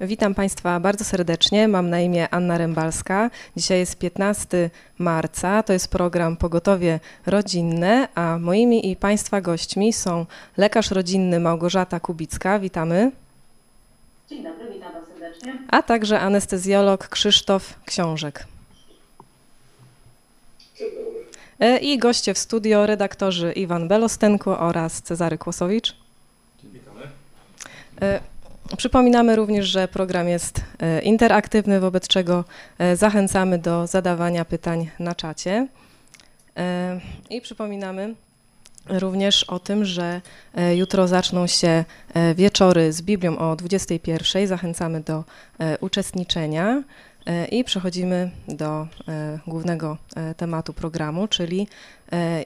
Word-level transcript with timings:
Witam 0.00 0.34
Państwa 0.34 0.80
bardzo 0.80 1.04
serdecznie. 1.04 1.68
Mam 1.68 1.90
na 1.90 2.00
imię 2.00 2.28
Anna 2.30 2.58
Rębalska. 2.58 3.30
Dzisiaj 3.56 3.78
jest 3.78 3.98
15 3.98 4.70
marca. 4.98 5.62
To 5.62 5.72
jest 5.72 5.88
program 5.88 6.36
Pogotowie 6.36 7.00
Rodzinne, 7.26 8.08
a 8.14 8.38
moimi 8.38 8.90
i 8.90 8.96
Państwa 8.96 9.40
gośćmi 9.40 9.92
są 9.92 10.26
lekarz 10.56 10.90
rodzinny 10.90 11.40
Małgorzata 11.40 12.00
Kubicka. 12.00 12.58
Witamy. 12.58 13.12
Dzień 14.28 14.42
dobry, 14.42 14.72
witam 14.72 14.92
Was 14.92 15.02
serdecznie. 15.08 15.58
A 15.68 15.82
także 15.82 16.20
anestezjolog 16.20 17.08
Krzysztof 17.08 17.74
Książek. 17.84 18.46
E, 21.60 21.78
I 21.78 21.98
goście 21.98 22.34
w 22.34 22.38
studio 22.38 22.86
redaktorzy 22.86 23.52
Iwan 23.52 23.88
Belostenko 23.88 24.58
oraz 24.58 25.02
Cezary 25.02 25.38
Kłosowicz. 25.38 25.96
Witamy. 26.64 27.02
Przypominamy 28.76 29.36
również, 29.36 29.66
że 29.66 29.88
program 29.88 30.28
jest 30.28 30.64
e, 30.78 31.02
interaktywny, 31.02 31.80
wobec 31.80 32.08
czego 32.08 32.44
e, 32.78 32.96
zachęcamy 32.96 33.58
do 33.58 33.86
zadawania 33.86 34.44
pytań 34.44 34.90
na 34.98 35.14
czacie. 35.14 35.68
E, 36.56 37.00
I 37.30 37.40
przypominamy 37.40 38.14
również 38.88 39.44
o 39.44 39.58
tym, 39.58 39.84
że 39.84 40.20
jutro 40.74 41.08
zaczną 41.08 41.46
się 41.46 41.84
wieczory 42.34 42.92
z 42.92 43.02
Biblią 43.02 43.38
o 43.38 43.56
21. 43.56 44.46
Zachęcamy 44.46 45.00
do 45.00 45.24
uczestniczenia 45.80 46.82
i 47.50 47.64
przechodzimy 47.64 48.30
do 48.48 48.86
głównego 49.46 49.96
tematu 50.36 50.72
programu, 50.72 51.28
czyli 51.28 51.68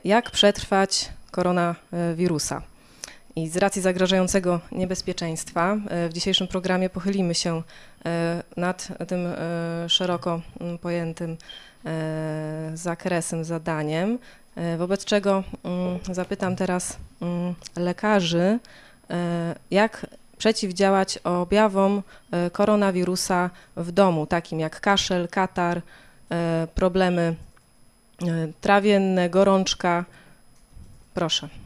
jak 0.05 0.31
przetrwać 0.31 1.09
koronawirusa. 1.31 2.63
I 3.37 3.49
z 3.49 3.57
racji 3.57 3.83
zagrażającego 3.83 4.61
niebezpieczeństwa 4.73 5.77
e, 5.89 6.09
w 6.09 6.13
dzisiejszym 6.13 6.49
programie 6.49 6.91
pochylimy 6.91 7.35
się 7.35 7.63
e, 8.05 8.43
nad 8.57 8.89
tym 9.09 9.27
e, 9.27 9.89
szeroko 9.89 10.41
mm, 10.61 10.79
pojętym 10.79 11.37
zakresem, 12.75 13.45
zadaniem, 13.45 14.19
wobec 14.79 15.05
czego 15.05 15.45
mm, 15.65 15.99
zapytam 16.13 16.57
teraz 16.57 16.97
mm, 17.23 17.55
lekarzy, 17.77 18.59
jak 19.71 20.07
przeciwdziałać 20.39 21.19
objawom 21.19 22.03
koronawirusa 22.53 23.51
w 23.77 23.93
domu, 23.93 24.27
takim 24.27 24.61
jak 24.61 24.81
kaszel, 24.81 25.29
katar, 25.29 25.83
problemy 26.75 27.35
trawienne, 28.61 29.31
gorączka. 29.31 30.05
Proszę. 31.15 31.64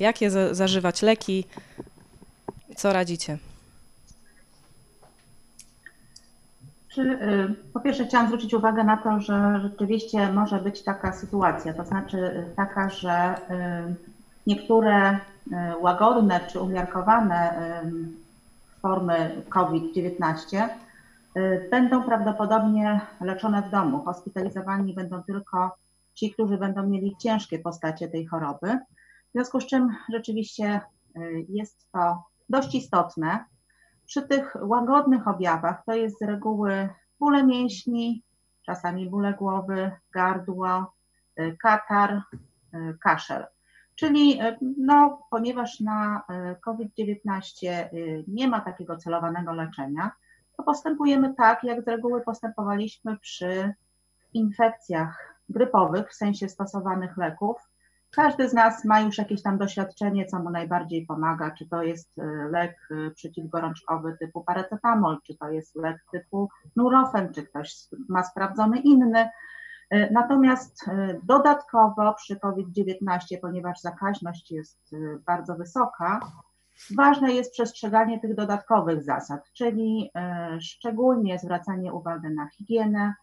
Jakie 0.00 0.30
zażywać 0.54 1.02
leki? 1.02 1.44
Co 2.76 2.92
radzicie? 2.92 3.38
Y, 6.98 7.54
po 7.72 7.80
pierwsze 7.80 8.06
chciałam 8.06 8.26
zwrócić 8.26 8.54
uwagę 8.54 8.84
na 8.84 8.96
to, 8.96 9.20
że 9.20 9.60
rzeczywiście 9.62 10.32
może 10.32 10.58
być 10.58 10.82
taka 10.82 11.12
sytuacja, 11.12 11.74
to 11.74 11.84
znaczy 11.84 12.16
y, 12.16 12.54
taka, 12.56 12.90
że 12.90 13.34
y, 13.34 13.94
niektóre 14.46 15.18
łagodne 15.80 16.40
czy 16.52 16.60
umiarkowane 16.60 17.54
formy 18.82 19.42
COVID-19 19.48 20.68
będą 21.70 22.02
prawdopodobnie 22.02 23.00
leczone 23.20 23.62
w 23.62 23.70
domu. 23.70 24.02
Hospitalizowani 24.04 24.94
będą 24.94 25.22
tylko 25.22 25.76
ci, 26.14 26.30
którzy 26.30 26.58
będą 26.58 26.86
mieli 26.86 27.16
ciężkie 27.18 27.58
postacie 27.58 28.08
tej 28.08 28.26
choroby. 28.26 28.78
W 29.28 29.32
związku 29.32 29.60
z 29.60 29.66
czym 29.66 29.96
rzeczywiście 30.12 30.80
y, 31.16 31.46
jest 31.48 31.92
to 31.92 32.24
dość 32.48 32.74
istotne. 32.74 33.44
Przy 34.06 34.22
tych 34.22 34.56
łagodnych 34.60 35.28
objawach 35.28 35.84
to 35.86 35.92
jest 35.92 36.18
z 36.18 36.22
reguły 36.22 36.88
bóle 37.20 37.44
mięśni, 37.44 38.22
czasami 38.66 39.10
bóle 39.10 39.34
głowy, 39.34 39.90
gardło, 40.12 40.92
y, 41.40 41.56
katar, 41.62 42.22
y, 42.74 42.98
kaszel. 43.00 43.46
Czyli 43.94 44.40
no, 44.76 45.22
ponieważ 45.30 45.80
na 45.80 46.22
COVID-19 46.64 47.88
nie 48.28 48.48
ma 48.48 48.60
takiego 48.60 48.96
celowanego 48.96 49.52
leczenia, 49.52 50.10
to 50.56 50.62
postępujemy 50.62 51.34
tak, 51.34 51.64
jak 51.64 51.84
z 51.84 51.88
reguły 51.88 52.20
postępowaliśmy 52.20 53.18
przy 53.18 53.74
infekcjach 54.34 55.38
grypowych, 55.48 56.10
w 56.10 56.14
sensie 56.14 56.48
stosowanych 56.48 57.16
leków, 57.16 57.67
każdy 58.10 58.48
z 58.48 58.52
nas 58.52 58.84
ma 58.84 59.00
już 59.00 59.18
jakieś 59.18 59.42
tam 59.42 59.58
doświadczenie, 59.58 60.26
co 60.26 60.38
mu 60.38 60.50
najbardziej 60.50 61.06
pomaga, 61.06 61.50
czy 61.50 61.68
to 61.68 61.82
jest 61.82 62.18
y, 62.18 62.22
lek 62.50 62.88
y, 62.90 63.10
przeciwgorączkowy 63.10 64.16
typu 64.20 64.44
paracetamol, 64.44 65.18
czy 65.26 65.36
to 65.36 65.50
jest 65.50 65.76
lek 65.76 65.96
typu 66.12 66.48
nurofen, 66.76 67.32
czy 67.34 67.42
ktoś 67.42 67.74
ma 68.08 68.22
sprawdzony 68.22 68.78
inny. 68.78 69.28
Y, 69.94 70.08
natomiast 70.12 70.90
dodatkowo 71.22 72.14
przy 72.14 72.40
COVID-19, 72.40 73.38
ponieważ 73.40 73.80
zakaźność 73.80 74.50
jest 74.50 74.94
bardzo 75.26 75.54
wysoka, 75.54 76.20
ważne 76.96 77.32
jest 77.32 77.52
przestrzeganie 77.52 78.20
tych 78.20 78.34
dodatkowych 78.34 79.02
zasad, 79.02 79.40
czyli 79.52 80.10
szczególnie 80.60 81.38
zwracanie 81.38 81.92
uwagi 81.92 82.28
na 82.34 82.48
higienę, 82.48 83.14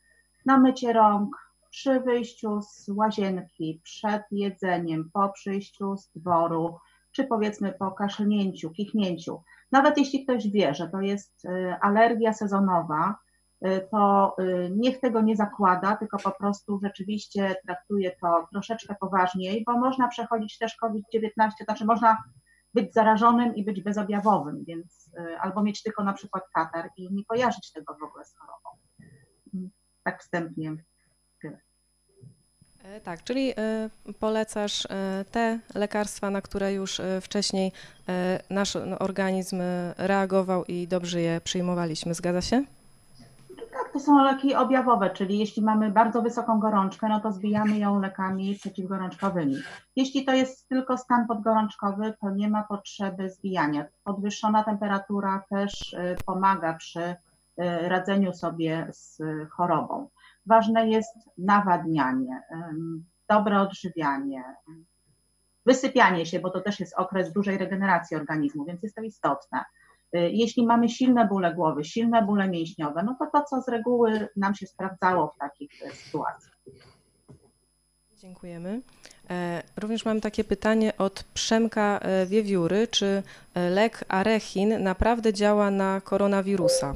na 0.45 0.57
mycie 0.57 0.93
rąk, 0.93 1.44
przy 1.75 1.99
wyjściu 1.99 2.61
z 2.61 2.89
łazienki, 2.89 3.81
przed 3.83 4.23
jedzeniem, 4.31 5.09
po 5.13 5.29
przyjściu 5.29 5.97
z 5.97 6.11
dworu, 6.15 6.77
czy 7.11 7.23
powiedzmy 7.23 7.73
po 7.79 7.91
kaszlnięciu, 7.91 8.71
kichnięciu. 8.71 9.43
Nawet 9.71 9.97
jeśli 9.97 10.23
ktoś 10.23 10.51
wie, 10.51 10.73
że 10.73 10.87
to 10.87 11.01
jest 11.01 11.45
y, 11.45 11.75
alergia 11.81 12.33
sezonowa, 12.33 13.15
y, 13.65 13.87
to 13.91 14.35
y, 14.39 14.71
niech 14.75 14.99
tego 14.99 15.21
nie 15.21 15.35
zakłada, 15.35 15.95
tylko 15.95 16.17
po 16.17 16.31
prostu 16.31 16.79
rzeczywiście 16.83 17.55
traktuje 17.65 18.15
to 18.21 18.47
troszeczkę 18.51 18.95
poważniej, 18.99 19.63
bo 19.67 19.79
można 19.79 20.07
przechodzić 20.07 20.57
też 20.57 20.75
COVID-19, 20.75 21.49
znaczy 21.65 21.85
można 21.85 22.17
być 22.73 22.93
zarażonym 22.93 23.55
i 23.55 23.63
być 23.63 23.81
bezobjawowym, 23.81 24.63
więc 24.67 25.11
albo 25.39 25.63
mieć 25.63 25.83
tylko 25.83 26.03
na 26.03 26.13
przykład 26.13 26.43
katar 26.53 26.89
i 26.97 27.13
nie 27.13 27.25
kojarzyć 27.25 27.71
tego 27.71 27.93
w 27.93 28.03
ogóle 28.03 28.25
z 28.25 28.35
chorobą. 28.37 28.69
Tak 30.03 30.21
wstępnie 30.21 30.75
tak, 33.03 33.23
czyli 33.23 33.53
e, 33.57 33.89
polecasz 34.19 34.85
e, 34.85 35.25
te 35.31 35.59
lekarstwa, 35.75 36.29
na 36.29 36.41
które 36.41 36.73
już 36.73 37.01
wcześniej 37.21 37.71
nasz 38.49 38.75
organizm 38.99 39.61
reagował 39.97 40.65
i 40.65 40.87
dobrze 40.87 41.21
je 41.21 41.41
przyjmowaliśmy. 41.41 42.13
Zgadza 42.13 42.41
się? 42.41 42.63
Tak, 43.57 43.93
to 43.93 43.99
są 43.99 44.23
leki 44.23 44.55
objawowe, 44.55 45.09
czyli 45.09 45.39
jeśli 45.39 45.63
mamy 45.63 45.91
bardzo 45.91 46.21
wysoką 46.21 46.59
gorączkę, 46.59 47.07
no 47.09 47.19
to 47.19 47.31
zbijamy 47.31 47.77
ją 47.77 47.99
lekami 47.99 48.55
przeciwgorączkowymi. 48.55 49.55
Jeśli 49.95 50.25
to 50.25 50.33
jest 50.33 50.67
tylko 50.67 50.97
stan 50.97 51.27
podgorączkowy, 51.27 52.13
to 52.21 52.29
nie 52.29 52.49
ma 52.49 52.63
potrzeby 52.63 53.29
zbijania. 53.29 53.85
Podwyższona 54.03 54.63
temperatura 54.63 55.43
też 55.49 55.95
pomaga 56.25 56.73
przy 56.73 57.15
radzeniu 57.87 58.33
sobie 58.33 58.87
z 58.91 59.21
chorobą. 59.51 60.09
Ważne 60.45 60.89
jest 60.89 61.15
nawadnianie, 61.37 62.41
dobre 63.29 63.61
odżywianie, 63.61 64.43
wysypianie 65.65 66.25
się, 66.25 66.39
bo 66.39 66.49
to 66.49 66.61
też 66.61 66.79
jest 66.79 66.93
okres 66.97 67.33
dużej 67.33 67.57
regeneracji 67.57 68.17
organizmu, 68.17 68.65
więc 68.65 68.83
jest 68.83 68.95
to 68.95 69.01
istotne. 69.01 69.65
Y, 70.15 70.29
jeśli 70.31 70.65
mamy 70.65 70.89
silne 70.89 71.27
bóle 71.27 71.53
głowy, 71.53 71.83
silne 71.83 72.21
bóle 72.21 72.49
mięśniowe, 72.49 73.03
no 73.03 73.15
to 73.19 73.27
to, 73.33 73.43
co 73.43 73.61
z 73.61 73.67
reguły 73.67 74.27
nam 74.35 74.55
się 74.55 74.67
sprawdzało 74.67 75.27
w 75.27 75.37
takich 75.37 75.71
e, 75.83 75.91
sytuacjach. 75.91 76.55
Dziękujemy. 78.17 78.81
E, 79.29 79.63
również 79.77 80.05
mam 80.05 80.21
takie 80.21 80.43
pytanie 80.43 80.97
od 80.97 81.23
Przemka 81.23 81.99
e, 81.99 82.25
Wiewióry. 82.25 82.87
Czy 82.87 83.23
lek 83.55 84.05
Arechin 84.07 84.83
naprawdę 84.83 85.33
działa 85.33 85.71
na 85.71 86.01
koronawirusa? 86.01 86.95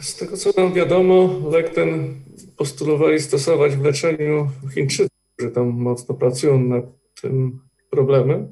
Z 0.00 0.16
tego 0.16 0.36
co 0.36 0.50
nam 0.56 0.72
wiadomo, 0.72 1.40
lek 1.50 1.74
ten 1.74 2.14
postulowali 2.56 3.20
stosować 3.20 3.76
w 3.76 3.84
leczeniu 3.84 4.48
Chińczyków, 4.74 5.18
którzy 5.36 5.52
tam 5.52 5.68
mocno 5.68 6.14
pracują 6.14 6.60
nad 6.60 6.84
tym 7.22 7.60
problemem. 7.90 8.50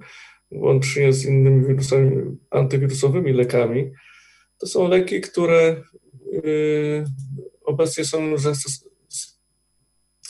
Łącznie 0.52 1.12
z 1.12 1.24
innymi 1.24 1.66
wirusami, 1.66 2.36
antywirusowymi 2.50 3.32
lekami. 3.32 3.92
To 4.58 4.66
są 4.66 4.88
leki, 4.88 5.20
które 5.20 5.82
yy, 6.32 7.04
obecnie 7.64 8.04
są 8.04 8.18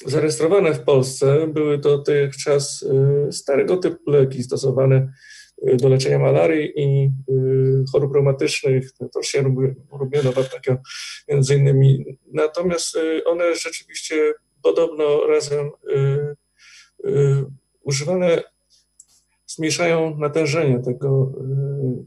zarejestrowane 0.07 0.75
w 0.75 0.81
Polsce. 0.81 1.47
Były 1.47 1.79
to 1.79 1.99
dotychczas 1.99 2.85
yy, 3.27 3.33
starego 3.33 3.77
typu 3.77 4.11
leki 4.11 4.43
stosowane 4.43 5.13
do 5.63 5.89
leczenia 5.89 6.19
malarii 6.19 6.73
i 6.77 7.11
y, 7.31 7.85
chorób 7.93 8.15
reumatycznych, 8.15 8.93
to 9.13 9.23
się 9.23 9.55
robiono 9.93 10.33
w 10.33 10.39
aptekach 10.39 10.79
między 11.29 11.55
innymi. 11.55 12.19
Natomiast 12.33 12.97
y, 12.97 13.25
one 13.25 13.55
rzeczywiście 13.55 14.35
podobno 14.63 15.27
razem 15.27 15.71
y, 17.05 17.45
używane 17.83 18.43
zmniejszają 19.47 20.19
natężenie 20.19 20.83
tego, 20.85 21.33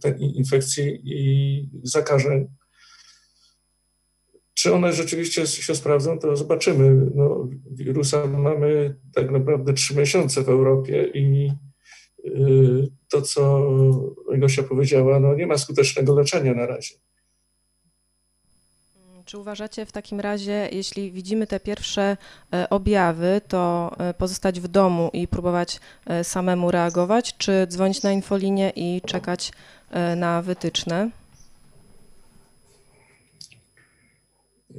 tej 0.01 0.37
infekcji 0.37 1.01
i 1.03 1.69
zakażeń. 1.83 2.47
Czy 4.53 4.73
one 4.73 4.93
rzeczywiście 4.93 5.47
się 5.47 5.75
sprawdzą, 5.75 6.19
to 6.19 6.35
zobaczymy. 6.35 7.11
No, 7.15 7.49
wirusa 7.71 8.27
mamy 8.27 8.95
tak 9.13 9.31
naprawdę 9.31 9.73
trzy 9.73 9.95
miesiące 9.95 10.43
w 10.43 10.49
Europie 10.49 11.11
i 11.13 11.51
to, 13.09 13.21
co 13.21 13.71
Gosia 14.37 14.63
powiedziała, 14.63 15.19
no 15.19 15.35
nie 15.35 15.47
ma 15.47 15.57
skutecznego 15.57 16.15
leczenia 16.15 16.53
na 16.53 16.65
razie. 16.65 16.95
Czy 19.25 19.37
uważacie 19.37 19.85
w 19.85 19.91
takim 19.91 20.19
razie, 20.19 20.69
jeśli 20.71 21.11
widzimy 21.11 21.47
te 21.47 21.59
pierwsze 21.59 22.17
e, 22.53 22.69
objawy, 22.69 23.41
to 23.47 23.91
e, 23.99 24.13
pozostać 24.13 24.59
w 24.59 24.67
domu 24.67 25.09
i 25.13 25.27
próbować 25.27 25.79
e, 26.05 26.23
samemu 26.23 26.71
reagować, 26.71 27.37
czy 27.37 27.67
dzwonić 27.67 28.03
na 28.03 28.11
infolinię 28.11 28.71
i 28.75 29.01
czekać 29.05 29.51
na 30.15 30.41
wytyczne? 30.41 31.09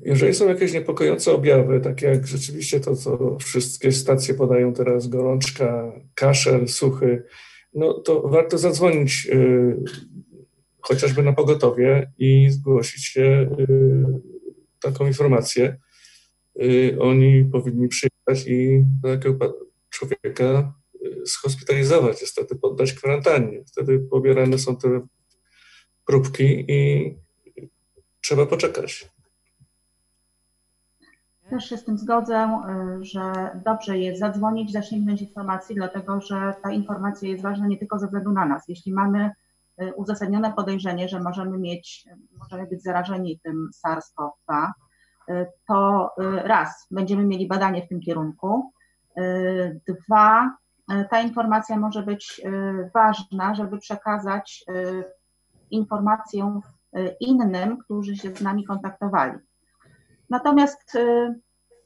Jeżeli 0.03 0.35
są 0.35 0.49
jakieś 0.49 0.73
niepokojące 0.73 1.33
objawy, 1.33 1.81
takie 1.81 2.07
jak 2.07 2.27
rzeczywiście 2.27 2.81
to, 2.81 2.97
co 2.97 3.39
wszystkie 3.39 3.93
stacje 3.93 4.35
podają 4.35 4.73
teraz, 4.73 5.09
gorączka, 5.09 5.93
kaszel, 6.15 6.69
suchy, 6.69 7.23
no 7.75 7.95
to 7.95 8.29
warto 8.29 8.59
zadzwonić 8.59 9.29
y, 9.33 9.77
chociażby 10.81 11.23
na 11.23 11.33
pogotowie 11.33 12.13
i 12.19 12.51
zgłosić 12.51 13.05
się 13.05 13.57
y, 13.61 14.05
taką 14.81 15.07
informację. 15.07 15.77
Y, 16.63 16.97
oni 17.01 17.45
powinni 17.45 17.89
przyjechać 17.89 18.47
i 18.47 18.85
takiego 19.03 19.59
człowieka 19.91 20.75
schospitalizować, 21.27 22.21
niestety 22.21 22.57
poddać 22.57 22.93
kwarantannie. 22.93 23.65
Wtedy 23.65 23.99
pobierane 23.99 24.59
są 24.59 24.77
te 24.77 25.07
próbki 26.07 26.65
i 26.69 27.15
trzeba 28.21 28.47
poczekać. 28.47 29.12
Też 31.53 31.69
się 31.69 31.77
z 31.77 31.85
tym 31.85 31.99
zgodzę, 31.99 32.63
y, 33.01 33.05
że 33.05 33.51
dobrze 33.65 33.99
jest 33.99 34.21
zadzwonić, 34.21 34.73
zasięgnąć 34.73 35.23
informacji, 35.23 35.75
dlatego 35.75 36.21
że 36.21 36.55
ta 36.63 36.71
informacja 36.71 37.29
jest 37.29 37.43
ważna 37.43 37.67
nie 37.67 37.79
tylko 37.79 37.99
ze 37.99 38.07
względu 38.07 38.33
na 38.33 38.47
nas. 38.47 38.69
Jeśli 38.69 38.93
mamy 38.93 39.31
y, 39.83 39.95
uzasadnione 39.95 40.53
podejrzenie, 40.53 41.09
że 41.09 41.21
możemy 41.21 41.59
mieć, 41.59 42.09
możemy 42.39 42.67
być 42.67 42.83
zarażeni 42.83 43.41
tym 43.41 43.71
SARS-CoV-2, 43.87 44.71
y, 45.29 45.47
to 45.69 46.11
raz, 46.45 46.87
będziemy 46.91 47.25
mieli 47.25 47.49
badanie 47.49 47.87
w 47.87 47.89
tym 47.89 48.01
kierunku. 48.01 48.73
Dwa, 49.89 50.57
ta 51.11 51.21
informacja 51.21 51.77
może 51.77 52.03
być 52.03 52.41
ważna, 52.95 53.55
żeby 53.55 53.79
przekazać 53.79 54.65
informację 55.71 56.61
innym, 57.21 57.79
którzy 57.79 58.17
się 58.17 58.37
z 58.37 58.41
nami 58.41 58.65
kontaktowali. 58.65 59.33
Natomiast 60.33 60.95
y, 60.95 61.35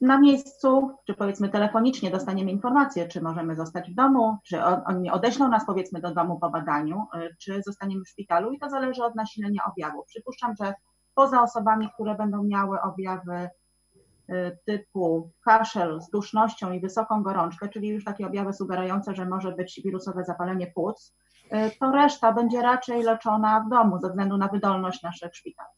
na 0.01 0.19
miejscu, 0.19 0.91
czy 1.07 1.13
powiedzmy 1.13 1.49
telefonicznie 1.49 2.11
dostaniemy 2.11 2.51
informację, 2.51 3.07
czy 3.07 3.21
możemy 3.21 3.55
zostać 3.55 3.91
w 3.91 3.95
domu, 3.95 4.37
czy 4.45 4.63
oni 4.63 5.11
odeślą 5.11 5.49
nas 5.49 5.65
powiedzmy 5.65 6.01
do 6.01 6.13
domu 6.13 6.39
po 6.39 6.49
badaniu, 6.49 7.05
y, 7.15 7.35
czy 7.39 7.61
zostaniemy 7.61 8.03
w 8.03 8.09
szpitalu 8.09 8.51
i 8.51 8.59
to 8.59 8.69
zależy 8.69 9.03
od 9.03 9.15
nasilenia 9.15 9.61
objawów. 9.71 10.05
Przypuszczam, 10.05 10.55
że 10.55 10.73
poza 11.15 11.41
osobami, 11.41 11.89
które 11.93 12.15
będą 12.15 12.43
miały 12.43 12.81
objawy 12.81 13.49
y, 14.29 14.57
typu 14.65 15.31
kaszel 15.45 16.01
z 16.01 16.09
dusznością 16.09 16.71
i 16.71 16.79
wysoką 16.79 17.23
gorączkę, 17.23 17.69
czyli 17.69 17.87
już 17.87 18.03
takie 18.03 18.27
objawy 18.27 18.53
sugerujące, 18.53 19.15
że 19.15 19.25
może 19.25 19.51
być 19.51 19.81
wirusowe 19.83 20.23
zapalenie 20.23 20.67
płuc, 20.67 21.15
to 21.79 21.91
reszta 21.91 22.33
będzie 22.33 22.61
raczej 22.61 23.03
leczona 23.03 23.63
w 23.67 23.69
domu 23.69 23.99
ze 23.99 24.09
względu 24.09 24.37
na 24.37 24.47
wydolność 24.47 25.03
naszych 25.03 25.35
szpitali. 25.35 25.76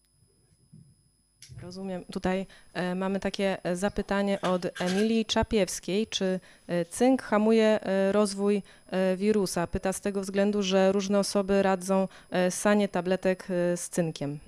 Rozumiem. 1.63 2.03
Tutaj 2.11 2.45
e, 2.73 2.95
mamy 2.95 3.19
takie 3.19 3.63
e, 3.63 3.75
zapytanie 3.75 4.41
od 4.41 4.81
Emilii 4.81 5.25
Czapiewskiej. 5.25 6.07
Czy 6.07 6.39
e, 6.67 6.85
cynk 6.85 7.21
hamuje 7.21 7.79
rozwój 8.11 8.63
wirusa? 9.17 9.67
Pyta 9.67 9.93
z 9.93 10.01
tego 10.01 10.21
względu, 10.21 10.63
że 10.63 10.91
różne 10.91 11.19
osoby 11.19 11.63
radzą 11.63 12.07
sanie 12.49 12.87
tabletek 12.87 13.47
z 13.75 13.89
cynkiem. 13.89 14.39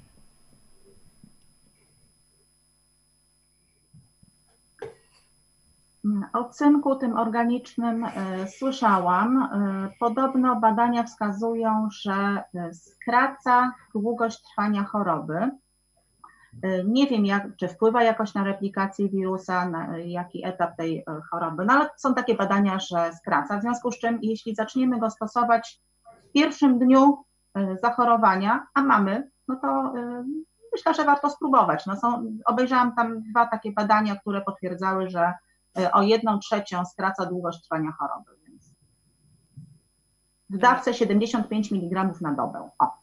O 6.33 6.43
cynku 6.43 6.95
tym 6.95 7.17
organicznym 7.17 8.05
słyszałam. 8.57 9.49
Podobno 9.99 10.55
badania 10.55 11.03
wskazują, 11.03 11.89
że 11.91 12.43
skraca 12.73 13.73
długość 13.93 14.41
trwania 14.43 14.83
choroby. 14.83 15.51
E, 16.63 16.83
nie 16.83 17.07
wiem, 17.07 17.25
jak, 17.25 17.55
czy 17.57 17.67
wpływa 17.67 18.03
jakoś 18.03 18.33
na 18.33 18.43
replikację 18.43 19.09
wirusa, 19.09 19.69
na 19.69 19.97
jaki 19.97 20.45
etap 20.45 20.77
tej 20.77 20.97
e, 20.99 21.03
choroby, 21.31 21.65
no 21.65 21.73
ale 21.73 21.89
są 21.97 22.13
takie 22.13 22.35
badania, 22.35 22.79
że 22.79 23.13
skraca. 23.13 23.57
W 23.57 23.61
związku 23.61 23.91
z 23.91 23.99
czym, 23.99 24.19
jeśli 24.21 24.55
zaczniemy 24.55 24.99
go 24.99 25.09
stosować 25.09 25.81
w 26.29 26.31
pierwszym 26.31 26.79
dniu 26.79 27.23
e, 27.55 27.77
zachorowania, 27.77 28.67
a 28.73 28.81
mamy, 28.81 29.31
no 29.47 29.55
to 29.55 29.93
myślę, 30.71 30.93
że 30.93 31.05
warto 31.05 31.29
spróbować. 31.29 31.85
No 31.85 31.95
są, 31.95 32.23
obejrzałam 32.45 32.95
tam 32.95 33.21
dwa 33.21 33.45
takie 33.45 33.71
badania, 33.71 34.15
które 34.15 34.41
potwierdzały, 34.41 35.09
że 35.09 35.33
o 35.93 36.01
jedną 36.01 36.39
trzecią 36.39 36.85
skraca 36.85 37.25
długość 37.25 37.61
trwania 37.61 37.91
choroby. 37.91 38.31
W 40.49 40.57
dawce 40.57 40.93
75 40.93 41.71
mg 41.71 42.21
na 42.21 42.33
dobę. 42.33 42.69
O 42.79 43.00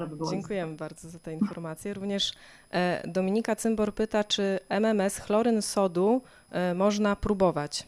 żeby 0.00 0.16
było. 0.16 0.30
Dziękujemy 0.30 0.76
bardzo 0.76 1.10
za 1.10 1.18
tę 1.18 1.32
informację. 1.32 1.94
Również 1.94 2.32
e, 2.70 3.02
Dominika 3.08 3.56
Cymbor 3.56 3.94
pyta, 3.94 4.24
czy 4.24 4.60
MMS 4.68 5.18
chloryn 5.18 5.62
sodu 5.62 6.22
e, 6.50 6.74
można 6.74 7.16
próbować? 7.16 7.86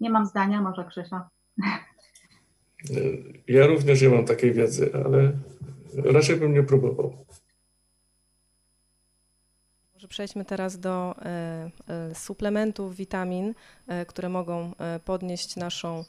Nie 0.00 0.10
mam 0.10 0.26
zdania, 0.26 0.60
może 0.62 0.84
Krzysia. 0.84 1.28
Ja 3.48 3.66
również 3.66 4.02
nie 4.02 4.08
mam 4.08 4.24
takiej 4.24 4.52
wiedzy, 4.52 4.90
ale 5.04 5.32
raczej 6.12 6.36
bym 6.36 6.54
nie 6.54 6.62
próbował. 6.62 7.26
Może 10.06 10.10
przejdźmy 10.10 10.44
teraz 10.44 10.78
do 10.78 11.14
e, 11.18 11.70
e, 11.88 12.14
suplementów 12.14 12.96
witamin, 12.96 13.54
e, 13.88 14.06
które 14.06 14.28
mogą 14.28 14.72
podnieść 15.04 15.56
naszą 15.56 16.04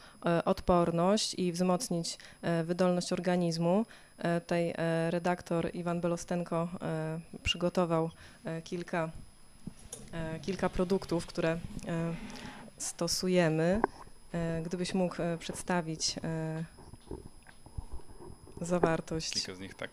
odporność 0.45 1.33
i 1.33 1.51
wzmocnić 1.51 2.17
wydolność 2.63 3.13
organizmu. 3.13 3.85
Tutaj 4.41 4.73
redaktor 5.09 5.75
Iwan 5.75 6.01
Belostenko 6.01 6.69
przygotował 7.43 8.09
kilka, 8.63 9.09
kilka 10.41 10.69
produktów, 10.69 11.25
które 11.25 11.59
stosujemy. 12.77 13.81
Gdybyś 14.65 14.93
mógł 14.93 15.15
przedstawić 15.39 16.15
zawartość. 18.61 19.33
Kilka 19.33 19.55
z 19.55 19.59
nich, 19.59 19.75
tak. 19.75 19.89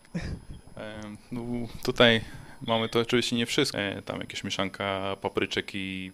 No, 1.31 1.41
tutaj 1.83 2.21
Mamy 2.61 2.89
to 2.89 2.99
oczywiście 2.99 3.35
nie 3.35 3.45
wszystko. 3.45 3.77
E, 3.77 4.01
tam 4.01 4.19
jakieś 4.19 4.43
mieszanka 4.43 5.15
papryczek 5.21 5.75
i 5.75 6.11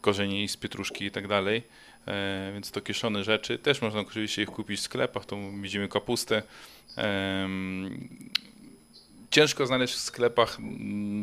korzeni 0.00 0.48
z 0.48 0.56
pietruszki 0.56 1.04
i 1.04 1.10
tak 1.10 1.28
dalej. 1.28 1.62
E, 2.06 2.50
więc 2.52 2.70
to 2.70 2.80
kieszone 2.80 3.24
rzeczy. 3.24 3.58
Też 3.58 3.82
można 3.82 4.00
oczywiście 4.00 4.42
ich 4.42 4.50
kupić 4.50 4.80
w 4.80 4.82
sklepach. 4.82 5.26
Tu 5.26 5.36
widzimy 5.62 5.88
kapustę. 5.88 6.42
Ciężko 9.30 9.66
znaleźć 9.66 9.94
w 9.94 9.98
sklepach 9.98 10.58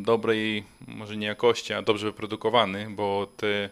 dobrej, 0.01 0.63
może 0.88 1.18
nie 1.18 1.27
jakości, 1.27 1.74
a 1.74 1.82
dobrze 1.82 2.08
wyprodukowany, 2.08 2.88
bo 2.89 3.27
te 3.38 3.70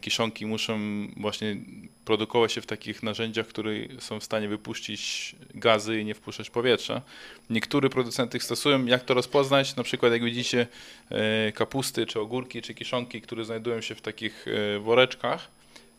kiszonki 0.00 0.46
muszą 0.46 0.78
właśnie 1.16 1.56
produkować 2.04 2.52
się 2.52 2.60
w 2.60 2.66
takich 2.66 3.02
narzędziach, 3.02 3.46
które 3.46 3.72
są 3.98 4.20
w 4.20 4.24
stanie 4.24 4.48
wypuścić 4.48 5.34
gazy 5.54 6.00
i 6.00 6.04
nie 6.04 6.14
wpuszczać 6.14 6.50
powietrza. 6.50 7.02
Niektóre 7.50 7.88
producenty 7.88 8.40
stosują. 8.40 8.86
Jak 8.86 9.04
to 9.04 9.14
rozpoznać? 9.14 9.76
Na 9.76 9.82
przykład 9.82 10.12
jak 10.12 10.24
widzicie 10.24 10.66
e, 11.10 11.52
kapusty, 11.52 12.06
czy 12.06 12.20
ogórki, 12.20 12.62
czy 12.62 12.74
kiszonki, 12.74 13.20
które 13.20 13.44
znajdują 13.44 13.80
się 13.80 13.94
w 13.94 14.00
takich 14.00 14.46
e, 14.48 14.78
woreczkach 14.78 15.48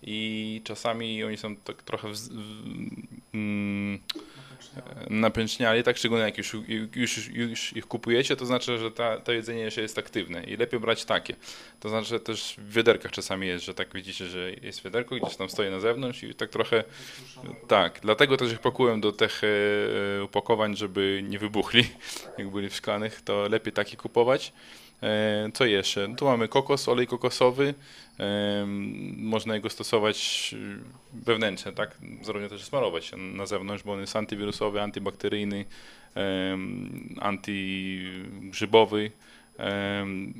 i 0.03 0.61
czasami 0.63 1.23
oni 1.23 1.37
są 1.37 1.55
tak 1.55 1.83
trochę 1.83 2.07
w, 2.07 2.17
w, 2.17 2.29
mm, 3.33 3.99
napęczniali, 5.19 5.83
tak 5.83 5.97
szczególnie 5.97 6.23
jak 6.23 6.37
już, 6.37 6.55
już, 6.95 7.27
już 7.27 7.73
ich 7.73 7.87
kupujecie, 7.87 8.35
to 8.35 8.45
znaczy, 8.45 8.77
że 8.77 8.91
ta, 8.91 9.19
to 9.19 9.31
jedzenie 9.31 9.61
jeszcze 9.61 9.81
jest 9.81 9.97
aktywne 9.97 10.43
i 10.43 10.57
lepiej 10.57 10.79
brać 10.79 11.05
takie. 11.05 11.35
To 11.79 11.89
znaczy, 11.89 12.07
że 12.07 12.19
też 12.19 12.55
w 12.57 12.73
wiaderkach 12.73 13.11
czasami 13.11 13.47
jest, 13.47 13.65
że 13.65 13.73
tak 13.73 13.93
widzicie, 13.93 14.25
że 14.25 14.51
jest 14.51 14.83
wiaderko, 14.83 15.15
gdzieś 15.15 15.35
tam 15.35 15.49
stoi 15.49 15.71
na 15.71 15.79
zewnątrz 15.79 16.23
i 16.23 16.35
tak 16.35 16.49
trochę, 16.49 16.83
tak, 17.67 17.99
dlatego 18.01 18.37
też 18.37 18.51
ich 18.51 18.59
pakuję 18.59 18.99
do 18.99 19.11
tych 19.11 19.41
e, 19.43 20.23
opakowań, 20.23 20.75
żeby 20.75 21.23
nie 21.29 21.39
wybuchli, 21.39 21.83
jak 22.37 22.49
byli 22.49 22.69
w 22.69 22.75
szklanych, 22.75 23.21
to 23.21 23.47
lepiej 23.49 23.73
takie 23.73 23.97
kupować. 23.97 24.53
E, 25.03 25.49
co 25.53 25.65
jeszcze? 25.65 26.15
Tu 26.17 26.25
mamy 26.25 26.47
kokos, 26.47 26.89
olej 26.89 27.07
kokosowy. 27.07 27.73
E, 28.19 28.65
można 29.17 29.55
jego 29.55 29.69
stosować 29.69 30.55
wewnętrznie, 31.13 31.71
tak? 31.71 31.97
Zarówno 32.21 32.49
też 32.49 32.63
smarować 32.63 33.11
na 33.17 33.45
zewnątrz, 33.45 33.83
bo 33.83 33.93
on 33.93 33.99
jest 33.99 34.15
antywirusowy, 34.15 34.81
antybakteryjny, 34.81 35.65
antygrzybowy. 37.19 39.11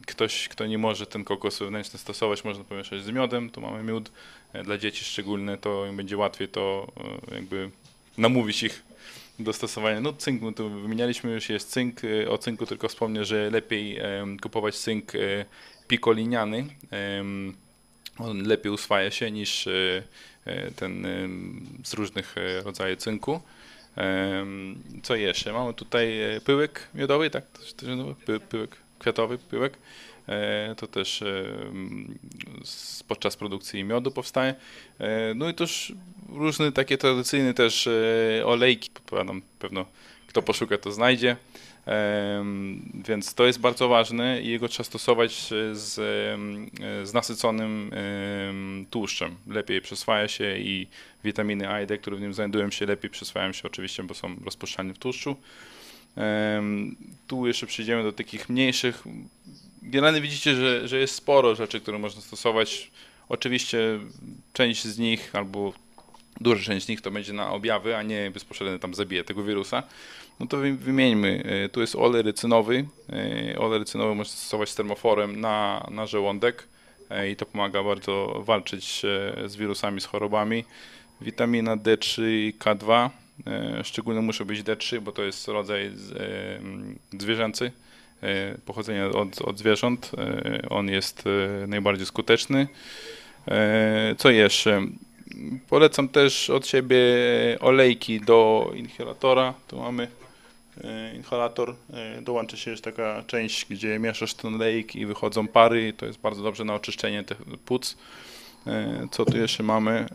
Ktoś, 0.07 0.47
kto 0.47 0.65
nie 0.65 0.77
może 0.77 1.05
ten 1.05 1.23
kokos 1.23 1.59
wewnętrzny 1.59 1.99
stosować, 1.99 2.43
można 2.43 2.63
pomieszać 2.63 3.03
z 3.03 3.09
miodem. 3.09 3.49
Tu 3.49 3.61
mamy 3.61 3.83
miód 3.83 4.11
e, 4.53 4.63
dla 4.63 4.77
dzieci 4.77 5.05
szczególne, 5.05 5.57
to 5.57 5.85
im 5.85 5.97
będzie 5.97 6.17
łatwiej 6.17 6.47
to 6.47 6.87
jakby 7.31 7.69
namówić 8.17 8.63
ich 8.63 8.83
do 9.39 9.53
stosowania. 9.53 10.01
No 10.01 10.13
cynk, 10.13 10.41
no 10.41 10.51
to 10.51 10.69
wymienialiśmy 10.69 11.31
już, 11.31 11.49
jest 11.49 11.69
cynk. 11.69 12.01
E, 12.03 12.29
o 12.29 12.37
cynku 12.37 12.65
tylko 12.65 12.87
wspomnę, 12.87 13.25
że 13.25 13.49
lepiej 13.49 13.99
kupować 14.41 14.75
cynk 14.75 15.15
e, 15.15 15.19
pikoliniany. 15.87 16.65
On 18.17 18.43
lepiej 18.43 18.71
uswaja 18.71 19.11
się 19.11 19.31
niż 19.31 19.67
e, 19.67 20.71
ten 20.75 21.07
z 21.83 21.93
różnych 21.93 22.35
rodzajów 22.63 22.99
cynku. 22.99 23.41
Co 25.03 25.15
jeszcze? 25.15 25.53
Mamy 25.53 25.73
tutaj 25.73 26.13
pyłek 26.45 26.87
miodowy, 26.93 27.29
tak? 27.29 27.45
Pyłek 28.49 28.77
kwiatowy, 28.99 29.37
pyłek. 29.37 29.77
E, 30.27 30.75
to 30.77 30.87
też 30.87 31.21
e, 31.21 31.43
podczas 33.07 33.35
produkcji 33.35 33.83
miodu 33.83 34.11
powstaje. 34.11 34.55
E, 34.99 35.33
no 35.35 35.49
i 35.49 35.53
też 35.53 35.93
różne 36.29 36.71
takie 36.71 36.97
tradycyjne 36.97 37.53
też 37.53 37.89
olejki, 38.45 38.89
podpowiadam, 38.89 39.41
pewno 39.59 39.85
kto 40.27 40.41
poszuka 40.41 40.77
to 40.77 40.91
znajdzie. 40.91 41.37
Więc 43.07 43.33
to 43.33 43.45
jest 43.45 43.59
bardzo 43.59 43.87
ważne 43.87 44.41
i 44.41 44.47
jego 44.47 44.67
trzeba 44.67 44.83
stosować 44.83 45.53
z, 45.71 45.93
z 47.03 47.13
nasyconym 47.13 47.91
tłuszczem. 48.89 49.35
Lepiej 49.47 49.81
przyswaja 49.81 50.27
się 50.27 50.57
i 50.57 50.87
witaminy 51.23 51.69
A 51.69 51.81
i 51.81 51.87
D, 51.87 51.97
które 51.97 52.17
w 52.17 52.21
nim 52.21 52.33
znajdują 52.33 52.71
się, 52.71 52.85
lepiej 52.85 53.09
przyswajają 53.09 53.53
się 53.53 53.63
oczywiście, 53.63 54.03
bo 54.03 54.13
są 54.13 54.35
rozpuszczalne 54.45 54.93
w 54.93 54.99
tłuszczu. 54.99 55.35
Tu 57.27 57.47
jeszcze 57.47 57.67
przejdziemy 57.67 58.03
do 58.03 58.11
takich 58.11 58.49
mniejszych. 58.49 59.03
Generalnie 59.81 60.21
widzicie, 60.21 60.55
że, 60.55 60.87
że 60.87 60.99
jest 60.99 61.15
sporo 61.15 61.55
rzeczy, 61.55 61.79
które 61.79 61.99
można 61.99 62.21
stosować. 62.21 62.91
Oczywiście 63.29 63.99
część 64.53 64.83
z 64.83 64.97
nich 64.99 65.35
albo 65.35 65.73
duża 66.43 66.63
część 66.63 66.85
z 66.85 66.89
nich 66.89 67.01
to 67.01 67.11
będzie 67.11 67.33
na 67.33 67.51
objawy, 67.51 67.95
a 67.95 68.03
nie 68.03 68.31
bezpośrednio 68.31 68.79
tam 68.79 68.93
zabije 68.93 69.23
tego 69.23 69.43
wirusa. 69.43 69.83
No 70.39 70.47
to 70.47 70.57
wymieńmy. 70.57 71.43
E, 71.65 71.69
tu 71.69 71.81
jest 71.81 71.95
olej 71.95 72.21
rycynowy. 72.21 72.85
E, 73.53 73.59
olej 73.59 73.79
rycynowy 73.79 74.15
można 74.15 74.33
stosować 74.33 74.69
z 74.69 74.75
termoforem 74.75 75.41
na, 75.41 75.87
na 75.91 76.05
żołądek 76.05 76.67
e, 77.09 77.29
i 77.29 77.35
to 77.35 77.45
pomaga 77.45 77.83
bardzo 77.83 78.41
walczyć 78.45 79.01
z 79.45 79.55
wirusami, 79.55 80.01
z 80.01 80.05
chorobami. 80.05 80.65
Witamina 81.21 81.77
D3 81.77 82.21
i 82.23 82.53
K2 82.59 83.09
E, 83.47 83.83
szczególnie 83.83 84.21
muszę 84.21 84.45
być 84.45 84.63
D3, 84.63 84.99
bo 84.99 85.11
to 85.11 85.23
jest 85.23 85.47
rodzaj 85.47 85.91
zwierzęcy, 87.19 87.71
pochodzenia 88.65 89.07
od, 89.07 89.41
od 89.41 89.59
zwierząt. 89.59 90.11
On 90.69 90.89
jest 90.89 91.23
najbardziej 91.67 92.05
skuteczny. 92.05 92.67
Co 94.17 94.29
jeszcze? 94.29 94.81
Polecam 95.69 96.09
też 96.09 96.49
od 96.49 96.67
siebie 96.67 96.97
olejki 97.59 98.21
do 98.21 98.71
inhalatora. 98.75 99.53
Tu 99.67 99.77
mamy 99.77 100.07
inhalator. 101.15 101.75
Dołącza 102.21 102.57
się 102.57 102.71
jeszcze 102.71 102.91
taka 102.91 103.23
część, 103.27 103.65
gdzie 103.65 103.99
mieszasz 103.99 104.33
ten 104.33 104.55
olejek 104.55 104.95
i 104.95 105.05
wychodzą 105.05 105.47
pary. 105.47 105.93
To 105.93 106.05
jest 106.05 106.19
bardzo 106.19 106.43
dobrze 106.43 106.65
na 106.65 106.73
oczyszczenie 106.73 107.23
tych 107.23 107.37
płuc. 107.65 107.97
Co 109.11 109.25
tu 109.25 109.37
jeszcze 109.37 109.63
mamy? 109.63 110.07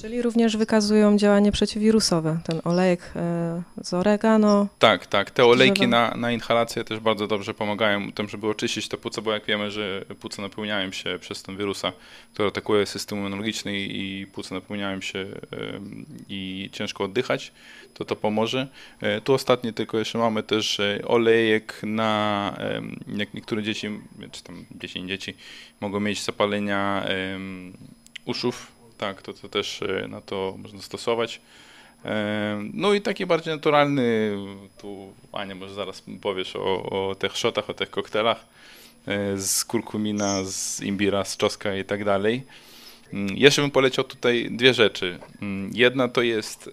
Czyli 0.00 0.22
również 0.22 0.56
wykazują 0.56 1.18
działanie 1.18 1.52
przeciwwirusowe, 1.52 2.38
ten 2.44 2.60
olejek 2.64 3.12
e, 3.16 3.62
z 3.82 3.94
oregano. 3.94 4.68
Tak, 4.78 5.06
tak. 5.06 5.30
Te 5.30 5.44
olejki 5.44 5.88
na, 5.88 6.14
na 6.16 6.32
inhalację 6.32 6.84
też 6.84 7.00
bardzo 7.00 7.26
dobrze 7.26 7.54
pomagają 7.54 8.12
tym, 8.12 8.28
żeby 8.28 8.48
oczyścić 8.48 8.88
te 8.88 8.96
płuce, 8.96 9.22
bo 9.22 9.32
jak 9.32 9.44
wiemy, 9.44 9.70
że 9.70 10.04
płuce 10.20 10.42
napełniają 10.42 10.92
się 10.92 11.18
przez 11.20 11.42
ten 11.42 11.56
wirusa, 11.56 11.92
który 12.34 12.48
atakuje 12.48 12.86
system 12.86 13.18
immunologiczny 13.18 13.78
i 13.80 14.26
płuce 14.26 14.54
napełniają 14.54 15.00
się 15.00 15.26
i 16.28 16.70
ciężko 16.72 17.04
oddychać, 17.04 17.52
to 17.94 18.04
to 18.04 18.16
pomoże. 18.16 18.68
E, 19.00 19.20
tu 19.20 19.34
ostatnie 19.34 19.72
tylko 19.72 19.98
jeszcze 19.98 20.18
mamy 20.18 20.42
też 20.42 20.80
e, 20.80 21.00
olejek 21.04 21.80
na, 21.82 22.56
jak 23.16 23.34
niektóre 23.34 23.62
dzieci, 23.62 23.90
czy 24.32 24.42
tam 24.42 24.64
dzieci, 24.70 25.06
dzieci 25.06 25.34
mogą 25.80 26.00
mieć 26.00 26.24
zapalenia 26.24 27.06
uszów, 28.24 28.77
tak, 28.98 29.22
to, 29.22 29.32
to 29.32 29.48
też 29.48 29.82
e, 29.82 30.08
na 30.08 30.20
to 30.20 30.54
można 30.58 30.82
stosować. 30.82 31.40
E, 32.04 32.60
no 32.74 32.94
i 32.94 33.00
taki 33.00 33.26
bardziej 33.26 33.54
naturalny, 33.54 34.36
tu 34.78 35.12
Ania 35.32 35.54
może 35.54 35.74
zaraz 35.74 36.02
powiesz 36.20 36.56
o, 36.56 36.82
o 37.10 37.14
tych 37.14 37.36
szotach, 37.36 37.70
o 37.70 37.74
tych 37.74 37.90
koktelach 37.90 38.46
e, 39.06 39.38
z 39.38 39.64
kurkumina, 39.64 40.44
z 40.44 40.80
imbira, 40.80 41.24
z 41.24 41.36
czoska 41.36 41.76
i 41.76 41.84
tak 41.84 42.04
dalej. 42.04 42.42
Mm, 43.12 43.36
jeszcze 43.36 43.62
bym 43.62 43.70
poleciał 43.70 44.04
tutaj 44.04 44.48
dwie 44.50 44.74
rzeczy. 44.74 45.18
Mm, 45.42 45.70
jedna 45.74 46.08
to 46.08 46.22
jest 46.22 46.70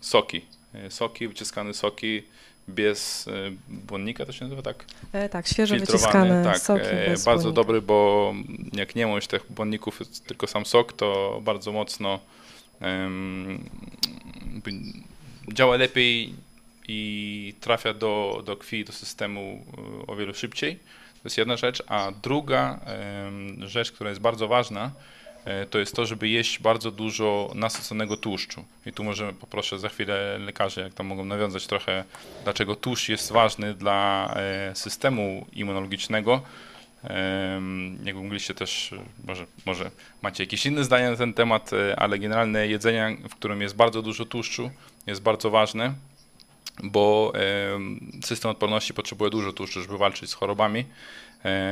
soki. 0.00 0.40
Soki, 0.88 1.28
wyciskane 1.28 1.74
soki 1.74 2.22
bez 2.68 3.28
błonnika, 3.68 4.26
to 4.26 4.32
się 4.32 4.44
nazywa 4.44 4.62
tak? 4.62 4.84
E, 5.12 5.28
tak, 5.28 5.46
świeżo 5.46 5.76
wyciskane 5.76 6.44
tak, 6.44 6.58
soki 6.58 6.84
e, 6.84 7.08
Bardzo 7.08 7.24
błonnika. 7.24 7.52
dobry, 7.52 7.82
bo 7.82 8.34
jak 8.72 8.96
nie 8.96 9.06
ma 9.06 9.20
tych 9.20 9.52
błonników, 9.52 10.00
tylko 10.26 10.46
sam 10.46 10.66
sok, 10.66 10.92
to 10.92 11.40
bardzo 11.42 11.72
mocno 11.72 12.20
um, 12.80 13.64
działa 15.52 15.76
lepiej 15.76 16.34
i 16.88 17.54
trafia 17.60 17.94
do, 17.94 18.42
do 18.46 18.56
krwi, 18.56 18.84
do 18.84 18.92
systemu 18.92 19.64
e, 20.02 20.06
o 20.06 20.16
wiele 20.16 20.34
szybciej. 20.34 20.76
To 21.14 21.22
jest 21.24 21.38
jedna 21.38 21.56
rzecz, 21.56 21.82
a 21.86 22.12
druga 22.22 22.80
um, 23.24 23.68
rzecz, 23.68 23.92
która 23.92 24.10
jest 24.10 24.22
bardzo 24.22 24.48
ważna, 24.48 24.90
to 25.70 25.78
jest 25.78 25.94
to, 25.94 26.06
żeby 26.06 26.28
jeść 26.28 26.58
bardzo 26.58 26.90
dużo 26.90 27.50
nasyconego 27.54 28.16
tłuszczu. 28.16 28.64
I 28.86 28.92
tu 28.92 29.04
może 29.04 29.32
poproszę 29.32 29.78
za 29.78 29.88
chwilę 29.88 30.38
lekarzy, 30.38 30.80
jak 30.80 30.94
tam 30.94 31.06
mogą 31.06 31.24
nawiązać 31.24 31.66
trochę, 31.66 32.04
dlaczego 32.44 32.76
tłuszcz 32.76 33.08
jest 33.08 33.32
ważny 33.32 33.74
dla 33.74 34.34
e, 34.36 34.74
systemu 34.74 35.46
immunologicznego. 35.52 36.42
Jak 38.04 38.16
mogliście 38.16 38.54
też, 38.54 38.94
może, 39.26 39.46
może 39.66 39.90
macie 40.22 40.42
jakieś 40.42 40.66
inne 40.66 40.84
zdania 40.84 41.10
na 41.10 41.16
ten 41.16 41.34
temat, 41.34 41.72
e, 41.72 42.00
ale 42.00 42.18
generalne 42.18 42.66
jedzenie, 42.66 43.16
w 43.28 43.34
którym 43.34 43.60
jest 43.60 43.76
bardzo 43.76 44.02
dużo 44.02 44.24
tłuszczu, 44.24 44.70
jest 45.06 45.22
bardzo 45.22 45.50
ważne, 45.50 45.94
bo 46.82 47.32
system 48.24 48.50
odporności 48.50 48.94
potrzebuje 48.94 49.30
dużo 49.30 49.52
tłuszczu, 49.52 49.82
żeby 49.82 49.98
walczyć 49.98 50.30
z 50.30 50.34
chorobami 50.34 50.84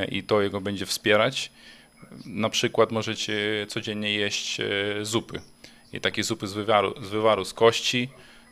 i 0.08 0.22
to 0.22 0.42
jego 0.42 0.60
będzie 0.60 0.86
wspierać 0.86 1.50
na 2.26 2.50
przykład 2.50 2.92
możecie 2.92 3.66
codziennie 3.68 4.12
jeść 4.12 4.60
e, 4.60 4.64
zupy. 5.02 5.40
I 5.92 6.00
takie 6.00 6.24
zupy 6.24 6.46
z 6.46 6.52
wywaru, 6.52 6.94
z, 7.02 7.08
wywaru, 7.08 7.44
z 7.44 7.54
kości 7.54 8.08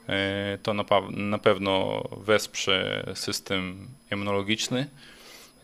e, 0.09 0.59
to 0.63 0.75
na, 0.75 0.85
na 1.11 1.39
pewno 1.39 2.03
wesprze 2.17 3.07
system 3.15 3.89
immunologiczny. 4.13 4.87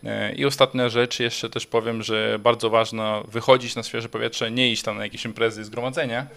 E, 0.03 0.33
I 0.33 0.45
ostatnia 0.45 0.89
rzecz, 0.89 1.19
jeszcze 1.19 1.49
też 1.49 1.65
powiem, 1.65 2.03
że 2.03 2.39
bardzo 2.39 2.69
ważno 2.69 3.23
wychodzić 3.23 3.75
na 3.75 3.83
świeże 3.83 4.09
powietrze, 4.09 4.51
nie 4.51 4.71
iść 4.71 4.83
tam 4.83 4.97
na 4.97 5.03
jakieś 5.03 5.25
imprezy, 5.25 5.63
zgromadzenia, 5.63 6.27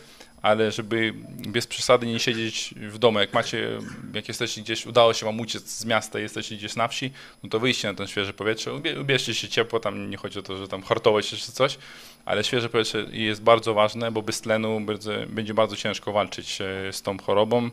ale 0.44 0.72
żeby 0.72 1.14
bez 1.48 1.66
przesady 1.66 2.06
nie 2.06 2.20
siedzieć 2.20 2.74
w 2.76 2.98
domu. 2.98 3.18
Jak 3.18 3.32
macie, 3.32 3.78
jak 4.14 4.28
jesteście 4.28 4.60
gdzieś, 4.60 4.86
udało 4.86 5.14
się 5.14 5.26
wam 5.26 5.40
uciec 5.40 5.68
z 5.68 5.84
miasta, 5.84 6.18
jesteście 6.18 6.56
gdzieś 6.56 6.76
na 6.76 6.88
wsi, 6.88 7.10
no 7.42 7.48
to 7.50 7.60
wyjście 7.60 7.88
na 7.88 7.94
to 7.94 8.06
świeże 8.06 8.32
powietrze, 8.32 8.72
ubierzcie 9.00 9.34
się 9.34 9.48
ciepło, 9.48 9.80
tam 9.80 10.10
nie 10.10 10.16
chodzi 10.16 10.38
o 10.38 10.42
to, 10.42 10.56
że 10.56 10.68
tam 10.68 10.82
hartować 10.82 11.26
się 11.26 11.36
czy 11.36 11.52
coś, 11.52 11.78
ale 12.24 12.44
świeże 12.44 12.68
powietrze 12.68 13.06
jest 13.12 13.42
bardzo 13.42 13.74
ważne, 13.74 14.12
bo 14.12 14.22
bez 14.22 14.40
tlenu 14.40 14.80
będzie 15.28 15.54
bardzo 15.54 15.76
ciężko 15.76 16.12
walczyć 16.12 16.58
z 16.92 17.02
tą 17.02 17.18
chorobą. 17.18 17.70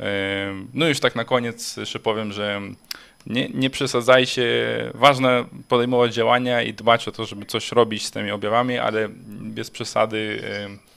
E, 0.00 0.54
no 0.74 0.88
już 0.88 1.00
tak 1.00 1.16
na 1.16 1.24
koniec 1.24 1.76
jeszcze 1.76 1.98
powiem, 1.98 2.32
że 2.32 2.60
nie, 3.26 3.48
nie 3.48 3.70
przesadzajcie. 3.70 4.42
Ważne 4.94 5.44
podejmować 5.68 6.14
działania 6.14 6.62
i 6.62 6.74
dbać 6.74 7.08
o 7.08 7.12
to, 7.12 7.26
żeby 7.26 7.46
coś 7.46 7.72
robić 7.72 8.06
z 8.06 8.10
tymi 8.10 8.30
objawami, 8.30 8.78
ale 8.78 9.08
bez 9.28 9.70
przesady 9.70 10.42
e, 10.44 10.87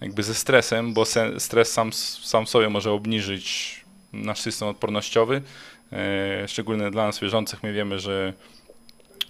jakby 0.00 0.22
ze 0.22 0.34
stresem, 0.34 0.94
bo 0.94 1.04
stres 1.38 1.72
sam, 1.72 1.92
sam 2.22 2.46
sobie 2.46 2.68
może 2.68 2.92
obniżyć 2.92 3.76
nasz 4.12 4.40
system 4.40 4.68
odpornościowy. 4.68 5.42
E, 5.92 6.48
szczególnie 6.48 6.90
dla 6.90 7.06
nas 7.06 7.20
wierzących 7.20 7.62
my 7.62 7.72
wiemy, 7.72 7.98
że 7.98 8.32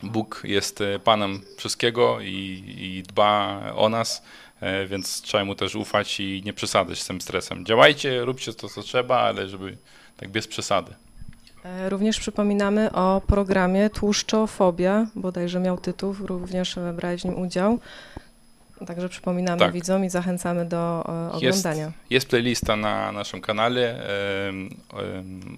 Bóg 0.03 0.43
jest 0.45 0.81
e, 0.81 0.99
Panem 0.99 1.41
wszystkiego 1.57 2.21
i, 2.21 2.65
i 2.79 3.03
dba 3.03 3.61
o 3.75 3.89
nas, 3.89 4.23
e, 4.61 4.87
więc 4.87 5.23
trzeba 5.23 5.45
mu 5.45 5.55
też 5.55 5.75
ufać 5.75 6.21
i 6.21 6.43
nie 6.45 6.53
przesadzać 6.53 7.03
z 7.03 7.07
tym 7.07 7.21
stresem. 7.21 7.67
Działajcie, 7.67 8.25
róbcie 8.25 8.53
to, 8.53 8.69
co 8.69 8.83
trzeba, 8.83 9.19
ale 9.19 9.49
żeby 9.49 9.77
tak 10.17 10.29
bez 10.29 10.49
przesady. 10.49 10.95
Również 11.89 12.21
przypominamy 12.21 12.93
o 12.93 13.23
programie 13.27 13.91
Tłuszczofobia, 13.91 15.07
bodajże 15.15 15.61
miał 15.61 15.79
tytuł, 15.79 16.15
również 16.21 16.77
brałeś 16.95 17.23
w 17.23 17.25
nim 17.25 17.39
udział. 17.39 17.79
Także 18.87 19.09
przypominamy 19.09 19.59
tak. 19.59 19.73
widzom 19.73 20.05
i 20.05 20.11
zachęcamy 20.11 20.65
do 20.65 21.05
e, 21.09 21.33
oglądania. 21.33 21.85
Jest, 21.85 21.97
jest 22.11 22.29
playlista 22.29 22.77
na 22.77 23.13
naszym 23.13 23.41
kanale 23.41 24.07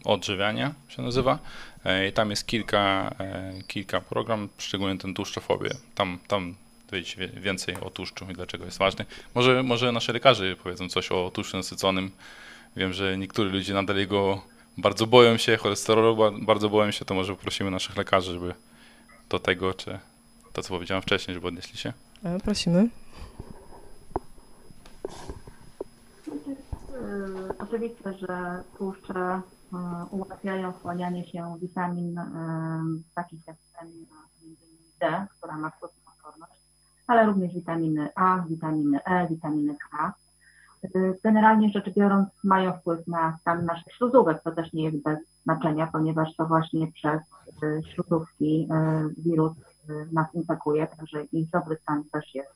Odżywiania 0.05 0.75
się 0.89 1.03
nazywa 1.03 1.39
e, 1.85 2.09
i 2.09 2.13
tam 2.13 2.31
jest 2.31 2.47
kilka, 2.47 3.15
e, 3.21 3.53
kilka 3.67 4.01
program, 4.01 4.49
szczególnie 4.59 4.99
ten 4.99 5.15
tłuszczofobię. 5.15 5.71
Tam, 5.95 6.19
tam 6.29 6.55
dowiecie 6.91 7.29
więcej 7.29 7.77
o 7.81 7.91
tłuszczu 7.91 8.27
i 8.31 8.35
dlaczego 8.35 8.65
jest 8.65 8.79
ważny. 8.79 9.05
Może, 9.35 9.63
może 9.63 9.93
nasi 9.93 10.13
lekarze 10.13 10.57
powiedzą 10.57 10.89
coś 10.89 11.13
o 11.13 11.31
tłuszczu 11.35 11.57
nasyconym. 11.57 12.11
Wiem, 12.77 12.93
że 12.93 13.19
niektórzy 13.19 13.51
ludzie 13.51 13.75
nadal 13.75 13.97
jego 13.97 14.43
bardzo 14.77 15.07
boją 15.07 15.37
się, 15.37 15.57
cholesterolu 15.57 16.33
bardzo 16.43 16.69
boją 16.69 16.91
się, 16.91 17.05
to 17.05 17.15
może 17.15 17.35
poprosimy 17.35 17.71
naszych 17.71 17.97
lekarzy, 17.97 18.33
żeby 18.33 18.55
do 19.29 19.39
tego, 19.39 19.75
czy 19.75 19.99
to, 20.53 20.63
co 20.63 20.69
powiedziałem 20.69 21.03
wcześniej, 21.03 21.35
żeby 21.35 21.47
odnieśli 21.47 21.79
się. 21.79 21.93
Prosimy. 22.45 22.89
Y, 26.99 27.59
oczywiście, 27.59 28.12
że 28.12 28.62
tłuszcze 28.79 29.41
y, 29.41 29.77
ułatwiają 30.11 30.73
wchłanianie 30.73 31.27
się 31.27 31.57
witamin 31.61 32.19
y, 32.19 32.25
takich 33.15 33.47
jak 33.47 33.57
witamina 33.57 34.17
D, 35.00 35.27
która 35.38 35.57
ma 35.57 35.71
wpływ 35.71 35.93
na 36.07 36.12
odporność, 36.12 36.61
ale 37.07 37.27
również 37.27 37.55
witaminy 37.55 38.09
A, 38.15 38.45
witaminy 38.49 39.05
E, 39.05 39.29
witaminy 39.29 39.77
K. 39.91 40.15
Generalnie 41.25 41.71
rzecz 41.71 41.95
biorąc 41.95 42.29
mają 42.45 42.73
wpływ 42.73 43.07
na 43.07 43.38
stan 43.41 43.65
naszych 43.65 43.93
śluzówek, 43.93 44.43
to 44.43 44.53
też 44.53 44.73
nie 44.73 44.85
jest 44.85 45.03
bez 45.03 45.19
znaczenia, 45.45 45.87
ponieważ 45.93 46.37
to 46.37 46.47
właśnie 46.47 46.93
przez 46.93 47.21
śluzówki 47.95 48.69
wirus 49.19 49.53
nas 50.12 50.35
infekuje, 50.35 50.87
także 50.87 51.25
ich 51.25 51.50
dobry 51.50 51.77
stan 51.77 52.05
też 52.12 52.35
jest 52.35 52.50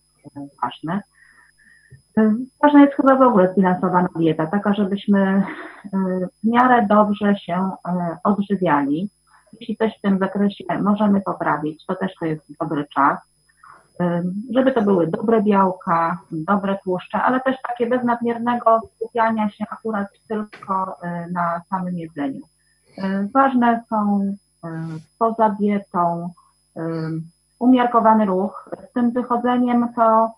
ważny. 0.62 1.00
Ważna 2.62 2.80
jest 2.80 2.94
chyba 2.94 3.16
w 3.16 3.22
ogóle 3.22 3.52
zbilansowana 3.52 4.08
dieta, 4.16 4.46
taka, 4.46 4.74
żebyśmy 4.74 5.20
e, 5.20 5.42
w 6.44 6.48
miarę 6.48 6.86
dobrze 6.88 7.36
się 7.36 7.70
e, 7.88 8.16
odżywiali. 8.24 9.10
Jeśli 9.60 9.76
coś 9.76 9.98
w 9.98 10.00
tym 10.00 10.18
zakresie 10.18 10.64
możemy 10.82 11.20
poprawić, 11.20 11.86
to 11.86 11.94
też 11.94 12.12
to 12.20 12.26
jest 12.26 12.44
dobry 12.60 12.86
czas, 12.94 13.18
żeby 14.54 14.72
to 14.72 14.82
były 14.82 15.06
dobre 15.06 15.42
białka, 15.42 16.18
dobre 16.30 16.78
tłuszcze, 16.84 17.22
ale 17.22 17.40
też 17.40 17.56
takie 17.68 17.86
bez 17.86 18.04
nadmiernego 18.04 18.80
skupiania 18.96 19.50
się 19.50 19.64
akurat 19.70 20.08
tylko 20.28 20.96
na 21.32 21.60
samym 21.70 21.98
jedzeniu. 21.98 22.40
Ważne 23.34 23.82
są 23.88 24.20
poza 25.18 25.48
dietą 25.48 26.30
umiarkowany 27.58 28.24
ruch. 28.24 28.70
Z 28.90 28.92
tym 28.92 29.10
wychodzeniem 29.10 29.88
to 29.96 30.34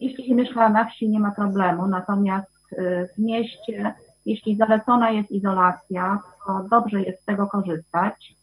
jeśli 0.00 0.26
się 0.26 0.34
mieszka 0.34 0.68
na 0.68 0.84
wsi, 0.84 1.08
nie 1.08 1.20
ma 1.20 1.30
problemu, 1.30 1.86
natomiast 1.86 2.50
e, 2.72 3.06
w 3.06 3.18
mieście, 3.18 3.94
jeśli 4.26 4.56
zalecona 4.56 5.10
jest 5.10 5.30
izolacja, 5.30 6.18
to 6.46 6.64
dobrze 6.70 7.02
jest 7.02 7.22
z 7.22 7.24
tego 7.24 7.46
korzystać. 7.46 8.34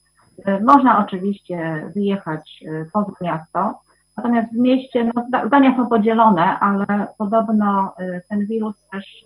E, 0.46 0.60
można 0.60 1.06
oczywiście 1.06 1.90
wyjechać 1.96 2.64
poza 2.94 3.12
miasto, 3.22 3.80
natomiast 4.18 4.54
w 4.54 4.58
mieście 4.58 5.12
no, 5.16 5.26
zdania 5.48 5.78
są 5.78 5.88
podzielone, 5.88 6.60
ale 6.60 7.08
podobno 7.18 7.96
ten 8.30 8.46
wirus 8.46 8.76
też 8.92 9.26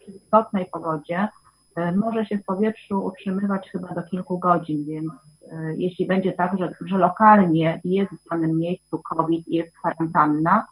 przy 0.00 0.12
wilgotnej 0.12 0.66
pogodzie 0.72 1.28
może 1.96 2.26
się 2.26 2.38
w 2.38 2.44
powietrzu 2.44 3.04
utrzymywać 3.04 3.70
chyba 3.70 3.94
do 3.94 4.02
kilku 4.02 4.38
godzin, 4.38 4.84
więc 4.84 5.12
jeśli 5.76 6.06
będzie 6.06 6.32
tak, 6.32 6.58
że, 6.58 6.72
że 6.86 6.98
lokalnie 6.98 7.80
jest 7.84 8.12
w 8.12 8.28
danym 8.30 8.58
miejscu 8.58 9.02
COVID 9.10 9.48
i 9.48 9.56
jest 9.56 9.78
kwarantanna, 9.78 10.66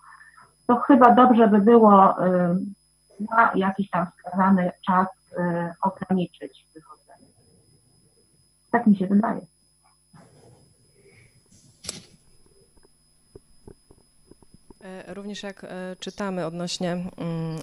to 0.72 0.80
chyba 0.80 1.14
dobrze 1.14 1.48
by 1.48 1.58
było 1.58 2.26
y, 2.26 2.56
na 3.20 3.52
jakiś 3.54 3.90
tam 3.90 4.06
wskazany 4.06 4.72
czas 4.86 5.06
y, 5.32 5.72
ograniczyć 5.82 6.66
wychodzenie. 6.74 7.32
Tak 8.70 8.86
mi 8.86 8.96
się 8.96 9.06
wydaje. 9.06 9.40
E, 14.84 15.14
również 15.14 15.42
jak 15.42 15.64
e, 15.64 15.68
czytamy 16.00 16.46
odnośnie 16.46 16.92
mm, 16.92 17.10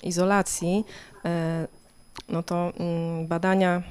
izolacji, 0.04 0.86
e, 1.26 1.68
no 2.30 2.44
to 2.44 2.74
mm, 2.80 3.28
badania 3.28 3.82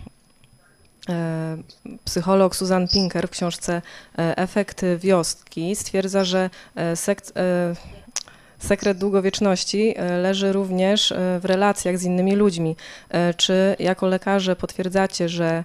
psycholog 2.04 2.56
Susan 2.56 2.88
Pinker 2.88 3.28
w 3.28 3.30
książce 3.30 3.82
Efekty 4.16 4.98
wioski 4.98 5.76
stwierdza, 5.76 6.24
że 6.24 6.50
sekt, 6.94 7.32
sekret 8.58 8.98
długowieczności 8.98 9.94
e, 9.96 10.18
leży 10.18 10.52
również 10.52 11.12
e, 11.12 11.40
w 11.40 11.44
relacjach 11.44 11.98
z 11.98 12.04
innymi 12.04 12.36
ludźmi. 12.36 12.76
E, 13.10 13.34
czy 13.34 13.76
jako 13.78 14.06
lekarze 14.06 14.56
potwierdzacie, 14.56 15.28
że 15.28 15.64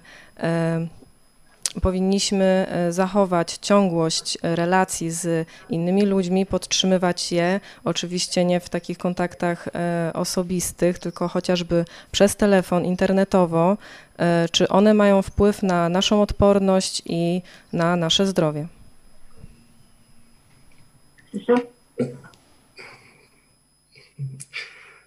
powinniśmy 1.82 2.66
zachować 2.90 3.58
ciągłość 3.62 4.38
relacji 4.42 5.10
z 5.10 5.48
innymi 5.70 6.02
ludźmi, 6.02 6.46
podtrzymywać 6.46 7.32
je, 7.32 7.60
oczywiście 7.84 8.44
nie 8.44 8.60
w 8.60 8.68
takich 8.68 8.98
kontaktach 8.98 9.68
osobistych, 10.14 10.98
tylko 10.98 11.28
chociażby 11.28 11.84
przez 12.12 12.36
telefon, 12.36 12.84
internetowo, 12.84 13.76
czy 14.52 14.68
one 14.68 14.94
mają 14.94 15.22
wpływ 15.22 15.62
na 15.62 15.88
naszą 15.88 16.22
odporność 16.22 17.02
i 17.06 17.42
na 17.72 17.96
nasze 17.96 18.26
zdrowie? 18.26 18.66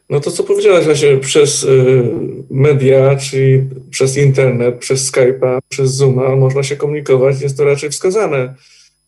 No 0.09 0.19
to 0.19 0.31
co 0.31 0.43
powiedziałaś 0.43 0.85
właśnie 0.85 1.17
przez 1.17 1.63
y, 1.63 2.03
media, 2.49 3.15
czyli 3.15 3.69
przez 3.89 4.17
internet, 4.17 4.79
przez 4.79 5.11
Skype'a, 5.11 5.59
przez 5.69 5.91
Zooma 5.91 6.35
można 6.35 6.63
się 6.63 6.75
komunikować, 6.75 7.41
jest 7.41 7.57
to 7.57 7.63
raczej 7.63 7.89
wskazane. 7.89 8.55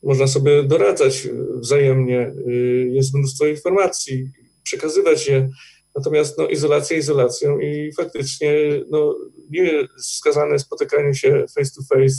Można 0.03 0.27
sobie 0.27 0.63
doradzać 0.63 1.27
wzajemnie, 1.55 2.31
y, 2.47 2.89
jest 2.91 3.13
mnóstwo 3.13 3.47
informacji, 3.47 4.29
przekazywać 4.63 5.27
je. 5.27 5.49
Natomiast 5.95 6.37
no, 6.37 6.47
izolacja 6.47 6.97
izolacją 6.97 7.59
i 7.59 7.91
faktycznie 7.97 8.53
no, 8.89 9.15
nie 9.49 9.87
wskazane 9.97 10.59
spotykanie 10.59 11.15
się 11.15 11.45
face 11.55 11.71
to 11.75 11.95
face 11.95 12.15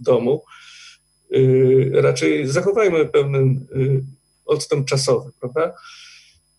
w 0.00 0.04
domu. 0.04 0.42
Y, 1.36 1.90
raczej 1.94 2.46
zachowajmy 2.46 3.06
pewien 3.06 3.66
odstęp 4.46 4.86
czasowy, 4.86 5.30
prawda? 5.40 5.74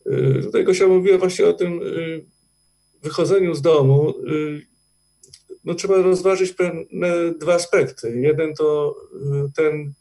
Y, 0.08 0.44
tutaj 0.44 0.63
Gosia 0.63 0.88
mówiła 0.88 1.18
właśnie 1.18 1.46
o 1.46 1.54
tym 1.54 1.82
y, 1.82 2.26
wychodzeniu 3.04 3.56
z 3.56 3.62
domu. 3.62 4.10
Y, 4.10 4.62
no, 5.63 5.74
trzeba 5.74 6.02
rozważyć 6.02 6.52
pewne 6.54 7.34
dwa 7.39 7.54
aspekty. 7.54 8.20
Jeden 8.20 8.54
to 8.54 8.96
ten, 9.56 9.94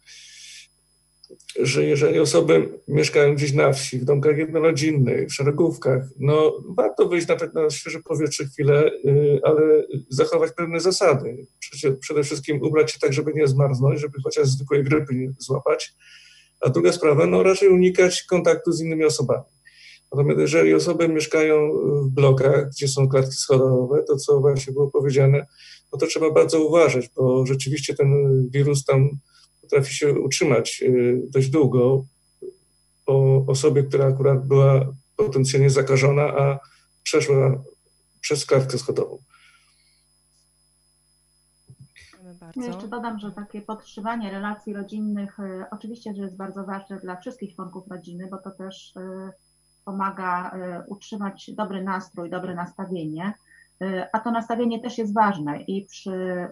że 1.60 1.84
jeżeli 1.84 2.20
osoby 2.20 2.68
mieszkają 2.88 3.34
gdzieś 3.34 3.52
na 3.52 3.72
wsi, 3.72 3.98
w 3.98 4.04
domkach 4.04 4.38
jednorodzinnych, 4.38 5.28
w 5.28 5.34
szeregówkach, 5.34 6.02
no 6.18 6.62
warto 6.68 7.08
wyjść 7.08 7.28
nawet 7.28 7.54
na 7.54 7.70
świeże 7.70 8.00
powietrze 8.00 8.44
chwilę, 8.44 8.90
ale 9.42 9.84
zachować 10.08 10.52
pewne 10.52 10.80
zasady. 10.80 11.46
Przede 12.00 12.22
wszystkim 12.22 12.62
ubrać 12.62 12.92
się 12.92 12.98
tak, 12.98 13.12
żeby 13.12 13.32
nie 13.34 13.46
zmarznąć, 13.46 14.00
żeby 14.00 14.18
chociaż 14.24 14.48
zwykłej 14.48 14.84
grypy 14.84 15.14
nie 15.14 15.32
złapać. 15.38 15.94
A 16.60 16.70
druga 16.70 16.92
sprawa, 16.92 17.26
no 17.26 17.42
raczej 17.42 17.68
unikać 17.68 18.22
kontaktu 18.22 18.72
z 18.72 18.80
innymi 18.80 19.04
osobami. 19.04 19.44
Natomiast 20.12 20.40
jeżeli 20.40 20.74
osoby 20.74 21.08
mieszkają 21.08 21.72
w 22.02 22.08
blokach, 22.08 22.68
gdzie 22.68 22.88
są 22.88 23.08
klatki 23.08 23.32
schodowe, 23.32 24.02
to 24.02 24.16
co 24.16 24.40
właśnie 24.40 24.72
było 24.72 24.90
powiedziane, 24.90 25.46
no 25.92 25.98
to 25.98 26.06
trzeba 26.06 26.30
bardzo 26.30 26.64
uważać, 26.64 27.10
bo 27.16 27.46
rzeczywiście 27.46 27.94
ten 27.94 28.08
wirus 28.50 28.84
tam 28.84 29.10
potrafi 29.60 29.94
się 29.94 30.12
utrzymać 30.12 30.82
y, 30.82 31.22
dość 31.30 31.48
długo 31.48 32.04
po 33.04 33.44
osobie, 33.46 33.82
która 33.82 34.06
akurat 34.06 34.46
była 34.46 34.92
potencjalnie 35.16 35.70
zakażona, 35.70 36.22
a 36.22 36.58
przeszła 37.02 37.62
przez 38.20 38.46
klatkę 38.46 38.78
schodową. 38.78 39.18
Ja 42.56 42.66
jeszcze 42.66 42.88
dodam, 42.88 43.18
że 43.18 43.32
takie 43.32 43.62
podtrzymanie 43.62 44.30
relacji 44.30 44.72
rodzinnych 44.72 45.38
y, 45.38 45.64
oczywiście, 45.70 46.14
że 46.14 46.22
jest 46.22 46.36
bardzo 46.36 46.64
ważne 46.64 47.00
dla 47.00 47.16
wszystkich 47.16 47.54
członków 47.54 47.88
rodziny, 47.88 48.28
bo 48.30 48.38
to 48.38 48.50
też 48.50 48.96
y, 48.96 49.32
pomaga 49.84 50.56
utrzymać 50.86 51.50
dobry 51.56 51.82
nastrój, 51.82 52.30
dobre 52.30 52.54
nastawienie, 52.54 53.32
a 54.12 54.20
to 54.20 54.30
nastawienie 54.30 54.80
też 54.80 54.98
jest 54.98 55.14
ważne 55.14 55.60
i 55.62 55.86
przy 55.86 56.48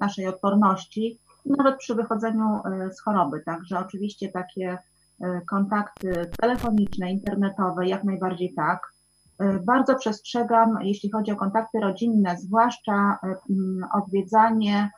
naszej 0.00 0.26
odporności, 0.26 1.18
nawet 1.46 1.76
przy 1.76 1.94
wychodzeniu 1.94 2.60
z 2.92 3.00
choroby. 3.00 3.42
Także 3.46 3.78
oczywiście 3.78 4.28
takie 4.28 4.78
kontakty 5.50 6.30
telefoniczne, 6.40 7.10
internetowe, 7.10 7.86
jak 7.86 8.04
najbardziej 8.04 8.54
tak. 8.54 8.92
Bardzo 9.66 9.94
przestrzegam, 9.94 10.78
jeśli 10.82 11.10
chodzi 11.10 11.32
o 11.32 11.36
kontakty 11.36 11.80
rodzinne, 11.80 12.36
zwłaszcza 12.36 13.18
odwiedzanie 13.94 14.90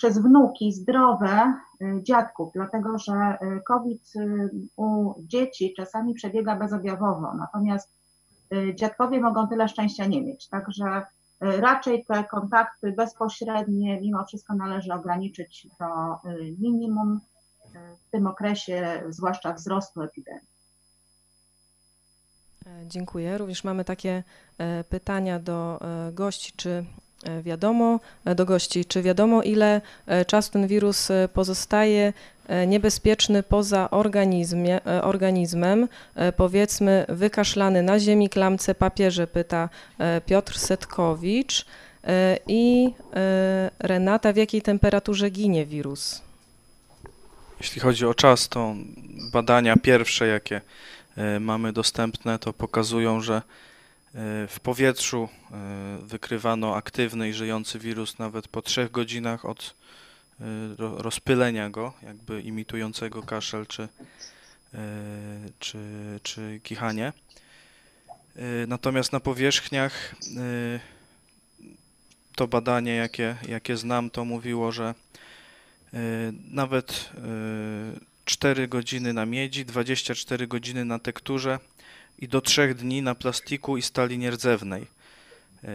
przez 0.00 0.18
wnuki 0.18 0.72
zdrowe 0.72 1.54
y, 1.82 2.02
dziadków, 2.02 2.52
dlatego 2.54 2.98
że 2.98 3.12
y, 3.12 3.60
COVID 3.66 4.12
y, 4.16 4.50
u 4.76 5.14
dzieci 5.18 5.74
czasami 5.76 6.14
przebiega 6.14 6.56
bezobjawowo, 6.56 7.34
natomiast 7.34 8.00
dziadkowie 8.74 9.20
mogą 9.20 9.48
tyle 9.48 9.68
szczęścia 9.68 10.06
nie 10.06 10.22
mieć. 10.22 10.48
Także 10.48 11.02
raczej 11.40 12.04
te 12.04 12.24
kontakty 12.24 12.92
bezpośrednie 12.92 14.00
mimo 14.00 14.24
wszystko 14.24 14.54
należy 14.54 14.92
ograniczyć 14.92 15.68
do 15.80 15.86
minimum 16.58 17.20
w 18.06 18.10
tym 18.10 18.26
okresie, 18.26 19.02
zwłaszcza 19.08 19.52
wzrostu 19.52 20.02
epidemii. 20.02 20.50
E, 22.66 22.86
dziękuję. 22.86 23.38
Również 23.38 23.64
mamy 23.64 23.84
takie 23.84 24.22
e, 24.58 24.84
pytania 24.84 25.38
do 25.38 25.80
e, 25.80 26.12
gości, 26.12 26.52
czy 26.56 26.84
wiadomo 27.42 28.00
e, 28.24 28.34
do 28.34 28.46
gości, 28.46 28.84
czy 28.84 29.02
wiadomo 29.02 29.42
ile 29.42 29.80
e, 30.06 30.24
czasu 30.24 30.52
ten 30.52 30.66
wirus 30.66 31.08
pozostaje 31.34 32.12
niebezpieczny 32.66 33.42
poza 33.42 33.90
organizmie, 33.90 34.80
organizmem, 35.02 35.88
powiedzmy 36.36 37.06
wykaszlany 37.08 37.82
na 37.82 37.98
ziemi, 37.98 38.28
klamce, 38.28 38.74
papierze, 38.74 39.26
pyta 39.26 39.68
Piotr 40.26 40.58
Setkowicz. 40.58 41.66
I 42.46 42.90
Renata, 43.78 44.32
w 44.32 44.36
jakiej 44.36 44.62
temperaturze 44.62 45.30
ginie 45.30 45.66
wirus? 45.66 46.22
Jeśli 47.60 47.80
chodzi 47.80 48.06
o 48.06 48.14
czas, 48.14 48.48
to 48.48 48.74
badania 49.32 49.76
pierwsze, 49.76 50.26
jakie 50.26 50.60
mamy 51.40 51.72
dostępne, 51.72 52.38
to 52.38 52.52
pokazują, 52.52 53.20
że 53.20 53.42
w 54.48 54.56
powietrzu 54.62 55.28
e, 55.50 55.98
wykrywano 56.02 56.76
aktywny 56.76 57.28
i 57.28 57.32
żyjący 57.32 57.78
wirus 57.78 58.18
nawet 58.18 58.48
po 58.48 58.62
trzech 58.62 58.90
godzinach 58.90 59.44
od 59.44 59.74
e, 60.40 60.44
rozpylenia 60.78 61.70
go, 61.70 61.92
jakby 62.02 62.40
imitującego 62.40 63.22
kaszel 63.22 63.66
czy, 63.66 63.82
e, 63.82 63.88
czy, 65.58 65.78
czy 66.22 66.60
kichanie. 66.62 67.12
Natomiast 68.66 69.12
na 69.12 69.20
powierzchniach 69.20 70.14
to 72.36 72.48
badanie, 72.48 72.94
jakie, 72.94 73.36
jakie 73.48 73.76
znam, 73.76 74.10
to 74.10 74.24
mówiło, 74.24 74.72
że 74.72 74.94
nawet 76.50 77.10
4 78.24 78.68
godziny 78.68 79.12
na 79.12 79.26
miedzi, 79.26 79.64
24 79.64 80.46
godziny 80.46 80.84
na 80.84 80.98
tekturze 80.98 81.58
i 82.20 82.28
do 82.28 82.40
trzech 82.40 82.74
dni 82.74 83.02
na 83.02 83.14
plastiku 83.14 83.76
i 83.76 83.82
stali 83.82 84.18
nierdzewnej. 84.18 84.86
E, 85.64 85.68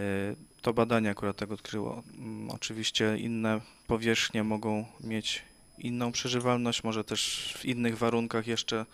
to 0.62 0.74
badanie 0.74 1.10
akurat 1.10 1.38
tak 1.38 1.52
odkryło. 1.52 2.04
Mm, 2.18 2.50
oczywiście 2.50 3.18
inne 3.18 3.62
powierzchnie 3.88 4.44
mogą 4.44 4.86
mieć 5.04 5.42
inną 5.78 6.12
przeżywalność, 6.12 6.84
może 6.84 7.04
też 7.04 7.54
w 7.58 7.66
innych 7.66 7.98
warunkach 7.98 8.48
jeszcze 8.48 8.86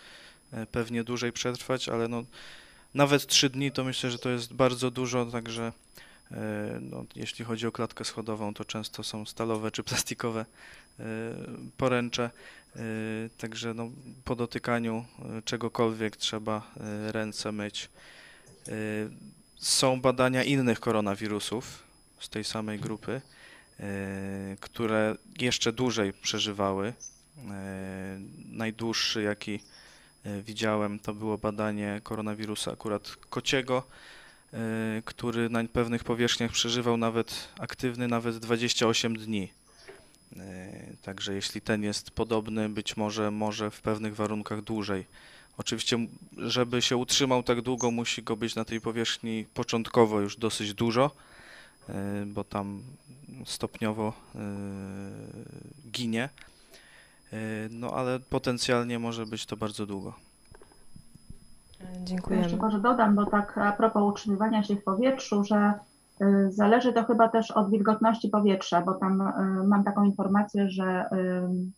e, 0.53 0.65
pewnie 0.65 1.03
dłużej 1.03 1.31
przetrwać, 1.31 1.89
ale 1.89 2.07
no, 2.07 2.23
nawet 2.93 3.27
trzy 3.27 3.49
dni 3.49 3.71
to 3.71 3.83
myślę, 3.83 4.11
że 4.11 4.19
to 4.19 4.29
jest 4.29 4.53
bardzo 4.53 4.91
dużo, 4.91 5.25
także 5.25 5.73
e, 6.31 6.79
no, 6.81 7.05
jeśli 7.15 7.45
chodzi 7.45 7.67
o 7.67 7.71
klatkę 7.71 8.05
schodową, 8.05 8.53
to 8.53 8.65
często 8.65 9.03
są 9.03 9.25
stalowe 9.25 9.71
czy 9.71 9.83
plastikowe 9.83 10.45
poręcze. 11.77 12.29
Y, 12.75 13.29
także 13.37 13.73
no, 13.73 13.89
po 14.23 14.35
dotykaniu 14.35 15.05
y, 15.39 15.41
czegokolwiek 15.41 16.17
trzeba 16.17 16.71
y, 17.07 17.11
ręce 17.11 17.51
myć. 17.51 17.89
Są 19.55 20.01
badania 20.01 20.43
innych 20.43 20.79
koronawirusów 20.79 21.83
z 22.19 22.29
tej 22.29 22.43
samej 22.43 22.79
grupy, 22.79 23.21
które 24.59 25.15
jeszcze 25.39 25.73
dłużej 25.73 26.13
przeżywały. 26.13 26.93
Najdłuższy, 28.45 29.21
jaki 29.21 29.59
widziałem, 30.45 30.99
to 30.99 31.13
było 31.13 31.37
badanie 31.37 32.01
koronawirusa 32.03 32.71
akurat 32.71 33.15
kociego, 33.29 33.83
który 35.05 35.49
na 35.49 35.63
pewnych 35.63 36.03
powierzchniach 36.03 36.51
przeżywał 36.51 36.97
nawet 36.97 37.47
aktywny 37.59 38.07
nawet 38.07 38.37
28 38.37 39.17
dni. 39.17 39.51
E, 40.37 40.71
także 41.01 41.33
jeśli 41.33 41.61
ten 41.61 41.83
jest 41.83 42.11
podobny, 42.11 42.69
być 42.69 42.97
może 42.97 43.31
może 43.31 43.71
w 43.71 43.81
pewnych 43.81 44.15
warunkach 44.15 44.61
dłużej. 44.61 45.05
Oczywiście, 45.57 45.97
żeby 46.37 46.81
się 46.81 46.97
utrzymał 46.97 47.43
tak 47.43 47.61
długo, 47.61 47.91
musi 47.91 48.23
go 48.23 48.35
być 48.35 48.55
na 48.55 48.65
tej 48.65 48.81
powierzchni 48.81 49.45
początkowo 49.53 50.19
już 50.19 50.37
dosyć 50.37 50.73
dużo, 50.73 51.11
e, 51.89 52.25
bo 52.25 52.43
tam 52.43 52.83
stopniowo 53.45 54.13
e, 54.35 54.39
ginie. 55.91 56.29
No 57.69 57.93
ale 57.93 58.19
potencjalnie 58.19 58.99
może 58.99 59.25
być 59.25 59.45
to 59.45 59.57
bardzo 59.57 59.85
długo. 59.85 60.13
Dziękuję. 62.03 62.39
Jeszcze 62.39 62.57
może 62.57 62.79
dodam, 62.79 63.15
bo 63.15 63.25
tak 63.25 63.57
a 63.57 63.71
propos 63.71 64.03
utrzymywania 64.03 64.63
się 64.63 64.75
w 64.75 64.83
powietrzu, 64.83 65.43
że 65.43 65.73
zależy 66.49 66.93
to 66.93 67.03
chyba 67.03 67.29
też 67.29 67.51
od 67.51 67.71
wilgotności 67.71 68.29
powietrza, 68.29 68.81
bo 68.81 68.93
tam 68.93 69.21
y, 69.21 69.67
mam 69.67 69.83
taką 69.83 70.03
informację, 70.03 70.69
że 70.69 71.05
y, 71.11 71.71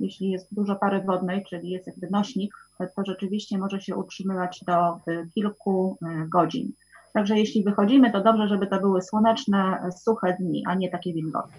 jeśli 0.00 0.30
jest 0.30 0.54
dużo 0.54 0.76
pary 0.76 1.00
wodnej, 1.00 1.44
czyli 1.50 1.70
jest 1.70 1.86
jakby 1.86 2.10
nośnik, 2.10 2.54
to 2.96 3.02
rzeczywiście 3.06 3.58
może 3.58 3.80
się 3.80 3.96
utrzymywać 3.96 4.64
do 4.66 4.98
kilku 5.34 5.98
godzin. 6.28 6.72
Także 7.12 7.38
jeśli 7.38 7.64
wychodzimy, 7.64 8.12
to 8.12 8.20
dobrze, 8.20 8.48
żeby 8.48 8.66
to 8.66 8.80
były 8.80 9.02
słoneczne, 9.02 9.90
suche 10.04 10.36
dni, 10.40 10.64
a 10.66 10.74
nie 10.74 10.90
takie 10.90 11.12
wilgotne. 11.12 11.56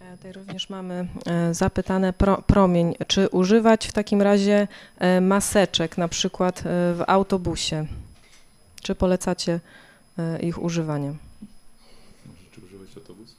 E, 0.00 0.16
tutaj 0.16 0.32
również 0.32 0.70
mamy 0.70 1.08
e, 1.26 1.54
zapytane 1.54 2.12
pro, 2.12 2.42
promień, 2.42 2.94
czy 3.06 3.28
używać 3.28 3.86
w 3.88 3.92
takim 3.92 4.22
razie 4.22 4.68
e, 4.98 5.20
maseczek, 5.20 5.98
na 5.98 6.08
przykład 6.08 6.62
w 6.64 7.02
autobusie? 7.06 7.86
Czy 8.82 8.94
polecacie 8.94 9.60
ich 10.42 10.62
używanie. 10.62 11.14
Czy 12.52 12.60
używać 12.60 12.96
autobus? 12.96 13.36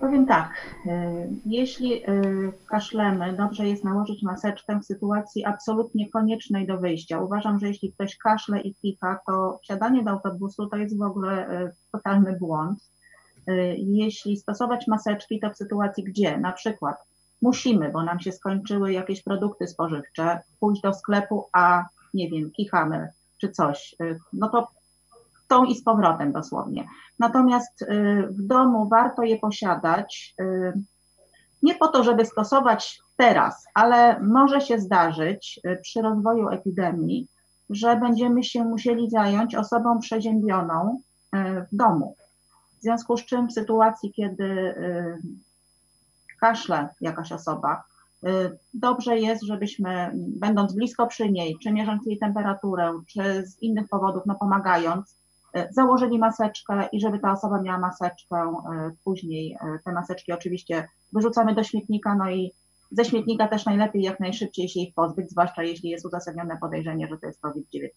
Powiem 0.00 0.26
tak, 0.26 0.52
e, 0.86 1.26
jeśli 1.46 1.94
e, 1.94 2.06
kaszlemy, 2.66 3.32
dobrze 3.32 3.68
jest 3.68 3.84
nałożyć 3.84 4.22
maseczkę 4.22 4.80
w 4.80 4.84
sytuacji 4.84 5.44
absolutnie 5.44 6.10
koniecznej 6.10 6.66
do 6.66 6.78
wyjścia. 6.78 7.20
Uważam, 7.20 7.58
że 7.58 7.68
jeśli 7.68 7.92
ktoś 7.92 8.16
kaszle 8.16 8.60
i 8.60 8.74
kicha, 8.74 9.20
to 9.26 9.58
wsiadanie 9.62 10.04
do 10.04 10.10
autobusu 10.10 10.66
to 10.66 10.76
jest 10.76 10.98
w 10.98 11.02
ogóle 11.02 11.48
totalny 11.92 12.36
błąd. 12.38 12.90
Jeśli 13.76 14.36
stosować 14.36 14.86
maseczki, 14.86 15.40
to 15.40 15.50
w 15.50 15.56
sytuacji 15.56 16.04
gdzie? 16.04 16.38
Na 16.38 16.52
przykład 16.52 17.09
musimy, 17.42 17.90
bo 17.90 18.02
nam 18.02 18.20
się 18.20 18.32
skończyły 18.32 18.92
jakieś 18.92 19.22
produkty 19.22 19.66
spożywcze, 19.66 20.40
pójść 20.60 20.82
do 20.82 20.94
sklepu, 20.94 21.48
a 21.52 21.84
nie 22.14 22.30
wiem, 22.30 22.50
kichamy 22.50 23.08
czy 23.40 23.50
coś, 23.50 23.94
y, 24.02 24.18
no 24.32 24.48
to 24.48 24.68
tą 25.48 25.64
i 25.64 25.74
z 25.74 25.84
powrotem 25.84 26.32
dosłownie. 26.32 26.88
Natomiast 27.18 27.82
y, 27.82 27.86
w 28.30 28.46
domu 28.46 28.88
warto 28.88 29.22
je 29.22 29.38
posiadać 29.38 30.34
y, 30.40 30.72
nie 31.62 31.74
po 31.74 31.88
to, 31.88 32.04
żeby 32.04 32.26
stosować 32.26 33.00
teraz, 33.16 33.64
ale 33.74 34.20
może 34.20 34.60
się 34.60 34.78
zdarzyć 34.78 35.60
przy 35.82 36.02
rozwoju 36.02 36.48
epidemii, 36.48 37.28
że 37.70 37.96
będziemy 37.96 38.44
się 38.44 38.64
musieli 38.64 39.10
zająć 39.10 39.54
osobą 39.54 39.98
przeziębioną 39.98 41.00
w 41.72 41.76
domu. 41.76 42.16
W 42.78 42.82
związku 42.82 43.16
z 43.16 43.24
czym 43.24 43.48
w 43.48 43.52
sytuacji, 43.52 44.12
kiedy 44.12 44.74
kaszle 46.40 46.88
jakaś 47.00 47.32
osoba, 47.32 47.84
y, 48.24 48.58
dobrze 48.74 49.18
jest, 49.18 49.42
żebyśmy, 49.42 50.10
będąc 50.14 50.74
blisko 50.74 51.06
przy 51.06 51.30
niej, 51.30 51.56
czy 51.62 51.72
mierząc 51.72 52.06
jej 52.06 52.18
temperaturę, 52.18 53.00
czy 53.06 53.46
z 53.46 53.62
innych 53.62 53.88
powodów, 53.88 54.22
no 54.26 54.34
pomagając, 54.34 55.16
y, 55.56 55.68
założyli 55.70 56.18
maseczkę 56.18 56.88
i 56.92 57.00
żeby 57.00 57.18
ta 57.18 57.32
osoba 57.32 57.62
miała 57.62 57.78
maseczkę, 57.78 58.52
y, 58.90 58.96
później 59.04 59.56
te 59.84 59.92
maseczki 59.92 60.32
oczywiście 60.32 60.88
wyrzucamy 61.12 61.54
do 61.54 61.64
śmietnika, 61.64 62.14
no 62.14 62.30
i 62.30 62.52
ze 62.90 63.04
śmietnika 63.04 63.48
też 63.48 63.64
najlepiej 63.64 64.02
jak 64.02 64.20
najszybciej 64.20 64.68
się 64.68 64.80
ich 64.80 64.94
pozbyć, 64.94 65.30
zwłaszcza 65.30 65.62
jeśli 65.62 65.90
jest 65.90 66.06
uzasadnione 66.06 66.56
podejrzenie, 66.60 67.08
że 67.08 67.18
to 67.18 67.26
jest 67.26 67.40
COVID-19. 67.40 67.90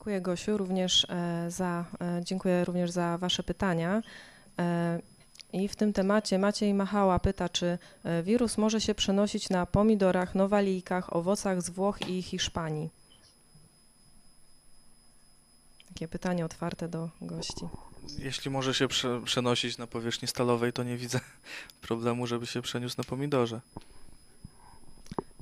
Dziękuję 0.00 0.20
Gosiu 0.20 0.56
również 0.56 1.06
e, 1.10 1.50
za, 1.50 1.84
e, 2.00 2.20
dziękuję 2.24 2.64
również 2.64 2.90
za 2.90 3.18
Wasze 3.18 3.42
pytania. 3.42 4.02
I 5.52 5.68
w 5.68 5.76
tym 5.76 5.92
temacie 5.92 6.38
Maciej 6.38 6.74
Machała 6.74 7.18
pyta, 7.18 7.48
czy 7.48 7.78
e, 8.04 8.22
wirus 8.22 8.58
może 8.58 8.80
się 8.80 8.94
przenosić 8.94 9.50
na 9.50 9.66
pomidorach, 9.66 10.34
nowalijkach, 10.34 11.16
owocach 11.16 11.62
z 11.62 11.70
Włoch 11.70 12.08
i 12.08 12.22
Hiszpanii? 12.22 12.90
Takie 15.88 16.08
pytanie 16.08 16.44
otwarte 16.44 16.88
do 16.88 17.08
gości. 17.20 17.68
Jeśli 18.18 18.50
może 18.50 18.74
się 18.74 18.88
prze, 18.88 19.20
przenosić 19.24 19.78
na 19.78 19.86
powierzchni 19.86 20.28
stalowej, 20.28 20.72
to 20.72 20.82
nie 20.82 20.96
widzę 20.96 21.20
problemu, 21.88 22.26
żeby 22.26 22.46
się 22.46 22.62
przeniósł 22.62 22.94
na 22.98 23.04
pomidorze. 23.04 23.60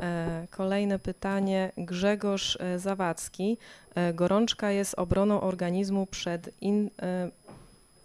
E, 0.03 0.47
Kolejne 0.51 0.99
pytanie. 0.99 1.73
Grzegorz 1.77 2.59
e, 2.61 2.79
Zawadzki. 2.79 3.59
Gorączka 4.15 4.71
jest 4.71 4.95
obroną 4.95 5.41
organizmu 5.41 6.07
przed 6.07 6.51
in, 6.61 6.91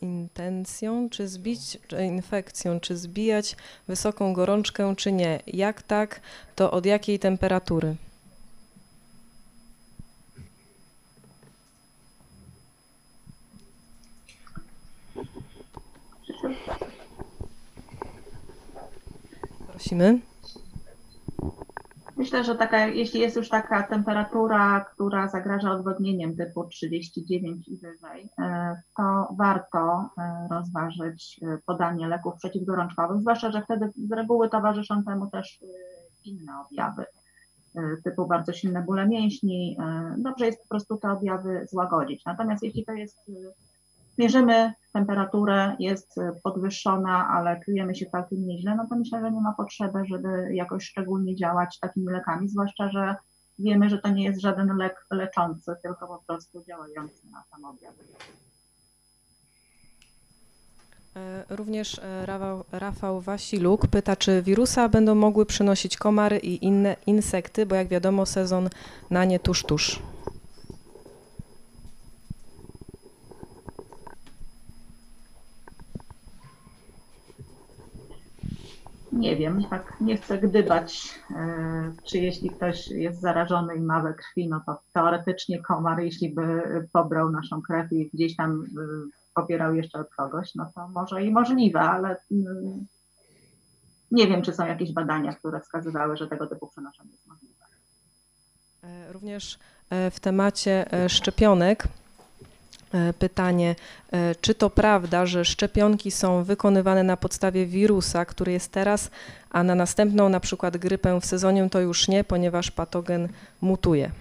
intencją, 0.03 1.09
czy 1.09 1.27
zbić, 1.27 1.77
czy 1.87 2.05
infekcją, 2.05 2.79
czy 2.79 2.97
zbijać 2.97 3.55
wysoką 3.87 4.33
gorączkę, 4.33 4.95
czy 4.97 5.11
nie? 5.11 5.39
Jak 5.47 5.81
tak, 5.81 6.21
to 6.55 6.71
od 6.71 6.85
jakiej 6.85 7.19
temperatury? 7.19 7.95
Prosimy. 19.67 20.32
Myślę, 22.23 22.43
że 22.43 22.55
taka, 22.55 22.87
jeśli 22.87 23.19
jest 23.19 23.35
już 23.35 23.49
taka 23.49 23.83
temperatura, 23.83 24.85
która 24.93 25.27
zagraża 25.27 25.71
odwodnieniem 25.71 26.35
typu 26.35 26.63
39 26.63 27.67
i 27.67 27.77
wyżej, 27.77 28.29
e, 28.39 28.75
to 28.97 29.27
warto 29.37 30.09
e, 30.17 30.47
rozważyć 30.51 31.39
e, 31.41 31.57
podanie 31.65 32.07
leków 32.07 32.33
przeciwgorączkowych, 32.35 33.21
zwłaszcza, 33.21 33.51
że 33.51 33.61
wtedy 33.61 33.89
z 33.95 34.11
reguły 34.11 34.49
towarzyszą 34.49 35.03
temu 35.03 35.29
też 35.29 35.59
inne 36.25 36.53
objawy 36.65 37.05
typu 38.03 38.27
bardzo 38.27 38.53
silne 38.53 38.81
bóle 38.81 39.07
mięśni. 39.07 39.77
Dobrze 40.17 40.45
jest 40.45 40.61
po 40.61 40.67
prostu 40.67 40.97
te 40.97 41.11
objawy 41.11 41.67
złagodzić. 41.69 42.25
Natomiast 42.25 42.63
jeśli 42.63 42.85
to 42.85 42.91
jest, 42.91 43.17
mierzymy 44.17 44.73
temperaturę, 44.93 45.75
jest 45.79 46.15
podwyższona, 46.43 47.27
ale 47.27 47.59
czujemy 47.65 47.95
się 47.95 48.05
całkiem 48.05 48.47
nieźle, 48.47 48.75
no 48.75 48.87
to 48.89 48.95
myślę, 48.95 49.21
że 49.21 49.31
nie 49.31 49.41
ma 49.41 49.53
potrzeby, 49.57 49.99
żeby 50.05 50.55
jakoś 50.55 50.83
szczególnie 50.83 51.35
działać 51.35 51.79
takimi 51.79 52.07
lekami, 52.07 52.49
zwłaszcza, 52.49 52.89
że 52.89 53.15
wiemy, 53.59 53.89
że 53.89 53.97
to 53.97 54.09
nie 54.09 54.23
jest 54.23 54.41
żaden 54.41 54.77
lek 54.77 55.05
leczący, 55.11 55.71
tylko 55.83 56.07
po 56.07 56.23
prostu 56.27 56.63
działający 56.67 57.31
na 57.31 57.43
sam 57.43 57.65
objaw. 57.65 57.93
E, 61.15 61.43
Również 61.49 61.99
e, 61.99 62.25
Rafał 62.71 63.21
Wasiluk 63.21 63.87
pyta, 63.87 64.15
czy 64.15 64.41
wirusa 64.41 64.89
będą 64.89 65.15
mogły 65.15 65.45
przynosić 65.45 65.97
komary 65.97 66.37
i 66.37 66.65
inne 66.65 66.95
insekty, 67.05 67.65
bo 67.65 67.75
jak 67.75 67.87
wiadomo 67.87 68.25
sezon 68.25 68.69
na 69.09 69.25
nie 69.25 69.39
tuż 69.39 69.63
tuż. 69.63 69.99
Nie 79.13 79.35
wiem, 79.35 79.63
tak 79.69 80.01
nie 80.01 80.17
chcę 80.17 80.37
gdybać, 80.37 81.19
e, 81.31 81.93
czy 82.03 82.17
jeśli 82.17 82.49
ktoś 82.49 82.87
jest 82.87 83.21
zarażony 83.21 83.75
i 83.75 83.81
ma 83.81 84.01
we 84.01 84.13
krwi, 84.13 84.49
no 84.49 84.61
to 84.65 84.79
teoretycznie 84.93 85.61
komar, 85.61 85.99
jeśli 85.99 86.33
by 86.33 86.61
pobrał 86.93 87.31
naszą 87.31 87.61
krew 87.61 87.91
i 87.91 88.09
gdzieś 88.13 88.35
tam 88.35 88.63
e, 88.63 88.65
pobierał 89.33 89.75
jeszcze 89.75 89.99
od 89.99 90.09
kogoś, 90.09 90.55
no 90.55 90.71
to 90.75 90.87
może 90.87 91.23
i 91.23 91.31
możliwe, 91.31 91.79
ale 91.79 92.17
mm, 92.31 92.85
nie 94.11 94.27
wiem, 94.27 94.41
czy 94.41 94.53
są 94.53 94.65
jakieś 94.65 94.93
badania, 94.93 95.33
które 95.33 95.61
wskazywały, 95.61 96.17
że 96.17 96.27
tego 96.27 96.47
typu 96.47 96.67
przenoszenie 96.67 97.11
jest 97.11 97.27
możliwe. 97.27 97.65
E, 98.83 99.13
Również 99.13 99.59
w 100.11 100.19
temacie 100.19 100.85
szczepionek 101.07 101.87
pytanie, 103.19 103.75
e, 104.11 104.35
czy 104.35 104.55
to 104.55 104.69
prawda, 104.69 105.25
że 105.25 105.45
szczepionki 105.45 106.11
są 106.11 106.43
wykonywane 106.43 107.03
na 107.03 107.17
podstawie 107.17 107.65
wirusa, 107.65 108.25
który 108.25 108.51
jest 108.51 108.71
teraz, 108.71 109.11
a 109.49 109.63
na 109.63 109.75
następną, 109.75 110.29
na 110.29 110.39
przykład 110.39 110.77
grypę 110.77 111.19
w 111.21 111.25
sezonie 111.25 111.69
to 111.69 111.79
już 111.79 112.07
nie, 112.07 112.23
ponieważ 112.23 112.71
patogen 112.71 113.29
mutuje? 113.61 114.11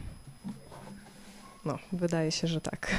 No, 1.65 1.79
wydaje 1.93 2.33
się, 2.33 2.47
że 2.47 2.61
tak. 2.61 2.91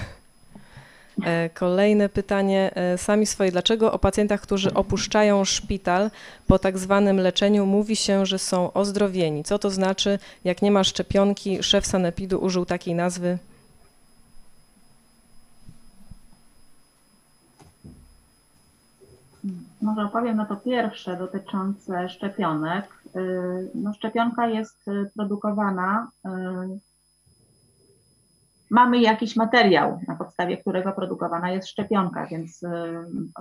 E, 1.23 1.49
Kolejne 1.49 2.09
pytanie, 2.09 2.71
e, 2.75 2.97
sami 2.97 3.25
swoje. 3.25 3.51
Dlaczego 3.51 3.91
o 3.91 3.99
pacjentach, 3.99 4.41
którzy 4.41 4.73
opuszczają 4.73 5.45
szpital 5.45 6.11
po 6.47 6.59
tak 6.59 6.77
zwanym 6.77 7.17
leczeniu, 7.17 7.65
mówi 7.65 7.95
się, 7.95 8.25
że 8.25 8.39
są 8.39 8.73
ozdrowieni? 8.73 9.43
Co 9.43 9.59
to 9.59 9.69
znaczy, 9.69 10.19
jak 10.43 10.61
nie 10.61 10.71
ma 10.71 10.83
szczepionki? 10.83 11.63
Szef 11.63 11.85
sanepidu 11.85 12.39
użył 12.39 12.65
takiej 12.65 12.95
nazwy. 12.95 13.37
Może 19.83 20.03
opowiem 20.03 20.37
na 20.37 20.45
to 20.45 20.55
pierwsze 20.55 21.17
dotyczące 21.17 22.09
szczepionek. 22.09 23.03
Y, 23.15 23.71
No, 23.75 23.93
szczepionka 23.93 24.47
jest 24.47 24.87
y, 24.87 25.11
produkowana. 25.15 26.11
y, 26.25 26.29
Mamy 28.69 29.01
jakiś 29.01 29.35
materiał, 29.35 29.99
na 30.07 30.15
podstawie 30.15 30.57
którego 30.57 30.91
produkowana 30.91 31.51
jest 31.51 31.67
szczepionka, 31.67 32.25
więc 32.27 32.63
y, 32.63 32.67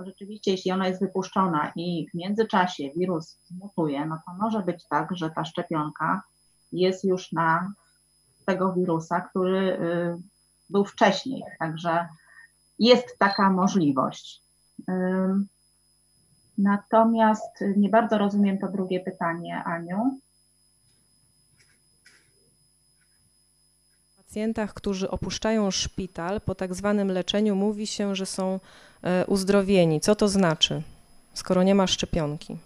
rzeczywiście, 0.05 0.51
jeśli 0.51 0.71
ona 0.71 0.87
jest 0.87 1.01
wypuszczona 1.01 1.71
i 1.75 2.07
w 2.11 2.17
międzyczasie 2.17 2.83
wirus 2.95 3.39
mutuje, 3.51 4.05
no 4.05 4.19
to 4.25 4.33
może 4.33 4.59
być 4.61 4.87
tak, 4.87 5.09
że 5.17 5.29
ta 5.29 5.45
szczepionka 5.45 6.21
jest 6.71 7.03
już 7.03 7.31
na 7.31 7.73
tego 8.45 8.73
wirusa, 8.73 9.21
który 9.21 9.77
był 10.69 10.85
wcześniej. 10.85 11.43
Także 11.59 12.07
jest 12.79 13.19
taka 13.19 13.49
możliwość. 13.49 14.41
Natomiast 16.57 17.63
nie 17.77 17.89
bardzo 17.89 18.17
rozumiem 18.17 18.57
to 18.57 18.67
drugie 18.67 18.99
pytanie, 18.99 19.63
Aniu. 19.63 20.19
Pacjentach, 24.33 24.73
którzy 24.73 25.09
opuszczają 25.09 25.71
szpital 25.71 26.41
po 26.41 26.55
tak 26.55 26.73
zwanym 26.73 27.11
leczeniu, 27.11 27.55
mówi 27.55 27.87
się, 27.87 28.15
że 28.15 28.25
są 28.25 28.59
e, 29.03 29.25
uzdrowieni. 29.25 30.01
Co 30.01 30.15
to 30.15 30.27
znaczy, 30.27 30.81
skoro 31.33 31.63
nie 31.63 31.75
ma 31.75 31.87
szczepionki? 31.87 32.57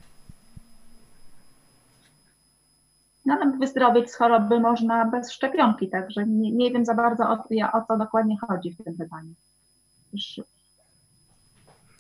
No, 3.26 3.34
ale 3.42 3.58
wyzdrowieć 3.58 4.12
z 4.12 4.16
choroby 4.16 4.60
można 4.60 5.06
bez 5.06 5.32
szczepionki, 5.32 5.90
także 5.90 6.26
nie, 6.26 6.52
nie 6.52 6.72
wiem 6.72 6.86
za 6.86 6.94
bardzo 6.94 7.24
o, 7.24 7.38
o 7.74 7.86
co 7.88 7.98
dokładnie 7.98 8.38
chodzi 8.48 8.72
w 8.72 8.84
tym 8.84 8.98
pytaniu. 8.98 9.34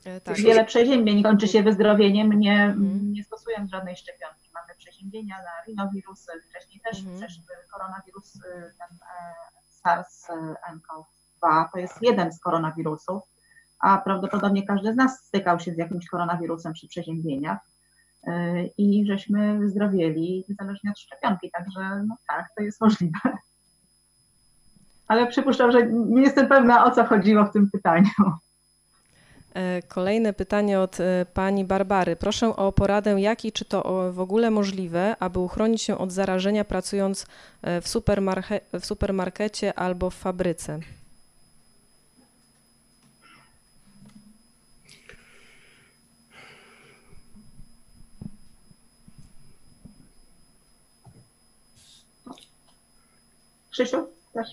E, 0.07 0.21
Tak. 0.21 0.37
Wiele 0.37 0.65
przeziębień 0.65 1.23
kończy 1.23 1.47
się 1.47 1.63
wyzdrowieniem, 1.63 2.29
nie, 2.39 2.63
Mhm. 2.63 3.11
nie 3.13 3.23
stosując 3.23 3.71
żadnej 3.71 3.95
szczepionki. 3.97 4.49
Mamy 4.53 4.75
przeziębienia 4.77 5.35
na 5.37 5.65
rinowirusy, 5.67 6.31
wcześniej 6.49 6.79
też 6.79 6.99
Mhm. 6.99 7.17
przeszły 7.17 7.43
koronawirus, 7.73 8.35
y, 8.35 8.39
ten 8.79 8.97
e, 8.97 9.33
SARS-CoV-2, 9.85 11.65
to 11.73 11.79
jest 11.79 12.01
jeden 12.01 12.31
z 12.31 12.39
koronawirusów, 12.39 13.23
a 13.79 13.97
prawdopodobnie 13.97 14.65
każdy 14.67 14.93
z 14.93 14.95
nas 14.95 15.19
stykał 15.25 15.59
się 15.59 15.73
z 15.73 15.77
jakimś 15.77 16.07
koronawirusem 16.07 16.73
przy 16.73 16.87
przeziębieniach 16.87 17.59
y, 18.27 18.31
i 18.77 19.05
żeśmy 19.07 19.59
wyzdrowieli 19.59 20.45
niezależnie 20.49 20.91
od 20.91 20.99
szczepionki, 20.99 21.51
także 21.51 22.03
no 22.07 22.15
tak, 22.27 22.45
to 22.57 22.63
jest 22.63 22.81
możliwe. 22.81 23.19
Ale 25.07 25.27
przypuszczam, 25.27 25.71
że 25.71 25.87
nie 25.87 26.21
jestem 26.21 26.47
pewna 26.47 26.85
o 26.85 26.91
co 26.91 27.05
chodziło 27.05 27.45
w 27.45 27.51
tym 27.53 27.71
pytaniu. 27.71 28.09
E, 29.57 29.81
Kolejne 29.87 30.33
pytanie 30.33 30.79
od 30.79 30.99
e, 30.99 31.25
pani 31.33 31.65
Barbary. 31.65 32.15
Proszę 32.15 32.55
o 32.55 32.71
poradę, 32.71 33.21
jak 33.21 33.45
i 33.45 33.51
czy 33.51 33.65
to 33.65 34.11
w 34.13 34.19
ogóle 34.19 34.51
możliwe, 34.51 35.15
aby 35.19 35.39
uchronić 35.39 35.81
się 35.81 35.97
od 35.97 36.11
zarażenia 36.11 36.65
pracując 36.65 37.25
e, 37.61 37.81
w, 37.81 37.85
supermarche- 37.87 38.79
w 38.79 38.85
supermarkecie 38.85 39.73
albo 39.79 40.09
w 40.09 40.15
fabryce? 40.15 40.79
Krzysiu, 53.71 54.07
też? 54.33 54.47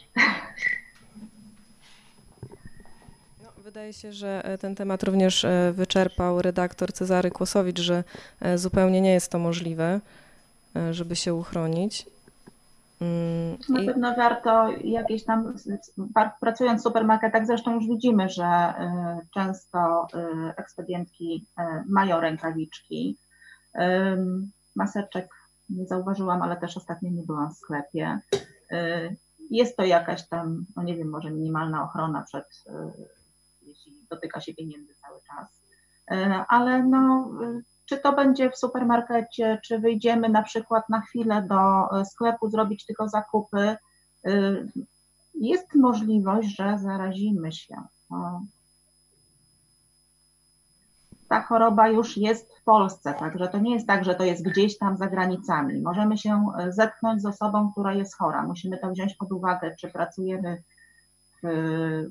No, 3.42 3.50
wydaje 3.74 3.92
się, 3.92 4.12
że 4.12 4.44
e, 4.44 4.58
ten 4.58 4.74
temat 4.74 5.02
również 5.02 5.44
e, 5.44 5.72
wyczerpał 5.72 6.42
redaktor 6.42 6.92
Cezary 6.92 7.30
Kłosowicz, 7.30 7.80
że 7.80 8.04
e, 8.40 8.58
zupełnie 8.58 9.00
nie 9.00 9.12
jest 9.12 9.30
to 9.30 9.38
możliwe, 9.38 10.00
żeby 10.90 11.16
się 11.16 11.34
uchronić. 11.34 12.06
Mm, 13.00 13.58
Na 13.68 13.92
pewno 13.92 14.14
warto 14.16 14.68
jakieś 14.84 15.24
tam, 15.24 15.54
pracując 16.40 16.80
w 16.80 16.84
supermarketach, 16.84 17.46
zresztą 17.46 17.74
już 17.74 17.86
widzimy, 17.86 18.28
że 18.28 18.74
często 19.34 20.06
ekspedientki 20.56 21.46
mają 21.88 22.20
rękawiczki. 22.20 23.16
Maseczek 24.76 25.28
nie 25.70 25.86
zauważyłam, 25.86 26.42
ale 26.42 26.56
też 26.56 26.76
ostatnio 26.76 27.10
nie 27.10 27.22
byłam 27.22 27.54
w 27.54 27.58
sklepie. 27.58 28.18
Jest 29.50 29.76
to 29.76 29.84
jakaś 29.84 30.28
tam, 30.28 30.64
no 30.76 30.82
nie 30.82 30.96
wiem, 30.96 31.08
może 31.08 31.30
minimalna 31.30 31.84
ochrona 31.84 32.22
przed, 32.22 32.64
dotyka 34.10 34.40
się 34.40 34.54
pieniędzy 34.54 34.94
cały 34.94 35.20
czas. 35.22 35.60
Ale 36.48 36.82
no, 36.82 37.30
czy 37.86 37.98
to 37.98 38.12
będzie 38.12 38.50
w 38.50 38.56
supermarkecie, 38.56 39.60
czy 39.64 39.78
wyjdziemy 39.78 40.28
na 40.28 40.42
przykład 40.42 40.88
na 40.88 41.00
chwilę 41.00 41.46
do 41.48 41.90
e, 42.00 42.04
sklepu 42.04 42.50
zrobić 42.50 42.86
tylko 42.86 43.08
zakupy, 43.08 43.76
jest 45.34 45.74
możliwość, 45.74 46.56
że 46.56 46.78
zarazimy 46.78 47.52
się. 47.52 47.76
Ta 51.28 51.42
choroba 51.42 51.88
już 51.88 52.16
jest 52.16 52.54
w 52.60 52.64
Polsce, 52.64 53.14
także 53.14 53.48
to 53.48 53.58
nie 53.58 53.74
jest 53.74 53.86
tak, 53.86 54.04
że 54.04 54.14
to 54.14 54.24
jest 54.24 54.44
gdzieś 54.44 54.78
tam 54.78 54.96
za 54.96 55.06
granicami. 55.06 55.82
Możemy 55.82 56.18
się 56.18 56.46
e, 56.58 56.72
zetknąć 56.72 57.22
z 57.22 57.26
osobą, 57.26 57.72
która 57.72 57.94
jest 57.94 58.16
chora. 58.18 58.42
Musimy 58.42 58.78
to 58.78 58.90
wziąć 58.90 59.14
pod 59.14 59.32
uwagę, 59.32 59.74
czy 59.80 59.90
pracujemy 59.90 60.62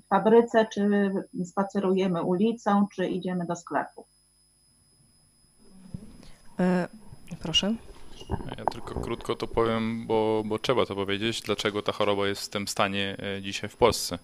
fabryce, 0.09 0.67
czy 0.73 1.11
spacerujemy 1.45 2.23
ulicą, 2.23 2.87
czy 2.95 3.07
idziemy 3.07 3.45
do 3.45 3.55
sklepu. 3.55 4.05
E, 6.59 6.87
proszę. 7.41 7.75
Ja 8.57 8.65
tylko 8.65 9.01
krótko 9.01 9.35
to 9.35 9.47
powiem, 9.47 10.07
bo, 10.07 10.43
bo 10.45 10.59
trzeba 10.59 10.85
to 10.85 10.95
powiedzieć, 10.95 11.41
dlaczego 11.41 11.81
ta 11.81 11.91
choroba 11.91 12.27
jest 12.27 12.45
w 12.45 12.49
tym 12.49 12.67
stanie 12.67 13.17
e, 13.19 13.41
dzisiaj 13.41 13.69
w 13.69 13.77
Polsce. 13.77 14.19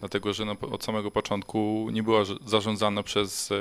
Dlatego, 0.00 0.32
że 0.32 0.44
od 0.70 0.84
samego 0.84 1.10
początku 1.10 1.88
nie 1.92 2.02
była 2.02 2.24
zarządzana 2.46 3.02
przez 3.02 3.52
e, 3.52 3.56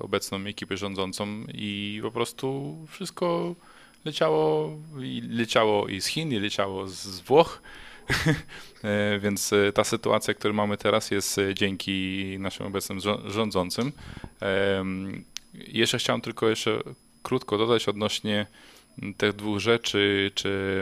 obecną 0.00 0.38
ekipę 0.40 0.76
rządzącą 0.76 1.26
i 1.54 2.00
po 2.02 2.10
prostu 2.10 2.76
wszystko 2.88 3.54
leciało 4.04 4.70
i 5.02 5.22
leciało 5.28 5.88
i 5.88 6.00
z 6.00 6.06
Chin, 6.06 6.32
i 6.32 6.38
leciało 6.38 6.86
z 6.86 7.20
Włoch. 7.20 7.62
Więc 9.22 9.50
ta 9.74 9.84
sytuacja, 9.84 10.34
którą 10.34 10.54
mamy 10.54 10.76
teraz, 10.76 11.10
jest 11.10 11.40
dzięki 11.54 12.36
naszym 12.38 12.66
obecnym 12.66 12.98
rządzącym. 13.26 13.92
Jeszcze 15.54 15.98
chciałem 15.98 16.20
tylko 16.20 16.48
jeszcze 16.48 16.78
krótko 17.22 17.58
dodać 17.58 17.88
odnośnie 17.88 18.46
tych 19.16 19.32
dwóch 19.32 19.58
rzeczy, 19.58 20.30
czy 20.34 20.80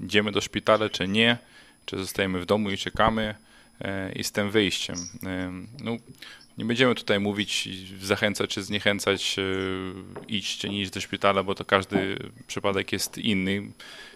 idziemy 0.00 0.32
do 0.32 0.40
szpitala, 0.40 0.88
czy 0.88 1.08
nie, 1.08 1.38
czy 1.86 1.98
zostajemy 1.98 2.40
w 2.40 2.46
domu 2.46 2.70
i 2.70 2.78
czekamy 2.78 3.34
e, 3.80 4.12
i 4.12 4.24
z 4.24 4.32
tym 4.32 4.50
wyjściem. 4.50 4.96
E, 5.26 5.52
no, 5.84 5.96
nie 6.58 6.64
będziemy 6.64 6.94
tutaj 6.94 7.20
mówić, 7.20 7.68
zachęcać 8.02 8.50
czy 8.50 8.62
zniechęcać, 8.62 9.36
e, 9.38 9.42
iść 10.28 10.58
czy 10.58 10.68
nie 10.68 10.82
iść 10.82 10.90
do 10.90 11.00
szpitala, 11.00 11.42
bo 11.42 11.54
to 11.54 11.64
każdy 11.64 12.16
przypadek 12.46 12.92
jest 12.92 13.18
inny. 13.18 13.62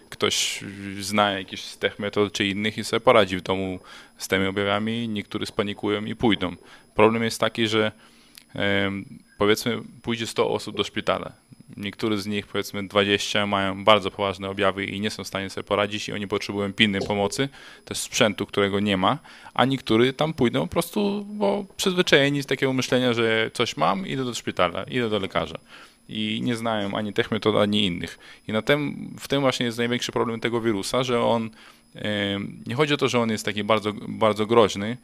Ktoś 0.09 0.63
zna 0.99 1.31
jakieś 1.31 1.61
z 1.61 1.77
tych 1.77 1.99
metod 1.99 2.33
czy 2.33 2.45
innych 2.45 2.77
i 2.77 2.83
sobie 2.83 2.99
poradzi 2.99 3.37
w 3.37 3.41
domu 3.41 3.79
z 4.17 4.27
tymi 4.27 4.47
objawami, 4.47 5.07
niektórzy 5.07 5.45
spanikują 5.45 6.05
i 6.05 6.15
pójdą. 6.15 6.55
Problem 6.95 7.23
jest 7.23 7.39
taki, 7.39 7.67
że 7.67 7.91
powiedzmy 9.37 9.81
pójdzie 10.01 10.27
100 10.27 10.49
osób 10.49 10.77
do 10.77 10.83
szpitala. 10.83 11.31
Niektórzy 11.77 12.21
z 12.21 12.25
nich, 12.25 12.47
powiedzmy 12.47 12.87
20, 12.87 13.47
mają 13.47 13.83
bardzo 13.83 14.11
poważne 14.11 14.49
objawy 14.49 14.85
i 14.85 14.99
nie 14.99 15.09
są 15.09 15.23
w 15.23 15.27
stanie 15.27 15.49
sobie 15.49 15.63
poradzić 15.63 16.09
i 16.09 16.13
oni 16.13 16.27
potrzebują 16.27 16.73
pilnej 16.73 17.01
pomocy, 17.01 17.49
też 17.85 17.97
sprzętu, 17.97 18.45
którego 18.45 18.79
nie 18.79 18.97
ma, 18.97 19.19
a 19.53 19.65
niektórzy 19.65 20.13
tam 20.13 20.33
pójdą 20.33 20.61
po 20.61 20.67
prostu, 20.67 21.25
bo 21.29 21.65
przyzwyczajeni 21.77 22.43
z 22.43 22.45
takiego 22.45 22.73
myślenia, 22.73 23.13
że 23.13 23.51
coś 23.53 23.77
mam, 23.77 24.07
idę 24.07 24.25
do 24.25 24.33
szpitala, 24.33 24.83
idę 24.83 25.09
do 25.09 25.19
lekarza 25.19 25.59
i 26.09 26.41
nie 26.43 26.55
znają 26.55 26.97
ani 26.97 27.13
tych 27.13 27.31
metod, 27.31 27.55
ani 27.55 27.85
innych. 27.85 28.19
I 28.47 28.51
na 28.51 28.61
tym, 28.61 29.09
w 29.19 29.27
tym 29.27 29.41
właśnie 29.41 29.65
jest 29.65 29.77
największy 29.77 30.11
problem 30.11 30.39
tego 30.39 30.61
wirusa, 30.61 31.03
że 31.03 31.23
on, 31.23 31.49
nie 32.67 32.75
chodzi 32.75 32.93
o 32.93 32.97
to, 32.97 33.07
że 33.07 33.19
on 33.19 33.29
jest 33.29 33.45
taki 33.45 33.63
bardzo, 33.63 33.93
bardzo 34.07 34.45
groźny, 34.45 34.97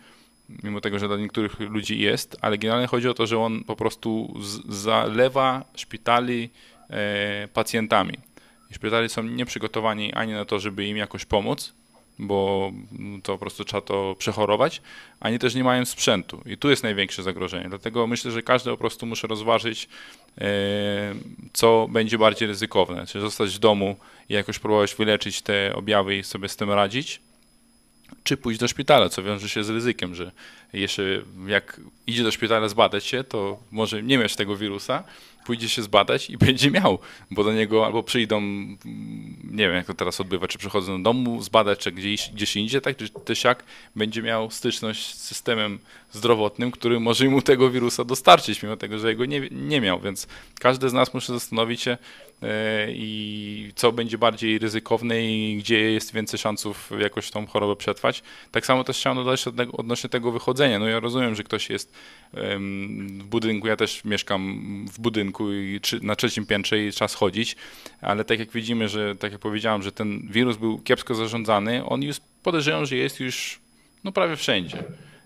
mimo 0.63 0.81
tego, 0.81 0.99
że 0.99 1.07
dla 1.07 1.17
niektórych 1.17 1.59
ludzi 1.59 1.99
jest, 1.99 2.37
ale 2.41 2.57
generalnie 2.57 2.87
chodzi 2.87 3.09
o 3.09 3.13
to, 3.13 3.27
że 3.27 3.39
on 3.39 3.63
po 3.63 3.75
prostu 3.75 4.39
zalewa 4.69 5.65
szpitali 5.75 6.49
e, 6.89 7.47
pacjentami. 7.53 8.13
I 8.71 8.73
szpitali 8.73 9.09
są 9.09 9.23
nieprzygotowani 9.23 10.13
ani 10.13 10.33
na 10.33 10.45
to, 10.45 10.59
żeby 10.59 10.87
im 10.87 10.97
jakoś 10.97 11.25
pomóc, 11.25 11.73
bo 12.21 12.71
to 13.23 13.33
po 13.33 13.37
prostu 13.37 13.65
trzeba 13.65 13.81
to 13.81 14.15
przechorować, 14.17 14.81
ani 15.19 15.39
też 15.39 15.55
nie 15.55 15.63
mają 15.63 15.85
sprzętu. 15.85 16.41
I 16.45 16.57
tu 16.57 16.69
jest 16.69 16.83
największe 16.83 17.23
zagrożenie. 17.23 17.69
Dlatego 17.69 18.07
myślę, 18.07 18.31
że 18.31 18.43
każdy 18.43 18.71
po 18.71 18.77
prostu 18.77 19.05
musi 19.05 19.27
rozważyć, 19.27 19.89
e, 20.37 20.47
co 21.53 21.87
będzie 21.91 22.17
bardziej 22.17 22.47
ryzykowne. 22.47 23.07
Czy 23.07 23.21
zostać 23.21 23.55
w 23.55 23.59
domu 23.59 23.95
i 24.29 24.33
jakoś 24.33 24.59
próbować 24.59 24.95
wyleczyć 24.95 25.41
te 25.41 25.75
objawy 25.75 26.17
i 26.17 26.23
sobie 26.23 26.49
z 26.49 26.55
tym 26.55 26.71
radzić, 26.71 27.21
czy 28.23 28.37
pójść 28.37 28.59
do 28.59 28.67
szpitala, 28.67 29.09
co 29.09 29.23
wiąże 29.23 29.49
się 29.49 29.63
z 29.63 29.69
ryzykiem, 29.69 30.15
że 30.15 30.31
jeszcze 30.73 31.03
jak 31.47 31.81
idzie 32.07 32.23
do 32.23 32.31
szpitala 32.31 32.69
zbadać 32.69 33.05
się, 33.05 33.23
to 33.23 33.59
może 33.71 34.03
nie 34.03 34.17
mieć 34.17 34.35
tego 34.35 34.55
wirusa, 34.55 35.03
pójdzie 35.45 35.69
się 35.69 35.81
zbadać 35.81 36.29
i 36.29 36.37
będzie 36.47 36.71
miał, 36.71 36.99
bo 37.31 37.43
do 37.43 37.53
niego 37.53 37.85
albo 37.85 38.03
przyjdą, 38.03 38.41
nie 39.43 39.67
wiem 39.67 39.73
jak 39.73 39.85
to 39.87 39.93
teraz 39.93 40.21
odbywa, 40.21 40.47
czy 40.47 40.57
przychodzą 40.57 40.97
do 40.97 41.03
domu 41.03 41.41
zbadać, 41.41 41.79
czy 41.79 41.91
gdzieś, 41.91 42.29
gdzieś 42.29 42.55
indziej, 42.55 42.81
tak, 42.81 42.97
czy 42.97 43.09
też 43.09 43.43
jak 43.43 43.63
będzie 43.95 44.21
miał 44.21 44.51
styczność 44.51 45.15
z 45.15 45.23
systemem 45.23 45.79
zdrowotnym, 46.11 46.71
który 46.71 46.99
może 46.99 47.25
mu 47.25 47.41
tego 47.41 47.69
wirusa 47.69 48.03
dostarczyć, 48.03 48.63
mimo 48.63 48.77
tego, 48.77 48.99
że 48.99 49.09
jego 49.09 49.25
nie, 49.25 49.47
nie 49.51 49.81
miał, 49.81 49.99
więc 49.99 50.27
każdy 50.59 50.89
z 50.89 50.93
nas 50.93 51.13
musi 51.13 51.27
zastanowić 51.27 51.81
się 51.81 51.97
i 52.87 53.71
co 53.75 53.91
będzie 53.91 54.17
bardziej 54.17 54.59
ryzykowne 54.59 55.23
i 55.23 55.57
gdzie 55.57 55.91
jest 55.91 56.13
więcej 56.13 56.39
szansów 56.39 56.91
jakoś 56.99 57.31
tą 57.31 57.47
chorobę 57.47 57.75
przetrwać. 57.75 58.23
Tak 58.51 58.65
samo 58.65 58.83
też 58.83 58.97
chciałem 58.97 59.17
dodać 59.17 59.45
odnośnie 59.73 60.09
tego 60.09 60.31
wychodzenia. 60.31 60.79
No 60.79 60.87
ja 60.87 60.99
rozumiem, 60.99 61.35
że 61.35 61.43
ktoś 61.43 61.69
jest 61.69 61.93
w 62.33 63.23
budynku, 63.23 63.67
ja 63.67 63.75
też 63.75 64.05
mieszkam 64.05 64.61
w 64.93 64.99
budynku 64.99 65.53
i 65.53 65.79
na 66.01 66.15
trzecim 66.15 66.45
piętrze 66.45 66.85
i 66.85 66.91
trzeba 66.91 67.07
schodzić, 67.07 67.55
ale 68.01 68.25
tak 68.25 68.39
jak 68.39 68.51
widzimy, 68.51 68.89
że 68.89 69.15
tak 69.15 69.31
jak 69.31 69.41
powiedziałem, 69.41 69.81
że 69.81 69.91
ten 69.91 70.27
wirus 70.31 70.57
był 70.57 70.79
kiepsko 70.79 71.15
zarządzany, 71.15 71.85
on 71.85 72.03
już 72.03 72.17
podejrzewam, 72.43 72.85
że 72.85 72.95
jest 72.95 73.19
już 73.19 73.59
no 74.03 74.11
prawie 74.11 74.35
wszędzie. 74.35 74.83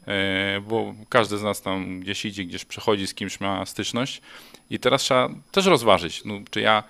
E, 0.08 0.62
bo 0.67 0.95
każdy 1.10 1.38
z 1.38 1.43
nas 1.43 1.62
tam 1.62 1.99
gdzieś 1.99 2.25
idzie, 2.25 2.43
gdzieś 2.43 2.65
przechodzi, 2.65 3.08
z 3.08 3.13
kimś 3.13 3.39
ma 3.39 3.65
styczność 3.65 4.21
i 4.69 4.80
teraz 4.80 5.01
trzeba 5.01 5.30
też 5.51 5.65
rozważyć, 5.65 6.25
no, 6.25 6.39
czy 6.51 6.62
ja 6.62 6.84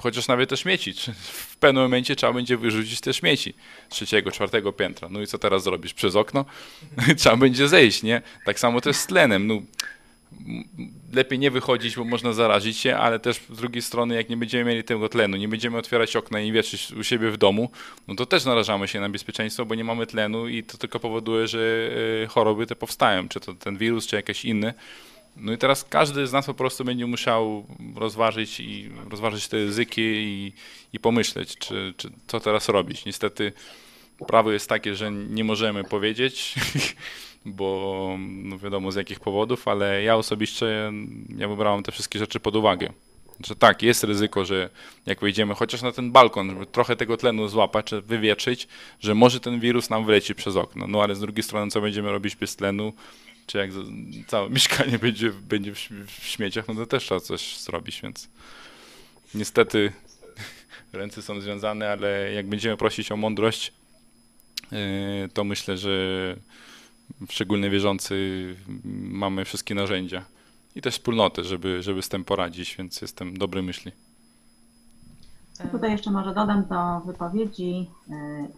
chociaż 0.00 0.28
nawet 0.28 0.50
te 0.50 0.56
śmieci, 0.56 0.94
w 1.22 1.56
pewnym 1.56 1.82
momencie 1.82 2.16
trzeba 2.16 2.32
będzie 2.32 2.56
wyrzucić 2.56 3.00
te 3.00 3.14
śmieci 3.14 3.54
trzeciego, 3.88 4.30
czwartego 4.30 4.72
piętra. 4.72 5.08
No 5.08 5.20
i 5.20 5.26
co 5.26 5.38
teraz 5.38 5.62
zrobisz? 5.62 5.94
Przez 5.94 6.16
okno? 6.16 6.44
trzeba 7.18 7.36
będzie 7.36 7.68
zejść, 7.68 8.02
nie? 8.02 8.22
Tak 8.44 8.58
samo 8.58 8.80
też 8.80 8.96
z 8.96 9.06
tlenem. 9.06 9.46
No, 9.46 9.62
lepiej 11.12 11.38
nie 11.38 11.50
wychodzić, 11.50 11.96
bo 11.96 12.04
można 12.04 12.32
zarazić 12.32 12.76
się, 12.78 12.96
ale 12.96 13.18
też 13.18 13.36
z 13.50 13.56
drugiej 13.56 13.82
strony, 13.82 14.14
jak 14.14 14.28
nie 14.28 14.36
będziemy 14.36 14.64
mieli 14.64 14.84
tego 14.84 15.08
tlenu, 15.08 15.36
nie 15.36 15.48
będziemy 15.48 15.78
otwierać 15.78 16.16
okna 16.16 16.40
i 16.40 16.52
wietrzyć 16.52 16.92
u 16.92 17.04
siebie 17.04 17.30
w 17.30 17.36
domu, 17.36 17.70
no 18.08 18.14
to 18.14 18.26
też 18.26 18.44
narażamy 18.44 18.88
się 18.88 19.00
na 19.00 19.08
bezpieczeństwo, 19.08 19.64
bo 19.64 19.74
nie 19.74 19.84
mamy 19.84 20.06
tlenu 20.06 20.48
i 20.48 20.62
to 20.62 20.78
tylko 20.78 21.00
powoduje, 21.00 21.46
że 21.46 21.90
e, 22.24 22.26
choroby 22.26 22.66
te 22.66 22.76
powstają, 22.76 23.28
czy 23.28 23.40
to 23.40 23.54
ten 23.54 23.76
wirus, 23.76 24.06
czy 24.06 24.16
jakieś 24.16 24.44
inne. 24.44 24.74
No 25.36 25.52
i 25.52 25.58
teraz 25.58 25.84
każdy 25.84 26.26
z 26.26 26.32
nas 26.32 26.46
po 26.46 26.54
prostu 26.54 26.84
będzie 26.84 27.06
musiał 27.06 27.66
rozważyć 27.94 28.60
i 28.60 28.90
rozważyć 29.10 29.48
te 29.48 29.56
ryzyki 29.56 30.02
i, 30.02 30.52
i 30.92 31.00
pomyśleć, 31.00 31.58
czy, 31.58 31.94
czy 31.96 32.10
co 32.26 32.40
teraz 32.40 32.68
robić. 32.68 33.04
Niestety 33.04 33.52
prawo 34.26 34.52
jest 34.52 34.68
takie, 34.68 34.94
że 34.94 35.12
nie 35.12 35.44
możemy 35.44 35.84
powiedzieć, 35.84 36.54
bo 37.44 38.16
no 38.18 38.58
wiadomo 38.58 38.92
z 38.92 38.96
jakich 38.96 39.20
powodów, 39.20 39.68
ale 39.68 40.02
ja 40.02 40.16
osobiście 40.16 40.92
ja 41.38 41.48
wybrałem 41.48 41.82
te 41.82 41.92
wszystkie 41.92 42.18
rzeczy 42.18 42.40
pod 42.40 42.56
uwagę. 42.56 42.92
Że 43.46 43.56
tak, 43.56 43.82
jest 43.82 44.04
ryzyko, 44.04 44.44
że 44.44 44.70
jak 45.06 45.20
wejdziemy 45.20 45.54
chociaż 45.54 45.82
na 45.82 45.92
ten 45.92 46.12
balkon, 46.12 46.50
żeby 46.50 46.66
trochę 46.66 46.96
tego 46.96 47.16
tlenu 47.16 47.48
złapać, 47.48 47.86
czy 47.86 48.02
wywietrzyć, 48.02 48.68
że 49.00 49.14
może 49.14 49.40
ten 49.40 49.60
wirus 49.60 49.90
nam 49.90 50.04
wleci 50.04 50.34
przez 50.34 50.56
okno. 50.56 50.86
No 50.86 51.02
ale 51.02 51.14
z 51.14 51.20
drugiej 51.20 51.42
strony, 51.42 51.70
co 51.70 51.80
będziemy 51.80 52.12
robić 52.12 52.36
bez 52.36 52.56
tlenu? 52.56 52.92
Czy 53.46 53.58
jak 53.58 53.70
całe 54.26 54.50
mieszkanie 54.56 54.98
będzie, 54.98 55.30
będzie 55.30 55.74
w 55.74 56.10
śmieciach, 56.22 56.68
no 56.68 56.74
to 56.74 56.86
też 56.86 57.04
trzeba 57.04 57.20
coś 57.20 57.58
zrobić, 57.58 58.00
więc 58.02 58.28
niestety 59.34 59.92
ręce 60.92 61.22
są 61.22 61.40
związane, 61.40 61.90
ale 61.90 62.32
jak 62.32 62.48
będziemy 62.48 62.76
prosić 62.76 63.12
o 63.12 63.16
mądrość, 63.16 63.72
yy, 64.72 64.78
to 65.34 65.44
myślę, 65.44 65.78
że 65.78 65.90
szczególnie 67.30 67.70
wierzący 67.70 68.56
mamy 68.94 69.44
wszystkie 69.44 69.74
narzędzia 69.74 70.24
i 70.74 70.80
też 70.80 70.94
wspólnotę, 70.94 71.44
żeby, 71.44 71.82
żeby 71.82 72.02
z 72.02 72.08
tym 72.08 72.24
poradzić, 72.24 72.76
więc 72.76 73.00
jestem 73.00 73.36
dobry 73.36 73.62
myśli. 73.62 73.92
Tutaj 75.72 75.90
jeszcze 75.90 76.10
może 76.10 76.34
dodam 76.34 76.66
do 76.66 77.00
wypowiedzi 77.06 77.90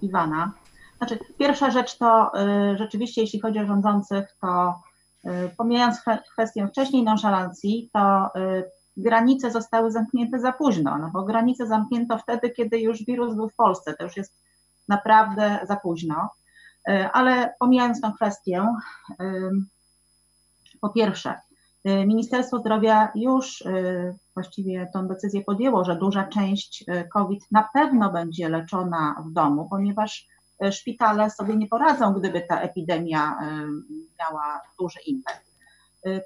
Iwana. 0.03 0.53
Znaczy, 0.99 1.18
pierwsza 1.38 1.70
rzecz 1.70 1.99
to 1.99 2.32
rzeczywiście, 2.76 3.20
jeśli 3.20 3.40
chodzi 3.40 3.59
o 3.59 3.66
rządzących, 3.66 4.36
to 4.40 4.80
pomijając 5.57 5.96
kwestię 6.32 6.68
wcześniej 6.68 7.05
nonszalancji, 7.05 7.90
to 7.92 8.28
granice 8.96 9.51
zostały 9.51 9.90
zamknięte 9.90 10.40
za 10.40 10.53
późno, 10.53 10.99
no 10.99 11.11
bo 11.12 11.24
granice 11.24 11.66
zamknięto 11.66 12.18
wtedy, 12.18 12.51
kiedy 12.51 12.80
już 12.80 13.05
wirus 13.05 13.34
był 13.34 13.49
w 13.49 13.55
Polsce, 13.55 13.94
to 13.94 14.05
już 14.05 14.16
jest 14.16 14.34
naprawdę 14.88 15.59
za 15.68 15.76
późno. 15.76 16.30
Ale 17.12 17.55
pomijając 17.59 18.01
tę 18.01 18.12
kwestię, 18.16 18.66
po 20.80 20.88
pierwsze, 20.88 21.34
Ministerstwo 21.84 22.59
Zdrowia 22.59 23.12
już 23.14 23.64
właściwie 24.34 24.90
tą 24.92 25.09
decyzję 25.09 25.44
podjęło, 25.44 25.84
że 25.84 25.96
duża 25.96 26.24
część 26.24 26.84
COVID 27.12 27.44
na 27.51 27.68
pewno 27.74 28.12
będzie 28.12 28.49
leczona 28.49 29.22
w 29.26 29.32
domu, 29.32 29.68
ponieważ 29.70 30.28
szpitale 30.71 31.31
sobie 31.31 31.57
nie 31.57 31.69
poradzą, 31.69 32.13
gdyby 32.13 32.41
ta 32.41 32.61
epidemia 32.61 33.39
miała 34.19 34.61
duży 34.79 34.99
impact. 35.07 35.49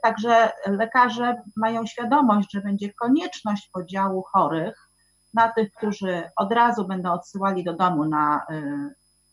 Także 0.02 0.52
lekarze 0.66 1.42
mają 1.56 1.86
świadomość, 1.86 2.52
że 2.52 2.60
będzie 2.60 2.92
konieczność 2.92 3.70
podziału 3.72 4.22
chorych 4.22 4.88
na 5.34 5.52
tych, 5.52 5.72
którzy 5.72 6.22
od 6.36 6.52
razu 6.52 6.88
będą 6.88 7.12
odsyłali 7.12 7.64
do 7.64 7.72
domu 7.76 8.04
na 8.04 8.46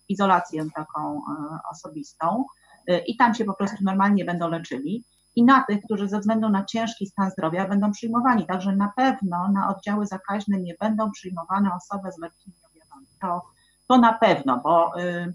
izolację 0.09 0.65
taką 0.75 1.15
e, 1.15 1.59
osobistą 1.71 2.45
e, 2.87 2.99
i 2.99 3.17
tam 3.17 3.33
się 3.33 3.45
po 3.45 3.53
prostu 3.53 3.77
normalnie 3.81 4.25
będą 4.25 4.49
leczyli. 4.49 5.03
I 5.35 5.43
na 5.43 5.63
tych, 5.63 5.83
którzy 5.83 6.07
ze 6.07 6.19
względu 6.19 6.49
na 6.49 6.65
ciężki 6.65 7.07
stan 7.07 7.31
zdrowia 7.31 7.67
będą 7.67 7.91
przyjmowani. 7.91 8.45
Także 8.45 8.75
na 8.75 8.93
pewno 8.95 9.51
na 9.53 9.75
oddziały 9.75 10.07
zakaźne 10.07 10.59
nie 10.59 10.75
będą 10.79 11.11
przyjmowane 11.11 11.69
osoby 11.75 12.11
z 12.11 12.17
lekkimi 12.17 12.55
objawami. 12.69 13.07
To, 13.21 13.41
to 13.89 13.97
na 13.97 14.13
pewno, 14.13 14.59
bo 14.63 14.99
y, 15.01 15.33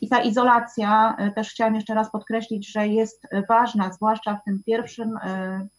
i 0.00 0.08
ta 0.08 0.22
izolacja, 0.22 1.16
y, 1.20 1.32
też 1.32 1.50
chciałam 1.50 1.74
jeszcze 1.74 1.94
raz 1.94 2.10
podkreślić, 2.10 2.72
że 2.72 2.88
jest 2.88 3.26
ważna, 3.48 3.92
zwłaszcza 3.92 4.34
w 4.34 4.44
tym 4.44 4.62
pierwszym, 4.66 5.16
y, 5.16 5.20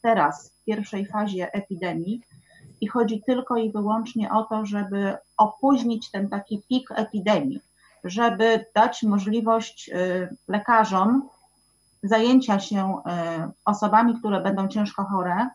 teraz, 0.02 0.54
pierwszej 0.66 1.06
fazie 1.06 1.52
epidemii. 1.52 2.22
I 2.82 2.88
chodzi 2.88 3.22
tylko 3.26 3.58
i 3.58 3.72
wyłącznie 3.72 4.32
o 4.32 4.44
to, 4.44 4.66
żeby 4.66 5.18
opóźnić 5.38 6.12
ten 6.12 6.30
taki 6.30 6.64
pik 6.70 6.92
epidemii 6.92 7.60
żeby 8.04 8.66
dać 8.76 9.04
możliwość 9.04 9.92
lekarzom 10.48 11.30
zajęcia 12.04 12.60
się 12.60 12.98
osobami, 13.66 14.20
które 14.20 14.42
będą 14.42 14.68
ciężko 14.68 15.04
chore, 15.04 15.50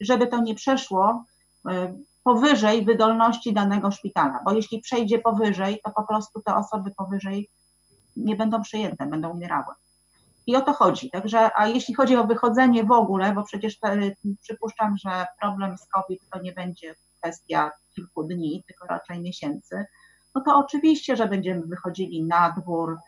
żeby 0.00 0.26
to 0.26 0.40
nie 0.40 0.54
przeszło 0.54 1.24
powyżej 2.28 2.84
wydolności 2.84 3.52
danego 3.52 3.90
szpitala, 3.90 4.40
bo 4.44 4.52
jeśli 4.52 4.80
przejdzie 4.80 5.18
powyżej, 5.18 5.80
to 5.84 5.90
po 5.90 6.06
prostu 6.06 6.42
te 6.42 6.54
osoby 6.54 6.90
powyżej 6.96 7.50
nie 8.16 8.36
będą 8.36 8.62
przyjęte, 8.62 9.06
będą 9.06 9.30
umierały. 9.30 9.74
I 10.46 10.56
o 10.56 10.60
to 10.60 10.72
chodzi. 10.72 11.10
Także, 11.10 11.50
a 11.56 11.66
jeśli 11.66 11.94
chodzi 11.94 12.16
o 12.16 12.26
wychodzenie 12.26 12.84
w 12.84 12.92
ogóle, 12.92 13.32
bo 13.32 13.42
przecież 13.42 13.78
te, 13.78 13.98
przypuszczam, 14.42 14.96
że 14.96 15.26
problem 15.40 15.78
z 15.78 15.86
COVID 15.86 16.20
to 16.32 16.40
nie 16.42 16.52
będzie 16.52 16.94
kwestia 17.18 17.70
kilku 17.94 18.24
dni, 18.24 18.64
tylko 18.66 18.86
raczej 18.86 19.20
miesięcy, 19.20 19.86
no 20.34 20.40
to 20.40 20.58
oczywiście, 20.58 21.16
że 21.16 21.28
będziemy 21.28 21.62
wychodzili 21.66 22.24
na 22.24 22.54
dwór 22.60 22.98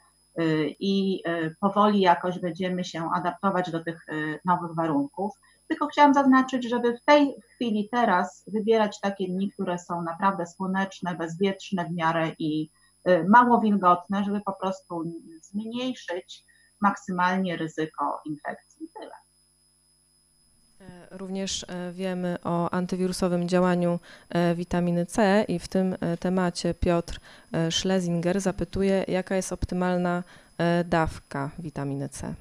y, 0.40 0.74
i 0.80 1.22
y, 1.28 1.56
powoli 1.60 2.00
jakoś 2.00 2.38
będziemy 2.38 2.84
się 2.84 3.08
adaptować 3.14 3.70
do 3.70 3.84
tych 3.84 4.08
y, 4.08 4.40
nowych 4.44 4.74
warunków. 4.74 5.32
Tylko 5.70 5.86
chciałam 5.86 6.14
zaznaczyć, 6.14 6.68
żeby 6.68 6.98
w 6.98 7.04
tej 7.04 7.34
chwili 7.54 7.88
teraz 7.92 8.44
wybierać 8.46 9.00
takie 9.00 9.28
dni, 9.28 9.50
które 9.50 9.78
są 9.78 10.02
naprawdę 10.02 10.46
słoneczne, 10.46 11.14
bezwietrzne 11.14 11.84
w 11.84 11.92
miarę 11.94 12.32
i 12.38 12.70
mało 13.28 13.60
wilgotne, 13.60 14.24
żeby 14.24 14.40
po 14.40 14.52
prostu 14.52 15.04
zmniejszyć 15.42 16.44
maksymalnie 16.80 17.56
ryzyko 17.56 18.20
infekcji. 18.24 18.88
Tyle. 19.00 19.12
Również 21.10 21.64
e, 21.68 21.92
wiemy 21.92 22.36
o 22.44 22.70
antywirusowym 22.70 23.48
działaniu 23.48 23.98
e, 24.28 24.54
witaminy 24.54 25.06
C 25.06 25.44
i 25.48 25.58
w 25.58 25.68
tym 25.68 25.96
e, 26.00 26.16
temacie 26.16 26.74
Piotr 26.74 27.20
Schlesinger 27.70 28.40
zapytuje, 28.40 29.04
jaka 29.08 29.36
jest 29.36 29.52
optymalna 29.52 30.22
dawka 30.84 31.50
witaminy 31.58 32.08
C. 32.08 32.34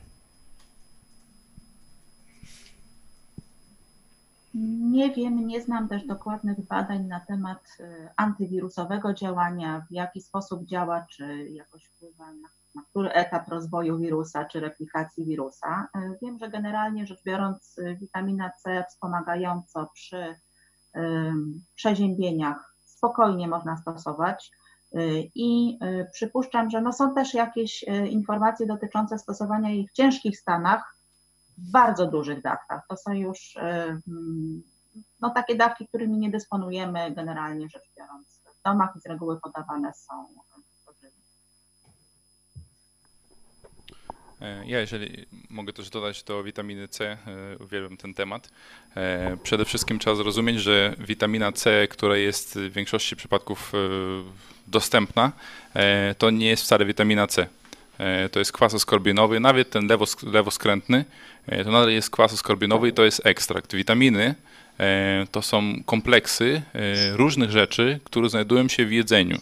Nie 4.54 5.12
wiem, 5.12 5.48
nie 5.48 5.62
znam 5.62 5.90
też 5.90 6.06
dokładnych 6.06 6.68
badań 6.68 7.06
na 7.06 7.20
temat 7.20 7.78
antywirusowego 8.18 9.14
działania, 9.14 9.86
w 9.90 9.94
jaki 9.94 10.22
sposób 10.22 10.66
działa, 10.66 11.06
czy 11.10 11.50
jakoś 11.50 11.86
wpływa 11.86 12.34
na 12.34 12.50
na 12.76 12.82
który 12.90 13.12
etap 13.12 13.48
rozwoju 13.48 13.98
wirusa 13.98 14.46
czy 14.46 14.60
replikacji 14.60 15.26
wirusa. 15.26 15.88
E, 15.96 16.16
wiem, 16.22 16.40
że 16.40 16.50
generalnie 16.50 17.06
rzecz 17.06 17.24
biorąc, 17.24 17.76
e, 17.80 17.96
witamina 17.96 18.52
C 18.64 18.86
wspomagająco 18.90 19.90
przy 19.94 20.36
przeziębieniach 21.76 22.76
spokojnie 22.86 23.48
można 23.48 23.78
stosować. 23.78 24.52
I 25.36 25.80
przypuszczam, 26.14 26.70
że 26.70 26.82
no 26.82 26.94
są 26.94 27.16
też 27.16 27.34
jakieś 27.34 27.86
informacje 28.10 28.68
dotyczące 28.68 29.18
stosowania 29.20 29.70
jej 29.70 29.88
w 29.88 29.92
ciężkich 29.92 30.40
stanach, 30.40 30.96
bardzo 31.72 32.08
dużych 32.08 32.42
dawkach. 32.42 32.88
To 32.90 32.98
są 32.98 33.14
już 33.14 33.58
no, 35.22 35.30
takie 35.30 35.56
dawki, 35.56 35.88
którymi 35.88 36.18
nie 36.18 36.30
dysponujemy 36.30 37.12
generalnie 37.12 37.70
rzecz 37.70 37.92
biorąc 37.98 38.42
w 38.60 38.64
domach 38.64 38.90
i 38.96 39.00
z 39.00 39.06
reguły 39.06 39.40
podawane 39.42 39.94
są 39.94 40.28
E, 44.42 44.64
ja, 44.66 44.80
jeżeli 44.80 45.26
mogę 45.50 45.74
też 45.74 45.90
dodać 45.90 46.24
do 46.24 46.44
witaminy 46.44 46.88
C, 46.88 47.06
e, 47.06 47.18
uwielbiam 47.64 47.98
ten 47.98 48.14
temat. 48.14 48.50
E, 48.96 49.38
przede 49.44 49.66
wszystkim 49.66 50.00
trzeba 50.00 50.16
zrozumieć, 50.16 50.60
że 50.60 50.96
witamina 51.00 51.52
C, 51.52 51.88
która 51.88 52.18
jest 52.18 52.60
w 52.60 52.72
większości 52.72 53.16
przypadków 53.16 53.74
dostępna, 54.68 55.32
to 56.18 56.30
nie 56.30 56.48
jest 56.48 56.64
wcale 56.64 56.86
witamina 56.86 57.28
C. 57.28 57.48
To 58.32 58.40
jest 58.40 58.52
kwas 58.52 58.74
askorbinowy, 58.74 59.40
nawet 59.40 59.70
ten 59.70 59.88
lewo, 59.88 60.06
lewoskrętny, 60.24 61.06
to 61.46 61.72
nadal 61.72 61.92
jest 61.92 62.10
kwas 62.10 62.34
askorbinowy 62.34 62.90
i 62.90 62.94
to 62.94 63.06
jest 63.06 63.26
ekstrakt. 63.26 63.76
Witaminy 63.76 64.36
to 65.32 65.42
są 65.42 65.84
kompleksy 65.86 66.62
różnych 67.14 67.52
rzeczy, 67.52 68.00
które 68.04 68.30
znajdują 68.30 68.68
się 68.68 68.86
w 68.86 68.92
jedzeniu 68.92 69.40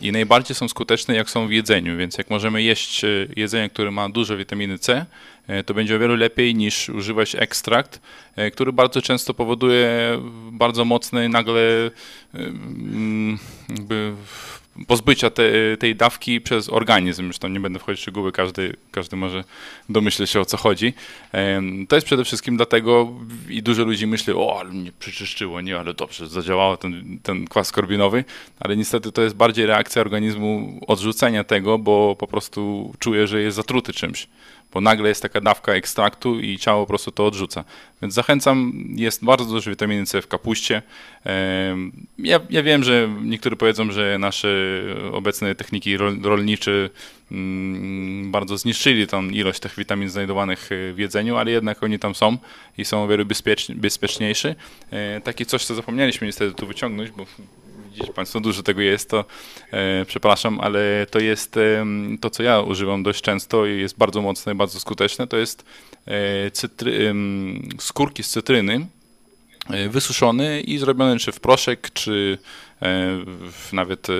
i 0.00 0.12
najbardziej 0.12 0.54
są 0.54 0.68
skuteczne, 0.68 1.14
jak 1.14 1.30
są 1.30 1.48
w 1.48 1.50
jedzeniu, 1.50 1.96
więc 1.96 2.18
jak 2.18 2.30
możemy 2.30 2.62
jeść 2.62 3.04
e, 3.04 3.08
jedzenie, 3.36 3.70
które 3.70 3.90
ma 3.90 4.08
dużo 4.08 4.36
witaminy 4.36 4.78
C, 4.78 5.06
e, 5.46 5.64
to 5.64 5.74
będzie 5.74 5.96
o 5.96 5.98
wiele 5.98 6.16
lepiej 6.16 6.54
niż 6.54 6.88
używać 6.88 7.34
ekstrakt, 7.34 8.00
e, 8.36 8.50
który 8.50 8.72
bardzo 8.72 9.02
często 9.02 9.34
powoduje 9.34 9.90
bardzo 10.52 10.84
mocny 10.84 11.28
nagle 11.28 11.90
jakby 13.68 14.12
pozbycia 14.86 15.30
te, 15.30 15.76
tej 15.78 15.96
dawki 15.96 16.40
przez 16.40 16.68
organizm. 16.68 17.24
Zresztą 17.24 17.48
nie 17.48 17.60
będę 17.60 17.78
wchodzić 17.78 18.00
w 18.00 18.02
szczegóły, 18.02 18.32
każdy, 18.32 18.76
każdy 18.90 19.16
może 19.16 19.44
domyśleć 19.88 20.30
się 20.30 20.40
o 20.40 20.44
co 20.44 20.56
chodzi. 20.56 20.92
To 21.88 21.96
jest 21.96 22.06
przede 22.06 22.24
wszystkim 22.24 22.56
dlatego 22.56 23.12
i 23.48 23.62
dużo 23.62 23.84
ludzi 23.84 24.06
myśli, 24.06 24.32
o, 24.32 24.56
ale 24.60 24.70
mnie 24.70 24.92
przeczyszczyło, 24.98 25.60
nie, 25.60 25.78
ale 25.78 25.94
dobrze, 25.94 26.28
zadziałało 26.28 26.76
ten, 26.76 27.18
ten 27.22 27.46
kwas 27.46 27.72
korbinowy, 27.72 28.24
ale 28.60 28.76
niestety 28.76 29.12
to 29.12 29.22
jest 29.22 29.36
bardziej 29.36 29.66
reakcja 29.66 30.02
organizmu 30.02 30.80
odrzucenia 30.86 31.44
tego, 31.44 31.78
bo 31.78 32.16
po 32.18 32.26
prostu 32.26 32.92
czuje, 32.98 33.26
że 33.26 33.40
jest 33.40 33.56
zatruty 33.56 33.92
czymś 33.92 34.28
bo 34.72 34.80
nagle 34.80 35.08
jest 35.08 35.22
taka 35.22 35.40
dawka 35.40 35.72
ekstraktu 35.72 36.40
i 36.40 36.58
ciało 36.58 36.82
po 36.82 36.88
prostu 36.88 37.10
to 37.10 37.26
odrzuca. 37.26 37.64
Więc 38.02 38.14
zachęcam, 38.14 38.72
jest 38.96 39.24
bardzo 39.24 39.44
dużo 39.44 39.70
witaminy 39.70 40.06
C 40.06 40.22
w 40.22 40.28
kapuście. 40.28 40.82
Ja, 42.18 42.40
ja 42.50 42.62
wiem, 42.62 42.84
że 42.84 43.08
niektórzy 43.22 43.56
powiedzą, 43.56 43.90
że 43.90 44.18
nasze 44.18 44.48
obecne 45.12 45.54
techniki 45.54 45.96
rolnicze 46.22 46.90
mm, 47.32 48.30
bardzo 48.30 48.58
zniszczyli 48.58 49.06
tą 49.06 49.28
ilość 49.28 49.60
tych 49.60 49.76
witamin 49.76 50.08
znajdowanych 50.08 50.70
w 50.70 50.98
jedzeniu, 50.98 51.36
ale 51.36 51.50
jednak 51.50 51.82
oni 51.82 51.98
tam 51.98 52.14
są 52.14 52.38
i 52.78 52.84
są 52.84 53.04
o 53.04 53.08
wiele 53.08 53.24
bezpieczniejsze. 53.74 54.54
Takie 55.24 55.46
coś, 55.46 55.64
co 55.64 55.74
zapomnieliśmy 55.74 56.26
niestety 56.26 56.54
tu 56.54 56.66
wyciągnąć, 56.66 57.10
bo 57.10 57.26
widzicie 57.96 58.12
Państwo, 58.12 58.40
dużo 58.40 58.62
tego 58.62 58.80
jest, 58.80 59.10
to 59.10 59.24
e, 59.70 60.04
przepraszam, 60.04 60.60
ale 60.60 61.06
to 61.10 61.18
jest 61.18 61.56
e, 61.56 61.86
to, 62.20 62.30
co 62.30 62.42
ja 62.42 62.60
używam 62.60 63.02
dość 63.02 63.22
często 63.22 63.66
i 63.66 63.80
jest 63.80 63.98
bardzo 63.98 64.22
mocne, 64.22 64.54
bardzo 64.54 64.80
skuteczne, 64.80 65.26
to 65.26 65.36
jest 65.36 65.64
e, 66.06 66.50
cytry, 66.50 67.14
skórki 67.78 68.22
z 68.22 68.30
cytryny, 68.30 68.86
e, 69.70 69.88
wysuszony 69.88 70.60
i 70.60 70.78
zrobiony 70.78 71.18
czy 71.18 71.32
w 71.32 71.40
proszek, 71.40 71.90
czy 71.92 72.38
e, 72.82 73.18
nawet 73.72 74.10
e, 74.10 74.12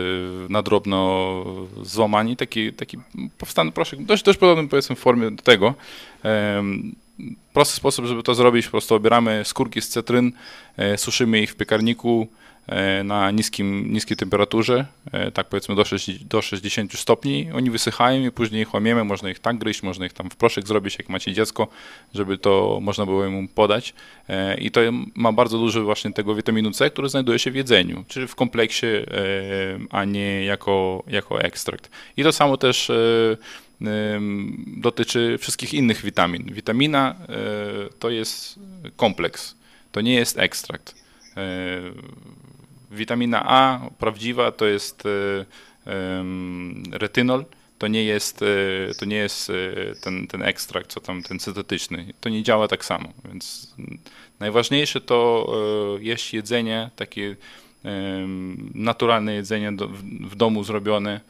na 0.48 0.62
drobno 0.62 1.44
złamani, 1.82 2.36
taki, 2.36 2.72
taki 2.72 2.98
powstany 3.38 3.72
proszek, 3.72 4.04
dość, 4.04 4.22
dość 4.22 4.38
podobny 4.38 4.68
powiedzmy 4.68 4.96
w 4.96 4.98
formie 4.98 5.30
do 5.30 5.42
tego. 5.42 5.74
prosty 7.52 7.76
sposób, 7.76 8.06
żeby 8.06 8.22
to 8.22 8.34
zrobić, 8.34 8.66
po 8.66 8.70
prostu 8.70 8.94
obieramy 8.94 9.42
skórki 9.44 9.82
z 9.82 9.88
cytryn, 9.88 10.32
suszymy 10.96 11.40
ich 11.40 11.52
w 11.52 11.56
piekarniku, 11.56 12.28
na 13.04 13.30
niskim, 13.30 13.92
niskiej 13.92 14.16
temperaturze, 14.16 14.86
e, 15.12 15.30
tak 15.30 15.48
powiedzmy 15.48 15.74
do 15.74 15.84
60, 15.84 16.24
do 16.28 16.42
60 16.42 16.98
stopni. 16.98 17.48
Oni 17.54 17.70
wysychają 17.70 18.26
i 18.26 18.30
później 18.30 18.62
ich 18.62 18.74
łamiemy, 18.74 19.04
można 19.04 19.30
ich 19.30 19.38
tak 19.38 19.58
gryźć, 19.58 19.82
można 19.82 20.06
ich 20.06 20.12
tam 20.12 20.30
w 20.30 20.36
proszek 20.36 20.66
zrobić, 20.68 20.98
jak 20.98 21.08
macie 21.08 21.32
dziecko, 21.32 21.68
żeby 22.14 22.38
to 22.38 22.78
można 22.82 23.06
było 23.06 23.30
mu 23.30 23.48
podać. 23.48 23.94
E, 24.28 24.58
I 24.58 24.70
to 24.70 24.80
ma 25.14 25.32
bardzo 25.32 25.58
dużo 25.58 25.84
właśnie 25.84 26.12
tego 26.12 26.34
witaminu 26.34 26.70
C, 26.70 26.90
który 26.90 27.08
znajduje 27.08 27.38
się 27.38 27.50
w 27.50 27.54
jedzeniu, 27.54 28.04
czyli 28.08 28.26
w 28.26 28.34
kompleksie, 28.34 28.86
a 29.90 30.04
nie 30.04 30.44
jako, 30.44 31.04
jako 31.06 31.40
ekstrakt. 31.40 31.90
I 32.16 32.22
to 32.22 32.32
samo 32.32 32.56
też 32.56 32.92
dotyczy 34.66 35.38
wszystkich 35.38 35.74
innych 35.74 36.02
witamin. 36.02 36.52
Witamina 36.52 37.16
to 37.98 38.10
jest 38.10 38.58
kompleks, 38.96 39.54
to 39.92 40.00
nie 40.00 40.14
jest 40.14 40.38
ekstrakt 40.38 40.94
witamina 42.90 43.42
A 43.46 43.90
prawdziwa 43.98 44.52
to 44.52 44.66
jest 44.66 45.04
e, 45.06 46.24
retynol, 46.92 47.44
to 47.78 47.88
nie 47.88 48.04
jest, 48.04 48.42
e, 48.42 48.94
to 48.98 49.04
nie 49.04 49.16
jest 49.16 49.50
e, 49.50 49.54
ten, 49.94 50.26
ten 50.26 50.42
ekstrakt, 50.42 50.90
co 50.90 51.00
tam, 51.00 51.22
ten 51.22 51.40
syntetyczny. 51.40 52.12
To 52.20 52.28
nie 52.28 52.42
działa 52.42 52.68
tak 52.68 52.84
samo, 52.84 53.08
więc 53.24 53.74
najważniejsze 54.40 55.00
to 55.00 55.46
jeść 56.00 56.34
jedzenie, 56.34 56.90
takie 56.96 57.36
naturalne 58.74 59.34
jedzenie 59.34 59.72
w 60.20 60.36
domu 60.36 60.64
zrobione. 60.64 61.20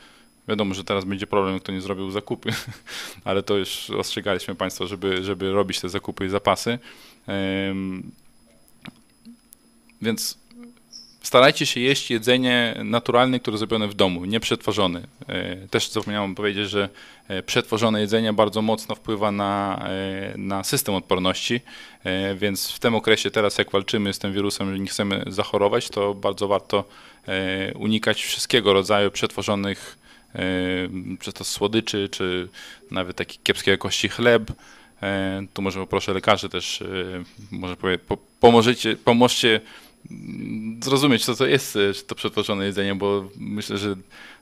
Wiadomo, 0.48 0.74
że 0.74 0.84
teraz 0.84 1.04
będzie 1.04 1.26
problem, 1.26 1.60
kto 1.60 1.72
nie 1.72 1.80
zrobił 1.80 2.10
zakupy, 2.10 2.50
ale 3.24 3.42
to 3.42 3.56
już 3.56 3.90
ostrzegaliśmy 3.90 4.54
Państwa, 4.54 4.86
żeby, 4.86 5.24
żeby 5.24 5.52
robić 5.52 5.80
te 5.80 5.88
zakupy 5.88 6.26
i 6.26 6.28
zapasy. 6.28 6.78
Więc 10.02 10.38
starajcie 11.26 11.66
się 11.66 11.80
jeść 11.80 12.10
jedzenie 12.10 12.74
naturalne, 12.84 13.40
które 13.40 13.58
zrobione 13.58 13.88
w 13.88 13.94
domu, 13.94 14.24
nie 14.24 14.40
przetworzone. 14.40 15.02
E, 15.28 15.68
też 15.68 15.90
zapomniałem 15.90 16.34
powiedzieć, 16.34 16.70
że 16.70 16.88
e, 17.28 17.42
przetworzone 17.42 18.00
jedzenie 18.00 18.32
bardzo 18.32 18.62
mocno 18.62 18.94
wpływa 18.94 19.32
na, 19.32 19.82
e, 19.88 20.38
na 20.38 20.64
system 20.64 20.94
odporności, 20.94 21.60
więc 22.36 22.70
w 22.70 22.78
tym 22.78 22.94
okresie 22.94 23.30
teraz 23.30 23.58
jak 23.58 23.70
walczymy 23.70 24.12
z 24.12 24.18
tym 24.18 24.32
wirusem, 24.32 24.72
że 24.72 24.78
nie 24.78 24.86
chcemy 24.86 25.24
zachorować, 25.26 25.88
to 25.88 26.14
bardzo 26.14 26.48
warto 26.48 26.84
unikać 27.74 28.22
wszystkiego 28.22 28.72
rodzaju 28.72 29.10
przetworzonych 29.10 29.98
czy 31.20 31.32
to 31.32 31.44
słodyczy, 31.44 32.08
czy 32.08 32.48
nawet 32.90 33.16
taki 33.16 33.38
kiepskiej 33.42 33.72
jakości 33.72 34.08
chleb. 34.08 34.52
Tu 35.54 35.62
może 35.62 35.80
poproszę 35.80 36.14
lekarzy 36.14 36.48
też, 36.48 36.84
może 37.50 37.76
powie, 37.76 37.98
po, 37.98 38.16
pomożecie, 38.40 38.96
pomóżcie 38.96 39.60
zrozumieć, 40.80 41.24
co 41.24 41.34
to 41.34 41.46
jest 41.46 41.78
to 42.06 42.14
przetworzone 42.14 42.66
jedzenie, 42.66 42.94
bo 42.94 43.28
myślę, 43.36 43.78
że 43.78 43.96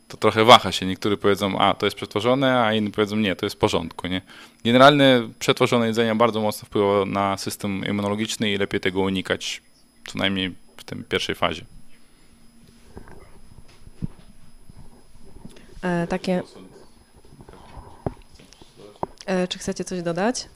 to 0.08 0.16
trochę 0.16 0.44
waha 0.44 0.72
się. 0.72 0.86
Niektórzy 0.86 1.16
powiedzą, 1.16 1.58
a 1.58 1.74
to 1.74 1.86
jest 1.86 1.96
przetworzone, 1.96 2.60
a 2.60 2.74
inni 2.74 2.90
powiedzą, 2.90 3.16
nie, 3.16 3.36
to 3.36 3.46
jest 3.46 3.56
w 3.56 3.58
porządku. 3.58 4.06
Nie? 4.06 4.22
Generalnie 4.64 5.28
przetworzone 5.38 5.86
jedzenie 5.86 6.14
bardzo 6.14 6.40
mocno 6.40 6.66
wpływa 6.66 7.04
na 7.04 7.36
system 7.36 7.86
immunologiczny 7.86 8.52
i 8.52 8.58
lepiej 8.58 8.80
tego 8.80 9.00
unikać, 9.00 9.62
co 10.06 10.18
najmniej 10.18 10.54
w 10.76 10.84
tej 10.84 11.04
pierwszej 11.04 11.34
fazie. 11.34 11.64
E, 15.82 16.06
takie. 16.06 16.42
E, 19.26 19.48
czy 19.48 19.58
chcecie 19.58 19.84
coś 19.84 20.02
dodać? 20.02 20.48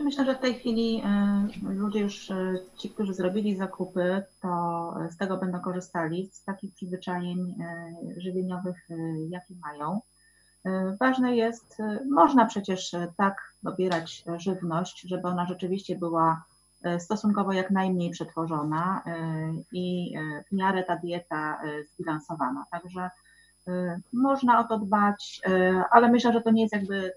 Myślę, 0.00 0.24
że 0.24 0.34
w 0.34 0.40
tej 0.40 0.54
chwili 0.54 1.02
e, 1.04 1.48
ludzie 1.62 2.00
już, 2.00 2.30
e, 2.30 2.54
ci, 2.78 2.90
którzy 2.90 3.14
zrobili 3.14 3.56
zakupy, 3.56 4.22
to 4.40 4.94
z 5.10 5.16
tego 5.16 5.36
będą 5.36 5.60
korzystali, 5.60 6.30
z 6.32 6.44
takich 6.44 6.74
przyzwyczajeń 6.74 7.54
e, 7.60 7.94
żywieniowych, 8.20 8.88
jakie 9.28 9.54
mają. 9.62 10.00
Ważne 11.00 11.36
jest, 11.36 11.78
można 12.10 12.46
przecież 12.46 12.96
tak 13.16 13.54
dobierać 13.62 14.24
żywność, 14.36 15.00
żeby 15.00 15.28
ona 15.28 15.46
rzeczywiście 15.46 15.98
była 15.98 16.44
stosunkowo 16.98 17.52
jak 17.52 17.70
najmniej 17.70 18.10
przetworzona 18.10 19.02
i 19.72 20.14
w 20.48 20.52
miarę 20.52 20.84
ta 20.84 20.96
dieta 20.96 21.60
zbilansowana. 21.92 22.64
Także 22.70 23.10
można 24.12 24.60
o 24.60 24.64
to 24.64 24.78
dbać, 24.78 25.40
ale 25.90 26.08
myślę, 26.08 26.32
że 26.32 26.40
to 26.40 26.50
nie 26.50 26.62
jest 26.62 26.74
jakby 26.74 27.12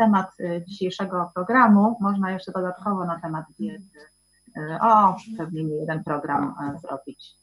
temat 0.00 0.40
y, 0.40 0.64
dzisiejszego 0.66 1.30
programu. 1.34 1.96
Można 2.00 2.32
jeszcze 2.32 2.52
dodatkowo 2.52 3.04
na 3.04 3.20
temat 3.20 3.44
diety, 3.58 3.98
y, 4.56 4.78
o, 4.80 5.16
pewnie 5.38 5.64
nie 5.64 5.74
jeden 5.74 6.04
program 6.04 6.54
y, 6.76 6.80
zrobić. 6.80 7.36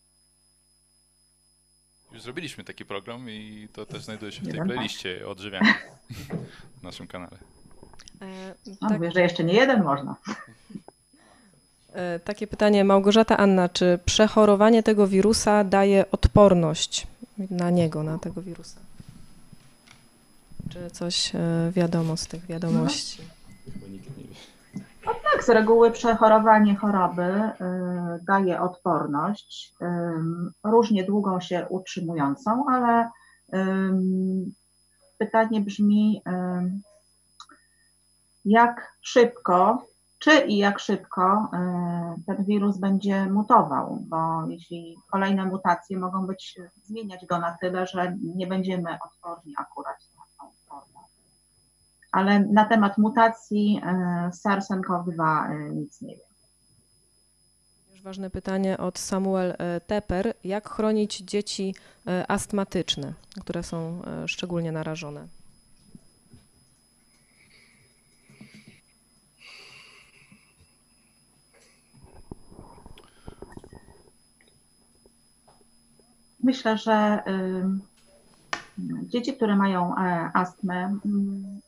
Już 2.12 2.22
zrobiliśmy 2.22 2.64
taki 2.64 2.86
program 2.86 3.30
i 3.30 3.68
to 3.74 3.86
też 3.86 4.04
znajduje 4.04 4.32
się 4.32 4.42
w 4.42 4.52
tej 4.52 4.62
playliście 4.62 5.28
odżywiania 5.28 5.74
w 6.80 6.84
naszym 6.84 7.08
kanale. 7.08 7.38
E, 8.22 8.56
tak. 8.80 8.92
Mówię, 8.92 9.12
że 9.12 9.22
jeszcze 9.22 9.44
nie 9.44 9.54
jeden 9.54 9.84
można. 9.84 10.16
E, 11.94 12.20
takie 12.20 12.48
pytanie 12.48 12.84
Małgorzata 12.84 13.38
Anna, 13.38 13.70
czy 13.70 14.00
przechorowanie 14.06 14.84
tego 14.84 15.08
wirusa 15.08 15.64
daje 15.64 16.12
odporność 16.12 17.08
na 17.50 17.70
niego, 17.70 18.04
na 18.04 18.20
tego 18.20 18.42
wirusa? 18.42 18.87
Czy 20.70 20.90
coś 20.90 21.36
e, 21.36 21.72
wiadomo 21.72 22.18
z 22.18 22.28
tych 22.28 22.46
wiadomości? 22.46 23.22
No. 25.06 25.14
Tak, 25.32 25.44
z 25.44 25.50
reguły 25.50 25.92
przechorowanie 25.92 26.76
choroby 26.76 27.22
y, 27.24 27.52
daje 28.28 28.62
odporność, 28.62 29.74
y, 29.82 29.86
różnie 30.64 31.04
długą 31.04 31.40
się 31.40 31.68
utrzymującą, 31.70 32.66
ale 32.70 33.10
pytanie 35.18 35.62
brzmi, 35.62 36.22
jak 38.46 38.98
szybko, 39.02 39.86
czy 40.20 40.32
i 40.32 40.58
jak 40.58 40.80
szybko 40.80 41.52
ten 42.26 42.46
wirus 42.46 42.78
będzie 42.78 43.26
mutował, 43.26 44.00
bo 44.02 44.48
jeśli 44.50 44.98
kolejne 45.12 45.46
mutacje 45.46 45.98
mogą 45.98 46.28
być, 46.28 46.60
zmieniać 46.84 47.26
go 47.26 47.40
na 47.40 47.58
tyle, 47.62 47.88
że 47.88 48.18
nie 48.36 48.48
będziemy 48.48 48.98
odporni 49.06 49.54
akurat 49.58 49.98
ale 52.18 52.40
na 52.40 52.66
temat 52.66 52.98
mutacji 52.98 53.82
e, 53.84 54.32
SARS-CoV-2 54.32 55.52
e, 55.52 55.70
nic 55.70 56.02
nie 56.02 56.16
wiem. 56.16 56.28
Ważne 58.04 58.30
pytanie 58.30 58.78
od 58.78 59.00
Samuel 59.00 59.56
e, 59.58 59.82
Teper. 59.82 60.34
Jak 60.44 60.70
chronić 60.70 61.18
dzieci 61.18 61.76
astmatyczne, 62.28 63.14
które 63.42 63.64
są 63.64 64.02
szczególnie 64.26 64.72
narażone? 64.72 65.28
Myślę, 76.44 76.78
że 76.78 77.24
Dzieci, 79.04 79.34
które 79.34 79.56
mają 79.56 79.96
e, 79.96 80.32
astmę, 80.34 80.98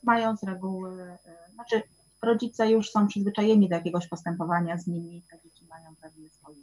mają 0.04 0.38
z 0.38 0.44
reguły, 0.44 1.02
e, 1.02 1.54
znaczy 1.54 1.82
rodzice 2.22 2.72
już 2.72 2.92
są 2.92 3.08
przyzwyczajeni 3.08 3.70
do 3.70 3.76
jakiegoś 3.76 4.08
postępowania 4.08 4.78
z 4.78 4.88
nimi, 4.88 5.24
te 5.32 5.40
dzieci 5.44 5.66
mają 5.70 5.96
pewnie 6.02 6.30
swoje 6.30 6.58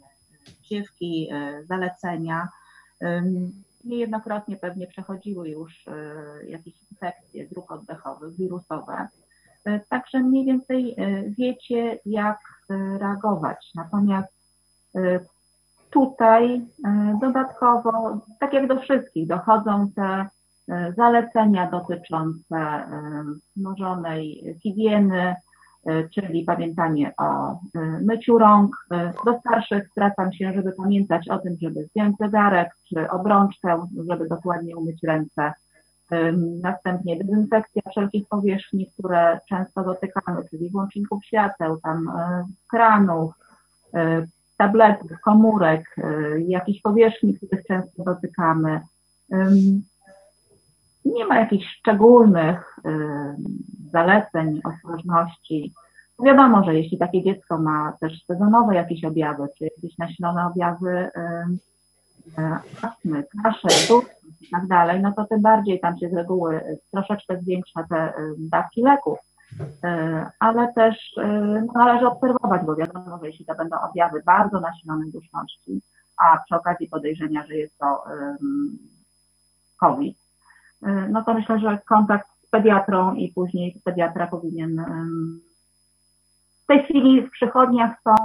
dziewki, 0.61 1.29
e, 1.31 1.63
zalecenia. 1.65 2.49
Niejednokrotnie 3.83 4.57
pewnie 4.57 4.87
przechodziły 4.87 5.49
już 5.49 5.85
jakieś 6.47 6.73
infekcje 6.91 7.47
dróg 7.47 7.71
oddechowych, 7.71 8.37
wirusowe. 8.37 9.07
Także 9.89 10.19
mniej 10.19 10.45
więcej 10.45 10.95
wiecie, 11.37 11.99
jak 12.05 12.39
reagować. 12.99 13.71
Natomiast 13.75 14.33
tutaj 15.89 16.67
dodatkowo, 17.21 18.21
tak 18.39 18.53
jak 18.53 18.67
do 18.67 18.79
wszystkich, 18.79 19.27
dochodzą 19.27 19.91
te 19.95 20.29
zalecenia 20.97 21.71
dotyczące 21.71 22.55
e, 22.55 23.23
wzmożonej 23.55 24.55
higieny, 24.63 25.35
e, 25.85 26.09
czyli 26.09 26.43
pamiętanie 26.43 27.13
o 27.17 27.59
myciu 28.01 28.37
rąk. 28.37 28.75
Do 29.25 29.39
starszych 29.39 29.89
zwracam 29.91 30.33
się, 30.33 30.53
żeby 30.55 30.71
pamiętać 30.71 31.29
o 31.29 31.39
tym, 31.39 31.57
żeby 31.61 31.85
zdjąć 31.85 32.17
zegarek 32.17 32.69
czy 32.89 33.09
obrączkę, 33.09 33.87
żeby 34.09 34.27
dokładnie 34.27 34.77
umyć 34.77 35.03
ręce. 35.03 35.53
Następnie 36.61 37.23
dezynfekcja 37.23 37.81
wszelkich 37.91 38.27
powierzchni, 38.27 38.87
które 38.93 39.39
często 39.49 39.83
dotykamy, 39.83 40.41
czyli 40.49 40.69
włączników 40.69 41.25
świateł, 41.25 41.77
tam 41.77 42.11
kranów, 42.69 43.33
tabletów, 44.57 45.11
komórek, 45.23 45.95
jakichś 46.47 46.81
powierzchni, 46.81 47.37
których 47.37 47.65
często 47.65 48.03
dotykamy. 48.03 48.81
Nie 51.13 51.25
ma 51.25 51.39
jakichś 51.39 51.77
szczególnych 51.79 52.79
zaleceń, 53.91 54.61
ostrożności. 54.63 55.73
Wiadomo, 56.25 56.63
że 56.63 56.75
jeśli 56.75 56.97
takie 56.97 57.23
dziecko 57.23 57.57
ma 57.57 57.93
też 58.01 58.25
sezonowe 58.25 58.75
jakieś 58.75 59.03
objawy, 59.03 59.47
czy 59.57 59.63
jakieś 59.63 59.97
nasilone 59.97 60.47
objawy 60.47 61.09
astmy, 62.81 63.23
kaszel, 63.43 64.01
i 64.41 64.49
tak 64.49 64.67
dalej, 64.67 65.01
no 65.01 65.11
to 65.11 65.25
tym 65.25 65.41
bardziej 65.41 65.79
tam 65.79 65.97
się 65.97 66.09
z 66.09 66.13
reguły 66.13 66.61
troszeczkę 66.91 67.41
zwiększa 67.41 67.83
te 67.89 68.13
dawki 68.37 68.81
leków. 68.81 69.19
Ale 70.39 70.73
też 70.73 71.15
no, 71.65 71.73
należy 71.73 72.07
obserwować, 72.07 72.61
bo 72.65 72.75
wiadomo, 72.75 73.19
że 73.19 73.27
jeśli 73.27 73.45
to 73.45 73.55
będą 73.55 73.77
objawy 73.89 74.23
bardzo 74.25 74.59
nasilonej 74.59 75.11
duszności, 75.11 75.81
a 76.17 76.37
przy 76.45 76.55
okazji 76.55 76.87
podejrzenia, 76.87 77.45
że 77.47 77.55
jest 77.55 77.77
to 77.77 78.03
COVID, 79.79 80.17
no 80.81 81.23
to 81.23 81.33
myślę, 81.33 81.59
że 81.59 81.79
kontakt 81.89 82.27
z 82.43 82.49
pediatrą 82.49 83.13
i 83.13 83.31
później 83.33 83.81
pediatra 83.83 84.27
powinien. 84.27 84.85
W 86.63 86.67
tej 86.67 86.83
chwili 86.83 87.21
w 87.21 87.31
przychodniach 87.31 87.95
są 88.03 88.15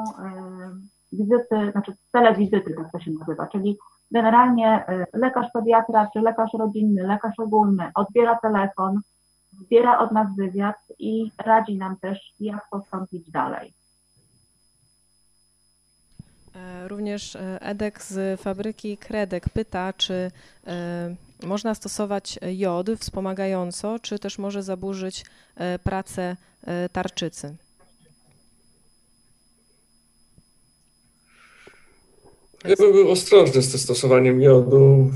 wizyty, 1.13 1.71
znaczy 1.73 1.93
telewizyty, 2.13 2.75
tak 2.75 2.93
to 2.93 3.01
się 3.01 3.11
nazywa, 3.21 3.47
czyli 3.47 3.77
generalnie 4.11 4.85
lekarz 5.13 5.47
pediatra 5.53 6.09
czy 6.13 6.21
lekarz 6.21 6.51
rodzinny, 6.59 7.03
lekarz 7.03 7.39
ogólny 7.39 7.91
odbiera 7.95 8.39
telefon, 8.43 9.01
zbiera 9.53 9.99
od 9.99 10.13
nas 10.13 10.37
wywiad 10.37 10.77
i 10.99 11.33
radzi 11.39 11.79
nam 11.79 11.97
też, 11.97 12.35
jak 12.41 12.69
postąpić 12.71 13.31
dalej. 13.31 13.75
E, 16.55 16.89
również 16.89 17.37
e, 17.37 17.59
Edek 17.61 18.03
z 18.03 18.41
fabryki 18.41 18.97
Kredek 18.97 19.49
pyta, 19.49 19.93
czy 19.93 20.31
e, 20.67 21.15
można 21.43 21.75
stosować 21.75 22.39
jod 22.43 22.87
wspomagająco, 22.99 23.99
czy 23.99 24.19
też 24.19 24.39
może 24.39 24.63
zaburzyć 24.63 25.25
pracę 25.83 26.37
tarczycy. 26.93 27.57
Ja 32.65 32.77
bym 32.77 32.93
był 32.93 33.11
ostrożny 33.11 33.63
z 33.63 33.81
stosowaniem 33.81 34.41
jodu. 34.41 35.11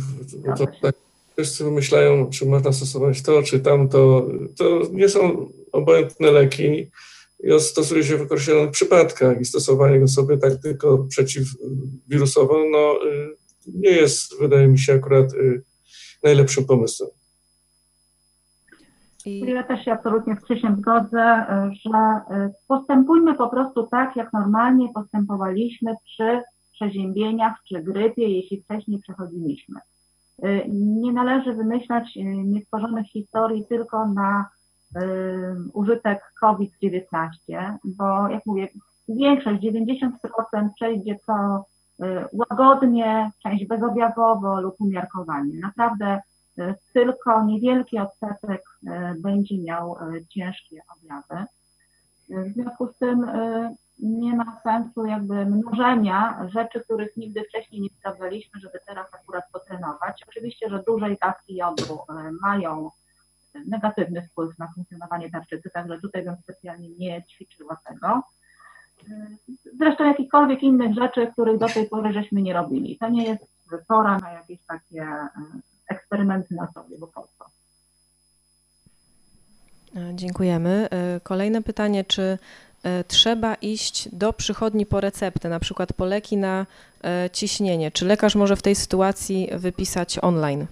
To 0.59 0.67
tak 0.83 0.95
wszyscy 1.37 1.65
wymyślają, 1.65 2.31
czy 2.31 2.47
można 2.47 2.73
stosować 2.73 3.23
to, 3.23 3.43
czy 3.43 3.61
tamto. 3.61 4.29
To 4.57 4.81
nie 4.93 5.09
są 5.09 5.51
obojętne 5.73 6.31
leki. 6.31 6.91
Jod 7.41 7.63
stosuje 7.63 8.05
się 8.05 8.17
w 8.17 8.23
określonych 8.23 8.71
przypadkach 8.71 9.41
i 9.41 9.45
stosowanie 9.45 10.01
go 10.01 10.09
sobie 10.09 10.39
tak 10.39 10.57
tylko 10.63 10.99
przeciwwirusowo 10.99 12.65
no, 12.71 12.99
y, 13.07 13.37
nie 13.67 13.91
jest, 13.91 14.39
wydaje 14.41 14.69
mi 14.69 14.79
się, 14.79 14.95
akurat 14.95 15.35
y, 15.35 15.63
najlepszym 16.27 16.65
pomysłem. 16.67 17.11
Ja 19.27 19.63
też 19.63 19.85
się 19.85 19.93
absolutnie 19.93 20.37
z 20.37 20.41
Krzysiem 20.41 20.77
zgodzę, 20.77 21.47
że 21.71 22.21
y, 22.37 22.53
postępujmy 22.69 23.35
po 23.35 23.49
prostu 23.49 23.87
tak, 23.87 24.17
jak 24.17 24.33
normalnie 24.33 24.89
postępowaliśmy 24.95 25.95
przy 26.05 26.43
przeziębieniach 26.73 27.55
czy 27.69 27.83
grypie, 27.83 28.29
jeśli 28.29 28.63
wcześniej 28.63 28.99
przechodziliśmy. 28.99 29.81
Nie 30.69 31.13
należy 31.13 31.55
wymyślać 31.55 32.13
niestworzonych 32.45 33.07
historii 33.07 33.67
tylko 33.69 34.09
na 34.09 34.51
użytek 35.73 36.21
COVID-19, 36.41 37.01
bo 37.85 38.29
jak 38.29 38.47
mówię, 38.47 38.69
większość, 39.09 39.63
90% 39.63 40.09
przejdzie 40.75 41.17
to 41.27 41.65
łagodnie, 42.33 43.31
część 43.43 43.67
bezobjawowo 43.67 44.61
lub 44.61 44.81
umiarkowanie. 44.81 45.59
Naprawdę 45.59 46.21
tylko 46.93 47.45
niewielki 47.45 47.99
odsetek 47.99 48.63
będzie 49.19 49.63
miał 49.63 49.97
ciężkie 50.29 50.81
objawy. 50.97 51.45
W 52.29 52.53
związku 52.53 52.87
z 52.87 52.99
tym 52.99 53.27
nie 53.99 54.37
ma 54.37 54.61
sensu 54.63 55.07
jakby 55.07 55.47
mnożenia 55.47 56.49
rzeczy, 56.49 56.81
których 56.81 57.17
nigdy 57.17 57.45
wcześniej 57.49 57.81
nie 57.81 57.89
sprawdzaliśmy, 57.89 58.61
żeby 58.61 58.79
teraz 58.87 59.15
akurat 59.15 59.45
potrenować. 59.53 60.25
Oczywiście, 60.29 60.69
że 60.71 60.83
dużej 60.87 61.19
dawki 61.23 61.57
jodu 61.57 61.99
mają 62.43 62.91
negatywny 63.67 64.23
wpływ 64.23 64.59
na 64.59 64.69
funkcjonowanie 64.75 65.31
tarczycy, 65.31 65.71
także 65.71 66.01
tutaj 66.01 66.25
bym 66.25 66.37
specjalnie 66.37 66.89
nie 66.99 67.23
ćwiczyła 67.23 67.77
tego. 67.85 68.23
Zresztą 69.79 70.05
jakichkolwiek 70.05 70.63
innych 70.63 70.95
rzeczy, 70.95 71.27
których 71.33 71.59
do 71.59 71.69
tej 71.69 71.89
pory 71.89 72.13
żeśmy 72.13 72.43
nie 72.43 72.53
robili. 72.53 72.99
To 72.99 73.09
nie 73.09 73.25
jest 73.25 73.57
pora 73.89 74.19
na 74.19 74.33
jakieś 74.33 74.59
takie 74.67 75.03
e, 75.03 75.29
eksperymenty 75.89 76.55
na 76.55 76.67
sobie, 76.73 76.99
bo 76.99 77.07
po 77.07 77.29
co. 77.39 77.45
E, 80.01 80.15
dziękujemy. 80.15 80.89
E, 80.91 81.21
kolejne 81.21 81.63
pytanie, 81.63 82.05
czy 82.05 82.39
trzeba 83.09 83.55
iść 83.55 84.09
do 84.15 84.33
przychodni 84.33 84.87
po 84.87 85.01
receptę, 85.01 85.49
na 85.49 85.61
przykład 85.61 85.93
po 85.93 86.05
leki 86.05 86.37
na 86.37 86.67
ciśnienie? 87.33 87.91
Czy 87.91 88.07
lekarz 88.07 88.35
może 88.35 88.57
w 88.57 88.63
tej 88.63 88.75
sytuacji 88.75 89.49
wypisać 89.53 90.19
online? 90.23 90.67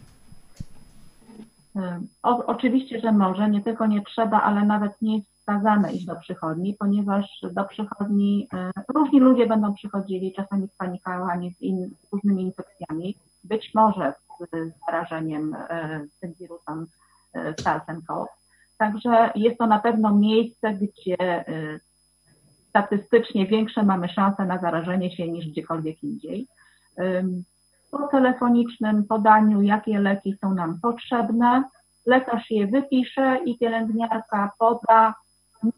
O, 2.23 2.47
oczywiście, 2.47 3.01
że 3.01 3.13
może, 3.13 3.51
nie 3.51 3.63
tylko 3.63 3.87
nie 3.87 4.03
trzeba, 4.03 4.43
ale 4.43 4.65
nawet 4.65 5.03
nie 5.03 5.17
jest 5.17 5.34
wskazane 5.45 5.93
iść 5.93 6.07
do 6.07 6.17
przychodni, 6.17 6.77
ponieważ 6.79 7.27
do 7.53 7.65
przychodni 7.65 8.49
e, 8.55 8.71
różni 8.95 9.21
ludzie 9.21 9.47
będą 9.47 9.75
przychodzili, 9.75 10.33
czasami 10.33 10.69
spanikowani 10.69 11.55
z, 11.55 11.61
in, 11.61 11.91
z 12.01 12.13
różnymi 12.13 12.43
infekcjami, 12.43 13.17
być 13.45 13.75
może 13.75 14.13
z 14.13 14.73
zarażeniem 14.87 15.55
e, 15.55 16.01
tym 16.21 16.33
wirusem 16.41 16.87
e, 17.35 17.53
SARS-CoV. 17.53 18.27
Także 18.79 19.31
jest 19.35 19.59
to 19.59 19.67
na 19.67 19.79
pewno 19.79 20.15
miejsce, 20.15 20.73
gdzie 20.73 21.45
statystycznie 22.69 23.47
większe 23.47 23.83
mamy 23.83 24.09
szanse 24.09 24.45
na 24.45 24.59
zarażenie 24.59 25.17
się 25.17 25.29
niż 25.29 25.47
gdziekolwiek 25.47 26.03
indziej 26.03 26.49
po 27.91 28.09
telefonicznym 28.09 29.05
podaniu, 29.05 29.63
jakie 29.63 29.99
leki 29.99 30.37
są 30.41 30.55
nam 30.55 30.81
potrzebne. 30.81 31.65
Lekarz 32.07 32.51
je 32.51 32.67
wypisze 32.67 33.39
i 33.45 33.59
pielęgniarka 33.59 34.51
poda 34.59 35.15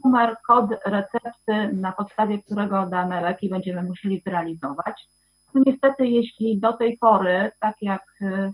numer, 0.04 0.36
kod 0.46 0.70
recepty, 0.86 1.72
na 1.72 1.92
podstawie 1.92 2.42
którego 2.42 2.86
dane 2.86 3.20
leki 3.20 3.48
będziemy 3.48 3.82
musieli 3.82 4.22
zrealizować. 4.26 5.08
No 5.54 5.62
niestety, 5.66 6.06
jeśli 6.06 6.60
do 6.60 6.72
tej 6.72 6.98
pory, 6.98 7.50
tak 7.60 7.76
jak 7.82 8.02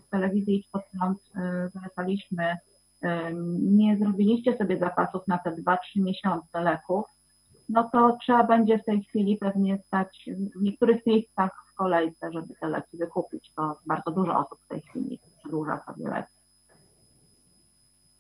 w 0.07 0.11
telewizji 0.11 0.57
Idź 0.57 0.69
Pod 0.69 0.83
Prąd 0.99 1.19
zalecaliśmy, 1.73 2.57
nie 3.63 3.97
zrobiliście 3.97 4.57
sobie 4.57 4.79
zapasów 4.79 5.29
na 5.29 5.39
te 5.39 5.51
2-3 5.51 5.77
miesiące 5.97 6.61
leków, 6.61 7.05
no 7.69 7.91
to 7.93 8.17
trzeba 8.21 8.45
będzie 8.45 8.79
w 8.79 8.85
tej 8.85 9.03
chwili 9.03 9.37
pewnie 9.37 9.79
stać 9.79 10.31
w 10.57 10.63
niektórych 10.63 11.07
miejscach 11.07 11.51
w 11.73 11.75
kolejce, 11.75 12.33
żeby 12.33 12.55
te 12.61 12.69
leki 12.69 12.97
wykupić. 12.97 13.51
To 13.57 13.77
bardzo 13.87 14.11
dużo 14.11 14.39
osób 14.39 14.59
w 14.65 14.69
tej 14.69 14.81
chwili 14.81 15.19
przedłuża 15.39 15.81
sobie 15.87 16.09
leki. 16.09 16.42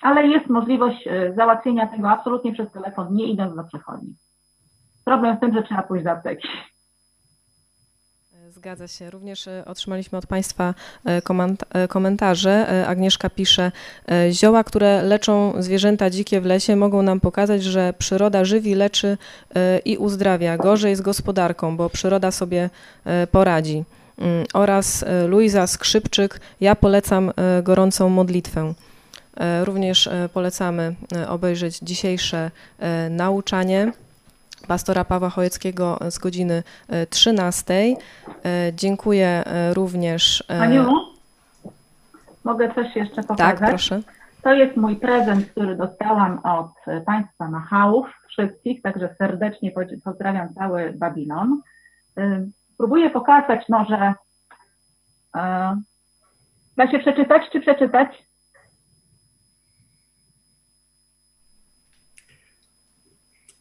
Ale 0.02 0.26
jest 0.26 0.46
możliwość 0.46 1.06
e, 1.06 1.34
załatwienia 1.34 1.86
tego 1.86 2.10
absolutnie 2.10 2.52
przez 2.52 2.72
telefon, 2.72 3.14
nie 3.14 3.26
idąc 3.26 3.56
do 3.56 3.64
przechodni. 3.64 4.14
Problem 5.04 5.36
w 5.36 5.40
tym, 5.40 5.54
że 5.54 5.62
trzeba 5.62 5.82
pójść 5.82 6.04
do 6.04 6.10
apteki. 6.10 6.48
Zgadza 8.48 8.88
się. 8.88 9.10
Również 9.10 9.48
e, 9.48 9.64
otrzymaliśmy 9.66 10.18
od 10.18 10.26
Państwa 10.26 10.74
e, 11.04 11.22
komentarze. 11.88 12.84
Agnieszka 12.88 13.30
pisze, 13.30 13.72
zioła, 14.30 14.64
które 14.64 15.02
leczą 15.02 15.52
zwierzęta 15.58 16.10
dzikie 16.10 16.40
w 16.40 16.46
lesie 16.46 16.76
mogą 16.76 17.02
nam 17.02 17.20
pokazać, 17.20 17.62
że 17.62 17.94
przyroda 17.98 18.44
żywi, 18.44 18.74
leczy 18.74 19.18
i 19.84 19.96
uzdrawia. 19.96 20.56
Gorzej 20.56 20.96
z 20.96 21.00
gospodarką, 21.00 21.76
bo 21.76 21.90
przyroda 21.90 22.30
sobie 22.30 22.70
poradzi. 23.30 23.84
Mm, 24.18 24.44
oraz 24.54 25.04
Luiza 25.28 25.66
Skrzypczyk, 25.66 26.40
ja 26.60 26.76
polecam 26.76 27.32
gorącą 27.62 28.08
modlitwę. 28.08 28.74
Również 29.64 30.08
polecamy 30.32 30.94
obejrzeć 31.28 31.78
dzisiejsze 31.78 32.50
nauczanie 33.10 33.92
pastora 34.68 35.04
Pawła 35.04 35.30
Chojeckiego 35.30 35.98
z 36.10 36.18
godziny 36.18 36.62
13. 37.10 37.74
E, 37.74 37.96
e, 38.44 38.72
dziękuję 38.72 39.26
e, 39.46 39.74
również. 39.74 40.44
Aniu, 40.48 40.92
mogę 42.44 42.74
coś 42.74 42.96
jeszcze 42.96 43.22
pokazać? 43.22 43.60
Tak, 43.60 43.68
proszę. 43.68 44.00
To 44.42 44.52
jest 44.52 44.76
mój 44.76 44.96
prezent, 44.96 45.46
który 45.46 45.76
dostałam 45.76 46.40
od 46.44 47.04
Państwa 47.06 47.48
Machałów, 47.48 48.06
wszystkich, 48.28 48.82
także 48.82 49.14
serdecznie 49.18 49.72
pozdrawiam 50.04 50.54
cały 50.54 50.92
Babilon. 50.92 51.60
Próbuję 52.78 53.10
pokazać 53.10 53.68
może, 53.68 54.14
da 56.76 56.90
się 56.90 56.98
przeczytać 56.98 57.42
czy 57.52 57.60
przeczytać? 57.60 58.08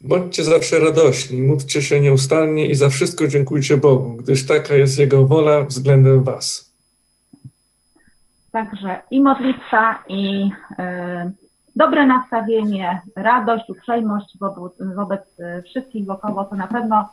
Bądźcie 0.04 0.44
zawsze 0.44 0.80
radośni, 0.80 1.42
módlcie 1.42 1.82
się 1.82 2.02
nieustannie 2.02 2.66
i 2.68 2.76
za 2.76 2.90
wszystko 2.90 3.28
dziękujcie 3.28 3.78
Bogu, 3.78 4.14
gdyż 4.14 4.48
taka 4.48 4.76
jest 4.76 5.00
Jego 5.00 5.28
wola 5.28 5.64
względem 5.64 6.24
Was. 6.24 6.74
Także 8.52 9.02
i 9.12 9.22
modlitwa, 9.22 10.04
i 10.08 10.50
dobre 11.76 12.08
nastawienie, 12.08 13.02
radość, 13.16 13.70
uprzejmość 13.70 14.38
wobec, 14.40 14.74
wobec 14.96 15.22
wszystkich 15.66 16.06
wokoło, 16.06 16.46
to 16.46 16.56
na 16.56 16.68
pewno 16.68 17.10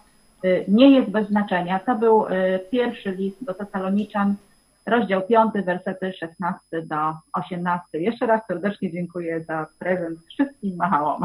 nie 0.69 0.91
jest 0.91 1.11
bez 1.11 1.29
znaczenia. 1.29 1.79
To 1.79 1.95
był 1.95 2.25
pierwszy 2.71 3.11
list 3.11 3.45
do 3.45 3.55
Tesaloniczan, 3.55 4.35
rozdział 4.87 5.23
5, 5.23 5.53
wersety 5.65 6.13
16 6.13 6.83
do 6.83 6.97
18. 7.33 7.85
Jeszcze 7.93 8.27
raz 8.27 8.41
serdecznie 8.49 8.93
dziękuję 8.93 9.45
za 9.45 9.67
prezent 9.79 10.19
wszystkim 10.29 10.77
machałom. 10.77 11.23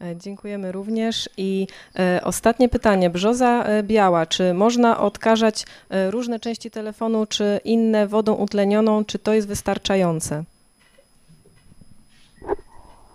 E, 0.00 0.16
dziękujemy 0.16 0.72
również. 0.72 1.30
I 1.36 1.66
e, 1.98 2.20
ostatnie 2.24 2.68
pytanie. 2.68 3.10
Brzoza 3.10 3.64
e, 3.64 3.82
biała. 3.82 4.26
Czy 4.26 4.54
można 4.54 4.98
odkażać 4.98 5.66
różne 6.10 6.40
części 6.40 6.70
telefonu, 6.70 7.26
czy 7.26 7.60
inne 7.64 8.06
wodą 8.06 8.34
utlenioną? 8.34 9.04
Czy 9.04 9.18
to 9.18 9.34
jest 9.34 9.48
wystarczające? 9.48 10.44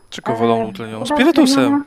Czego 0.10 0.36
wodą 0.36 0.68
utlenioną? 0.70 1.06
Spirytusem. 1.06 1.84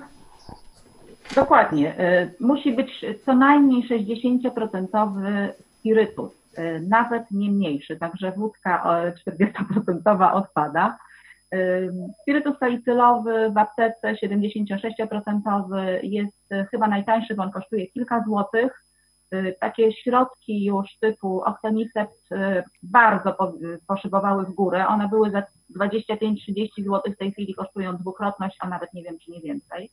Dokładnie. 1.34 1.96
Musi 2.40 2.72
być 2.72 3.04
co 3.24 3.34
najmniej 3.34 3.88
60% 3.88 4.86
spirytus, 5.78 6.30
nawet 6.88 7.30
nie 7.30 7.50
mniejszy, 7.50 7.96
także 7.96 8.32
wódka 8.32 9.02
e, 9.02 9.12
40% 10.04 10.32
odpada. 10.34 10.98
Spirytus 12.22 12.58
salicylowy 12.58 13.50
w 13.50 13.58
aptece 13.58 14.14
76% 14.14 15.40
jest 16.02 16.52
e, 16.52 16.64
chyba 16.70 16.88
najtańszy, 16.88 17.34
bo 17.34 17.42
on 17.42 17.50
kosztuje 17.50 17.86
kilka 17.86 18.24
złotych. 18.24 18.84
E, 19.30 19.52
Takie 19.52 19.92
środki 19.92 20.64
już 20.64 20.86
typu 21.00 21.42
Octenicept 21.42 22.32
e, 22.32 22.64
bardzo 22.82 23.32
po- 23.32 23.52
poszybowały 23.86 24.44
w 24.44 24.50
górę. 24.54 24.86
One 24.86 25.08
były 25.08 25.30
za 25.30 25.42
25-30 25.80 26.68
zł, 26.78 27.00
w 27.12 27.16
tej 27.16 27.32
chwili 27.32 27.54
kosztują 27.54 27.96
dwukrotność, 27.96 28.56
a 28.60 28.68
nawet 28.68 28.94
nie 28.94 29.02
wiem, 29.02 29.18
czy 29.18 29.30
nie 29.30 29.40
więcej. 29.40 29.90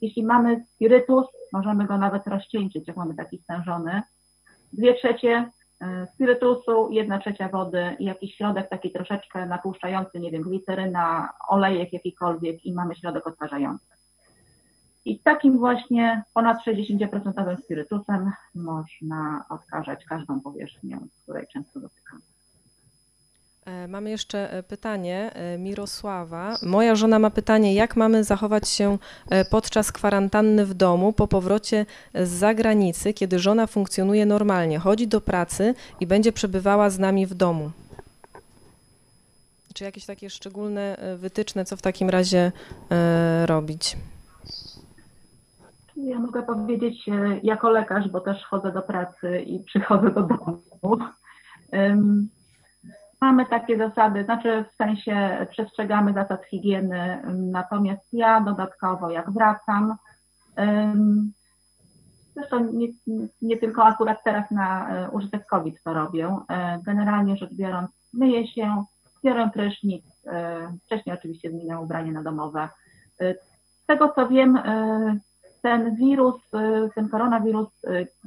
Jeśli 0.00 0.24
mamy 0.24 0.64
spirytus, 0.74 1.26
możemy 1.52 1.86
go 1.86 1.98
nawet 1.98 2.26
rozcieńczyć, 2.26 2.88
jak 2.88 2.96
mamy 2.96 3.14
taki 3.14 3.38
stężony. 3.38 4.02
Dwie 4.72 4.94
trzecie 4.94 5.50
spirytusu, 6.14 6.90
jedna 6.90 7.18
trzecia 7.18 7.48
wody 7.48 7.96
i 7.98 8.04
jakiś 8.04 8.34
środek 8.34 8.68
taki 8.68 8.92
troszeczkę 8.92 9.46
natłuszczający, 9.46 10.20
nie 10.20 10.30
wiem, 10.30 10.42
gliceryna, 10.42 11.32
olejek 11.48 11.92
jakikolwiek 11.92 12.64
i 12.64 12.74
mamy 12.74 12.96
środek 12.96 13.26
odkażający. 13.26 13.86
I 15.04 15.18
takim 15.18 15.58
właśnie 15.58 16.22
ponad 16.34 16.58
60% 16.66 17.62
spirytusem 17.64 18.32
można 18.54 19.44
odkażać 19.50 20.04
każdą 20.04 20.40
powierzchnię, 20.40 20.98
której 21.22 21.46
często 21.52 21.80
dotykamy. 21.80 22.22
E, 23.68 23.88
Mamy 23.88 24.10
jeszcze 24.10 24.52
e, 24.52 24.62
pytanie 24.62 25.30
e, 25.34 25.58
Mirosława. 25.58 26.56
Moja 26.62 26.94
żona 26.94 27.18
ma 27.18 27.30
pytanie, 27.30 27.74
jak 27.74 27.96
mamy 27.96 28.24
zachować 28.24 28.68
się 28.68 28.98
podczas 29.50 29.92
kwarantanny 29.92 30.66
w 30.66 30.74
domu 30.74 31.12
po 31.12 31.28
powrocie 31.28 31.86
z 32.14 32.28
zagranicy, 32.28 33.12
kiedy 33.12 33.38
żona 33.38 33.66
funkcjonuje 33.66 34.26
normalnie, 34.26 34.78
chodzi 34.78 35.08
do 35.08 35.20
pracy 35.20 35.74
i 36.00 36.06
będzie 36.06 36.32
przebywała 36.32 36.90
z 36.90 36.98
nami 36.98 37.26
w 37.26 37.34
domu? 37.34 37.70
Czy 39.74 39.84
jakieś 39.84 40.06
takie 40.06 40.30
szczególne 40.30 40.96
wytyczne, 41.16 41.64
co 41.64 41.76
w 41.76 41.82
takim 41.82 42.10
razie 42.10 42.52
robić? 43.46 43.96
Ja 45.96 46.18
mogę 46.18 46.42
powiedzieć 46.42 47.06
jako 47.42 47.70
lekarz, 47.70 48.08
bo 48.08 48.20
też 48.20 48.44
chodzę 48.44 48.72
do 48.72 48.82
pracy 48.82 49.40
i 49.40 49.60
przychodzę 49.60 50.10
do 50.10 50.22
domu. 50.22 50.58
Mamy 53.20 53.46
takie 53.46 53.78
zasady, 53.78 54.24
znaczy 54.24 54.64
w 54.72 54.74
sensie 54.74 55.46
przestrzegamy 55.50 56.12
zasad 56.12 56.44
higieny, 56.44 57.22
natomiast 57.34 58.08
ja 58.12 58.40
dodatkowo 58.40 59.10
jak 59.10 59.30
wracam, 59.30 59.96
zresztą 62.38 62.72
nie, 62.72 62.88
nie 63.42 63.56
tylko 63.56 63.84
akurat 63.84 64.24
teraz 64.24 64.50
na 64.50 64.90
e, 64.90 65.10
użytek 65.10 65.46
COVID 65.46 65.82
to 65.82 65.94
robię, 65.94 66.36
e, 66.48 66.78
generalnie 66.86 67.36
rzecz 67.36 67.54
biorąc 67.54 67.90
myję 68.12 68.48
się, 68.48 68.84
biorę 69.24 69.50
prysznic, 69.54 70.04
e, 70.26 70.72
wcześniej 70.86 71.16
oczywiście 71.16 71.50
zmieniam 71.50 71.82
ubranie 71.82 72.12
na 72.12 72.22
domowe. 72.22 72.68
Z 73.20 73.86
tego 73.86 74.08
co 74.08 74.28
wiem, 74.28 74.58
ten 75.62 75.96
wirus, 75.96 76.50
ten 76.94 77.08
koronawirus 77.08 77.68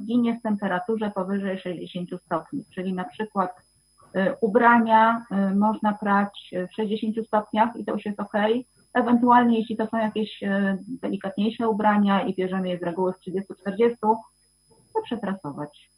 ginie 0.06 0.38
w 0.38 0.42
temperaturze 0.42 1.10
powyżej 1.10 1.58
60 1.58 2.08
stopni, 2.24 2.64
czyli 2.74 2.92
na 2.92 3.04
przykład 3.04 3.62
ubrania 4.40 5.26
y, 5.52 5.54
można 5.54 5.92
prać 5.92 6.50
w 6.70 6.74
60 6.74 7.26
stopniach 7.26 7.76
i 7.76 7.84
to 7.84 7.92
już 7.92 8.04
jest 8.04 8.20
ok. 8.20 8.32
Ewentualnie, 8.94 9.58
jeśli 9.58 9.76
to 9.76 9.86
są 9.86 9.96
jakieś 9.98 10.42
y, 10.42 10.78
delikatniejsze 10.88 11.68
ubrania 11.68 12.22
i 12.22 12.34
bierzemy 12.34 12.68
je 12.68 12.78
z 12.78 12.82
reguły 12.82 13.12
w 13.12 13.16
30-40, 13.16 13.96
to 14.00 15.02
przeprasować. 15.04 15.90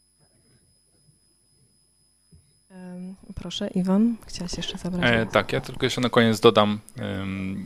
Em, 2.71 3.15
Proszę, 3.35 3.69
Iwan, 3.69 4.17
chciałaś 4.27 4.57
jeszcze 4.57 4.79
zabrać? 4.79 5.11
E, 5.13 5.23
głos? 5.23 5.33
tak, 5.35 5.53
ja 5.53 5.61
tylko 5.61 5.87
jeszcze 5.87 6.01
na 6.01 6.09
koniec 6.09 6.41
dodam. 6.41 6.79
em, 6.99 7.65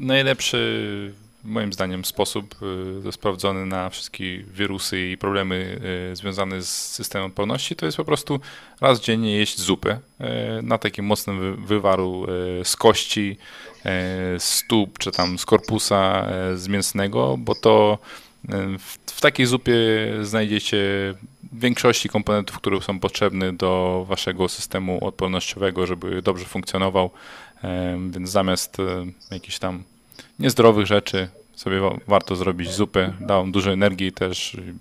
najlepszy, 0.00 1.14
moim 1.44 1.72
zdaniem, 1.72 2.04
sposób 2.04 2.54
e, 3.06 3.12
sprawdzony 3.12 3.66
na 3.66 3.90
wszystkie 3.90 4.38
wirusy 4.38 5.10
i 5.10 5.16
problemy 5.16 5.80
e, 6.12 6.16
związane 6.16 6.62
z 6.62 6.68
systemem 6.68 7.26
odporności 7.26 7.76
to 7.76 7.86
jest 7.86 7.96
po 7.96 8.04
prostu 8.04 8.40
raz 8.80 9.00
dziennie 9.00 9.36
jeść 9.36 9.60
zupę 9.60 9.98
e, 10.20 10.62
na 10.62 10.78
takim 10.78 11.04
mocnym 11.04 11.40
wy- 11.40 11.66
wywaru 11.66 12.26
z 12.64 12.76
kości, 12.76 13.36
z 14.38 14.42
stóp 14.42 14.98
czy 14.98 15.12
tam 15.12 15.38
z 15.38 15.46
korpusa 15.46 16.28
z 16.54 16.68
mięsnego, 16.68 17.36
bo 17.38 17.54
to 17.54 17.98
w, 19.06 19.20
takiej 19.20 19.46
zupie 19.46 19.74
znajdziecie 20.22 20.78
większości 21.52 22.08
komponentów, 22.08 22.56
które 22.56 22.80
są 22.80 23.00
potrzebne 23.00 23.52
do 23.52 24.04
waszego 24.08 24.48
systemu 24.48 25.04
odpornościowego, 25.06 25.86
żeby 25.86 26.22
dobrze 26.22 26.44
funkcjonował. 26.44 27.10
Więc 28.10 28.30
zamiast 28.30 28.76
jakichś 29.30 29.58
tam 29.58 29.82
niezdrowych 30.40 30.86
rzeczy 30.86 31.28
sobie 31.52 31.80
wa- 31.80 31.96
warto 32.08 32.36
zrobić 32.36 32.70
zupę. 32.70 33.12
Da 33.20 33.38
on 33.38 33.52
dużo 33.52 33.72
energii 33.72 34.12
też. 34.12 34.54
y, 34.54 34.74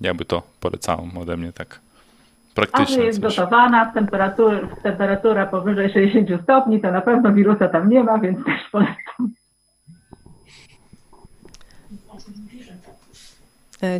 Ja 0.00 0.14
by 0.14 0.24
to 0.24 0.42
polecałem 0.60 1.18
ode 1.18 1.36
mnie 1.36 1.52
tak 1.52 1.80
A 1.80 2.54
praktycznie. 2.54 3.04
jest 3.04 3.20
coś. 3.22 3.36
gotowana, 3.36 3.86
temperatura, 3.92 4.60
temperatura 4.82 5.46
powyżej 5.46 5.92
60 5.92 6.42
stopni, 6.42 6.80
to 6.80 6.90
na 6.92 7.00
pewno 7.00 7.32
wirusa 7.32 7.68
tam 7.68 7.90
nie 7.90 8.04
ma, 8.04 8.18
więc 8.18 8.44
też 8.44 8.60
polecam. 8.72 9.32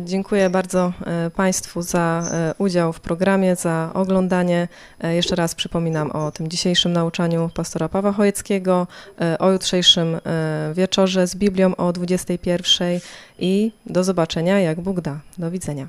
Dziękuję 0.05 0.49
bardzo 0.49 0.93
e, 1.05 1.29
Państwu 1.29 1.81
za 1.81 2.29
e, 2.31 2.53
udział 2.57 2.93
w 2.93 2.99
programie, 2.99 3.55
za 3.55 3.91
oglądanie. 3.93 4.67
E, 5.01 5.15
Jeszcze 5.15 5.35
raz 5.35 5.55
przypominam 5.55 6.11
o 6.11 6.31
tym 6.31 6.47
dzisiejszym 6.47 6.93
nauczaniu 6.93 7.49
pastora 7.53 7.89
Pawła 7.89 8.11
Chojeckiego, 8.11 8.87
e, 9.21 9.37
o 9.37 9.51
jutrzejszym 9.51 10.15
e, 10.15 10.71
wieczorze 10.73 11.27
z 11.27 11.35
Biblią 11.35 11.75
o 11.75 11.93
21 11.93 12.99
i 13.39 13.71
do 13.85 14.03
zobaczenia, 14.03 14.59
jak 14.59 14.81
Bóg 14.81 15.01
da. 15.01 15.19
Do 15.37 15.51
widzenia. 15.51 15.87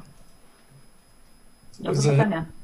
Do 1.80 1.94
zobaczenia. 1.94 2.57